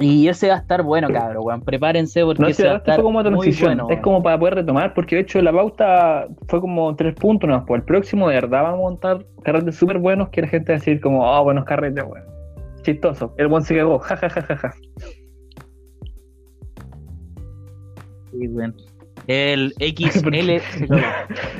Y 0.00 0.28
ese 0.28 0.48
va 0.48 0.54
a 0.54 0.58
estar 0.58 0.82
bueno, 0.84 1.08
cabrón, 1.10 1.42
weón. 1.44 1.60
Prepárense 1.62 2.24
porque 2.24 2.42
No, 2.42 2.48
ese 2.48 2.68
va 2.68 2.74
a 2.74 2.76
estar 2.76 3.02
como 3.02 3.20
transición. 3.24 3.78
bueno. 3.78 3.90
es 3.90 4.00
como 4.00 4.22
para 4.22 4.38
poder 4.38 4.54
retomar, 4.54 4.94
porque 4.94 5.16
de 5.16 5.22
hecho 5.22 5.42
la 5.42 5.52
pauta 5.52 6.28
fue 6.46 6.60
como 6.60 6.94
tres 6.94 7.14
puntos, 7.16 7.50
¿no? 7.50 7.66
Pues 7.66 7.80
el 7.80 7.84
próximo 7.84 8.28
de 8.28 8.36
verdad 8.36 8.62
vamos 8.62 8.78
a 8.78 8.82
montar 8.82 9.26
carretes 9.42 9.74
súper 9.74 9.98
buenos 9.98 10.28
que 10.28 10.42
la 10.42 10.48
gente 10.48 10.70
va 10.72 10.76
a 10.76 10.78
decir 10.78 11.00
como, 11.00 11.28
ah, 11.28 11.40
buenos 11.40 11.64
carretes, 11.64 12.04
weón. 12.04 12.24
Chistoso. 12.82 13.34
El 13.38 13.48
buen 13.48 13.64
se 13.64 13.76
cagó, 13.76 13.98
ja, 13.98 14.16
ja, 14.16 14.30
ja, 14.30 14.42
ja, 14.42 14.56
ja. 14.56 14.72
Sí, 18.30 18.48
weón. 18.48 18.76
El 19.26 19.74
XL. 19.80 20.50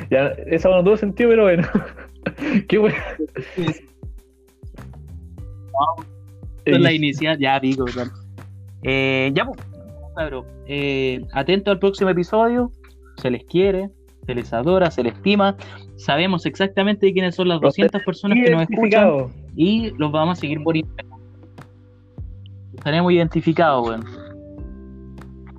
Ya, 0.09 0.27
esa 0.47 0.69
no 0.69 0.83
tuvo 0.83 0.95
sentido, 0.95 1.29
pero 1.31 1.43
bueno. 1.43 1.67
Qué 2.69 2.77
bueno. 2.77 2.95
Es 6.65 6.79
la 6.79 6.91
inicial, 6.91 7.37
ya 7.37 7.59
pico, 7.59 7.85
weón. 7.95 8.11
Eh, 8.83 9.31
ya, 9.33 9.45
pues, 9.45 9.59
cabrón. 10.15 10.45
Eh, 10.67 11.25
atento 11.33 11.71
al 11.71 11.79
próximo 11.79 12.09
episodio. 12.09 12.71
Se 13.17 13.29
les 13.29 13.43
quiere, 13.45 13.89
se 14.25 14.35
les 14.35 14.53
adora, 14.53 14.91
se 14.91 15.03
les 15.03 15.13
estima. 15.13 15.57
Sabemos 15.97 16.45
exactamente 16.45 17.11
quiénes 17.11 17.35
son 17.35 17.49
las 17.49 17.59
200 17.59 18.01
personas 18.03 18.37
que 18.43 18.51
nos 18.51 18.69
escuchan 18.69 19.27
y 19.55 19.91
los 19.97 20.11
vamos 20.11 20.37
a 20.37 20.41
seguir 20.41 20.63
por 20.63 20.77
Instagram. 20.77 21.19
Estaremos 22.75 23.11
identificados, 23.11 23.87
weón. 23.87 24.05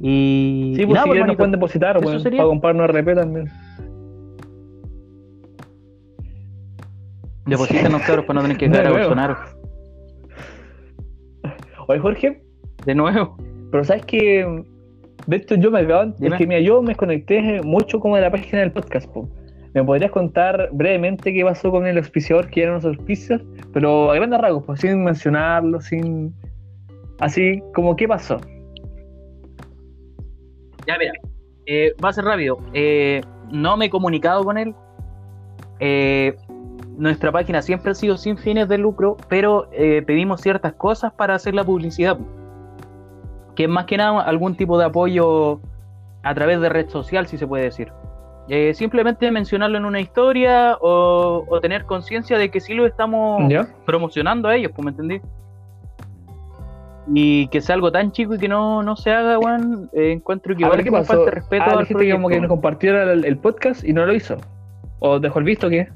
Y. 0.00 0.72
Sí, 0.76 0.82
y 0.82 0.86
pues 0.86 0.94
nada, 0.94 1.02
si 1.02 1.08
pues, 1.08 1.12
quieren 1.12 1.26
nos 1.26 1.36
pueden 1.36 1.52
depositar, 1.52 1.98
weón, 1.98 2.22
para 2.22 2.44
comprarnos 2.44 2.90
RP 2.90 3.14
también. 3.14 3.50
Deposítenos, 7.44 8.02
cabros, 8.02 8.24
para 8.24 8.34
no 8.34 8.42
tener 8.42 8.56
que 8.56 8.70
caer 8.70 8.86
a. 8.86 8.90
Bolsonaro. 8.92 9.59
Oye, 11.90 11.98
Jorge, 11.98 12.40
De 12.86 12.94
nuevo. 12.94 13.36
pero 13.72 13.82
sabes 13.82 14.06
que 14.06 14.46
de 15.26 15.36
esto 15.36 15.56
yo 15.56 15.72
me 15.72 15.84
Dime. 15.84 16.36
es 16.36 16.38
que 16.38 16.46
mira, 16.46 16.60
yo 16.60 16.80
me 16.82 16.90
desconecté 16.90 17.60
mucho 17.64 17.98
como 17.98 18.14
de 18.14 18.22
la 18.22 18.30
página 18.30 18.60
del 18.60 18.70
podcast, 18.70 19.10
po. 19.12 19.28
¿Me 19.74 19.82
podrías 19.82 20.12
contar 20.12 20.68
brevemente 20.72 21.32
qué 21.34 21.42
pasó 21.44 21.72
con 21.72 21.88
el 21.88 21.98
auspiciador 21.98 22.48
que 22.48 22.62
eran 22.62 22.74
los 22.76 22.84
auspicios? 22.84 23.42
Pero 23.72 24.12
a 24.12 24.14
grandes 24.14 24.40
rasgos, 24.40 24.62
pues, 24.66 24.80
sin 24.80 25.02
mencionarlo, 25.02 25.80
sin... 25.80 26.32
Así 27.18 27.60
como, 27.74 27.96
¿qué 27.96 28.06
pasó? 28.06 28.38
Ya, 30.86 30.96
mira. 30.96 31.12
eh, 31.66 31.92
va 32.04 32.10
a 32.10 32.12
ser 32.12 32.24
rápido. 32.24 32.58
Eh, 32.72 33.20
no 33.50 33.76
me 33.76 33.86
he 33.86 33.90
comunicado 33.90 34.44
con 34.44 34.58
él. 34.58 34.74
Eh, 35.80 36.36
nuestra 37.00 37.32
página 37.32 37.62
siempre 37.62 37.92
ha 37.92 37.94
sido 37.94 38.18
sin 38.18 38.36
fines 38.36 38.68
de 38.68 38.76
lucro, 38.76 39.16
pero 39.28 39.68
eh, 39.72 40.02
pedimos 40.06 40.42
ciertas 40.42 40.74
cosas 40.74 41.12
para 41.14 41.34
hacer 41.34 41.54
la 41.54 41.64
publicidad. 41.64 42.18
Que 43.56 43.64
es 43.64 43.68
más 43.70 43.86
que 43.86 43.96
nada 43.96 44.20
algún 44.20 44.54
tipo 44.54 44.78
de 44.78 44.84
apoyo 44.84 45.60
a 46.22 46.34
través 46.34 46.60
de 46.60 46.68
red 46.68 46.90
social, 46.90 47.26
si 47.26 47.38
se 47.38 47.46
puede 47.46 47.64
decir. 47.64 47.90
Eh, 48.48 48.74
simplemente 48.74 49.30
mencionarlo 49.30 49.78
en 49.78 49.86
una 49.86 50.00
historia 50.00 50.76
o, 50.82 51.46
o 51.48 51.60
tener 51.60 51.86
conciencia 51.86 52.36
de 52.36 52.50
que 52.50 52.60
sí 52.60 52.74
lo 52.74 52.84
estamos 52.84 53.44
¿Ya? 53.48 53.66
promocionando 53.86 54.48
a 54.48 54.56
ellos, 54.56 54.70
pues 54.74 54.84
me 54.84 54.90
entendí. 54.90 55.22
Y 57.14 57.48
que 57.48 57.62
sea 57.62 57.76
algo 57.76 57.90
tan 57.90 58.12
chico 58.12 58.34
y 58.34 58.38
que 58.38 58.48
no, 58.48 58.82
no 58.82 58.96
se 58.96 59.10
haga, 59.10 59.38
weón, 59.38 59.88
eh, 59.94 60.12
encuentro 60.12 60.54
que 60.54 60.64
A 60.66 60.78
igual 60.78 61.06
falta 61.06 61.30
respeto 61.30 61.64
al 61.64 61.78
la 61.78 61.84
gente 61.86 62.04
que 62.04 62.12
como 62.12 62.28
que 62.28 62.40
nos 62.40 62.48
compartiera 62.48 63.10
el, 63.10 63.24
el 63.24 63.38
podcast 63.38 63.84
y 63.84 63.94
no 63.94 64.04
lo 64.04 64.12
hizo. 64.12 64.36
¿O 64.98 65.18
dejó 65.18 65.38
el 65.38 65.46
visto 65.46 65.70
qué? 65.70 65.88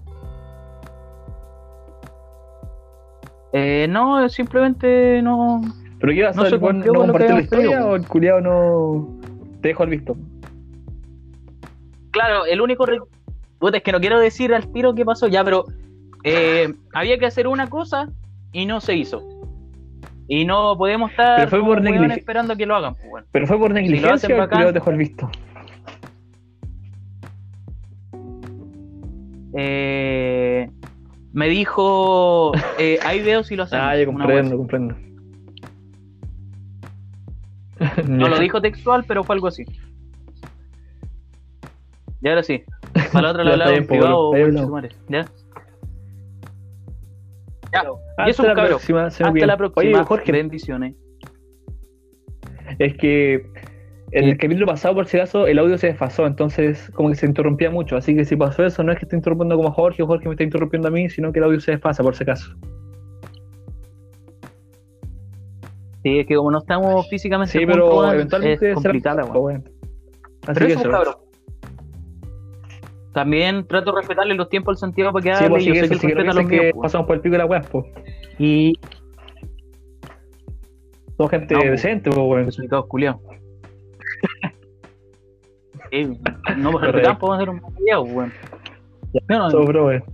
Eh, 3.57 3.87
no, 3.89 4.29
simplemente 4.29 5.23
no. 5.23 5.63
¿Pero 6.01 6.13
qué 6.13 6.25
pasó? 6.25 6.59
No 6.59 6.69
¿El 6.71 6.79
no 6.87 6.93
compartió 6.95 7.35
la 7.37 7.41
historia 7.41 7.87
o 7.87 7.95
el 7.95 8.07
culiado 8.09 8.41
no 8.41 9.09
te 9.63 9.69
dejó 9.69 9.85
el 9.85 9.91
visto? 9.91 10.17
Claro, 12.11 12.47
el 12.47 12.61
único. 12.61 12.85
re- 12.85 12.99
Puta, 13.61 13.77
es 13.77 13.83
que 13.85 13.93
no 13.93 14.01
quiero 14.01 14.19
decir 14.19 14.53
al 14.53 14.71
tiro 14.73 14.93
qué 14.95 15.05
pasó 15.05 15.29
ya, 15.29 15.45
pero 15.45 15.65
eh, 16.25 16.75
había 16.93 17.17
que 17.19 17.27
hacer 17.27 17.47
una 17.47 17.69
cosa 17.71 18.09
y 18.53 18.67
no 18.67 18.81
se 18.81 18.97
hizo. 18.97 19.23
Y 20.27 20.45
no 20.45 20.77
podemos 20.77 21.13
estar 21.13 21.37
Pero 21.37 21.51
fue 21.51 21.61
por 21.65 21.81
negligencia. 21.81 22.17
esperando 22.19 22.57
que 22.57 22.67
lo 22.67 22.75
hagan, 22.75 22.95
pues, 22.97 23.07
weón. 23.13 23.27
¿Pero 23.31 23.47
fue 23.47 23.59
por 23.59 23.73
negligencia 23.73 24.29
o 24.29 24.33
el 24.33 24.39
bacán. 24.39 24.57
culiado 24.59 24.73
dejó 24.73 24.91
el 24.91 24.97
visto? 24.97 25.31
Eh, 29.57 30.34
me 31.35 31.49
dijo, 31.49 32.53
eh, 32.79 32.99
hay 33.05 33.19
videos 33.19 33.51
y 33.51 33.57
lo 33.57 33.65
hacemos. 33.65 33.85
Ah, 33.85 33.91
así. 33.91 34.07
comprendo, 34.07 34.57
comprendo. 34.57 34.95
No 38.07 38.29
lo 38.29 38.39
dijo 38.41 38.61
textual, 38.63 39.05
pero 39.07 39.25
fue 39.25 39.35
algo 39.35 39.49
así. 39.49 39.65
Y 42.23 42.29
ahora 42.29 42.43
sí. 42.43 42.63
Para 43.13 43.23
la 43.23 43.31
otra 43.33 43.43
está 43.43 43.53
hablaba 43.53 43.75
en 43.75 43.87
privado. 43.87 44.33
ahí. 44.33 44.89
¿Ya? 45.09 45.25
Ya. 47.73 47.81
Hasta 47.81 48.27
Y 48.27 48.31
eso, 48.31 48.43
la 48.45 48.55
cabrón. 48.55 48.69
próxima, 48.69 49.07
Hasta 49.07 49.31
bien. 49.33 49.47
la 49.49 49.57
próxima. 49.57 49.97
Oye, 49.99 50.05
Jorge, 50.05 50.31
Bendiciones. 50.33 50.95
es 52.79 52.97
que 52.97 53.45
en 54.15 54.25
Sí. 54.25 54.31
el 54.31 54.39
capítulo 54.39 54.67
pasado, 54.67 54.95
por 54.95 55.07
si 55.07 55.17
acaso, 55.17 55.47
el 55.47 55.59
audio 55.59 55.77
se 55.77 55.89
desfasó, 55.89 56.27
entonces 56.27 56.91
como 56.95 57.09
que 57.11 57.17
se 57.17 57.27
interrumpía 57.27 57.69
mucho. 57.71 57.97
Así 57.97 58.15
que 58.15 58.25
si 58.25 58.37
pasó 58.37 58.65
eso, 58.65 58.83
no 58.83 58.93
es 58.93 58.99
que 58.99 59.05
esté 59.07 59.17
interrumpiendo 59.17 59.57
como 59.57 59.71
Jorge 59.73 60.03
o 60.03 60.07
Jorge 60.07 60.27
me 60.29 60.35
está 60.35 60.45
interrumpiendo 60.45 60.89
a 60.89 60.91
mí, 60.91 61.09
sino 61.11 61.33
que 61.33 61.41
el 61.41 61.45
audio 61.47 61.61
se 61.61 61.73
desfasa, 61.73 62.03
por 62.03 62.15
si 62.15 62.23
acaso. 62.23 62.55
Sí, 66.03 66.19
es 66.19 66.27
que 66.27 66.35
como 66.37 66.51
no 66.51 66.59
estamos 66.59 67.09
físicamente 67.09 67.59
Sí, 67.59 67.65
pero 67.67 68.13
eventualmente 68.13 68.55
es 68.55 68.61
será 68.61 68.75
complicada, 68.75 69.25
weón. 69.25 69.43
weón. 69.45 69.65
Así 70.43 70.53
Pero 70.55 70.67
que 70.67 70.73
eso, 70.73 70.81
eso. 70.83 70.91
cabrón. 70.91 71.15
También 73.15 73.67
trato 73.67 73.93
de 73.93 74.01
respetarle 74.01 74.35
los 74.35 74.49
tiempos 74.49 74.73
al 74.73 74.79
Santiago 74.79 75.13
para 75.13 75.23
que 75.23 75.31
Sí, 75.35 75.45
hable. 75.45 75.49
pues 75.51 75.63
sí, 75.65 75.69
yo 75.69 75.75
que 75.75 75.79
sé 75.81 75.85
eso, 75.87 75.95
que 75.95 76.01
sí 76.01 76.07
que 76.09 76.15
respeta 76.15 76.27
los 76.35 76.37
recuerden 76.37 76.59
que 76.61 76.73
míos, 76.73 76.83
pasamos 76.83 77.07
por 77.07 77.17
el 77.17 77.23
pico 77.23 77.33
de 77.33 77.39
la 77.39 77.47
weá, 77.47 77.61
pues. 77.63 77.87
Y 78.39 78.73
Somos 81.17 81.31
gente 81.31 81.55
No, 81.55 81.61
pues. 81.61 81.71
decente, 81.71 82.11
pues, 82.11 82.19
weón. 82.19 82.51
Sí, 85.91 86.05
no, 86.07 86.17
pues 86.73 86.87
Correcto. 86.87 86.93
respetamos, 86.93 87.19
podemos 87.21 87.37
hacer 87.37 87.49
un 87.51 87.59
culiado, 87.61 88.03
weón. 88.05 88.33
No, 89.29 89.39
no, 89.39 89.51
Somos 89.51 89.67
bro, 89.69 89.87
weón. 89.87 90.05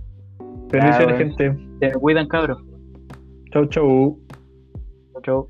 Bendiciones, 0.69 1.17
gente. 1.17 1.57
se 1.79 1.91
cuidan, 1.93 2.27
cabros. 2.27 2.57
Chau, 3.51 3.65
chau. 3.65 4.19
Chau. 5.23 5.47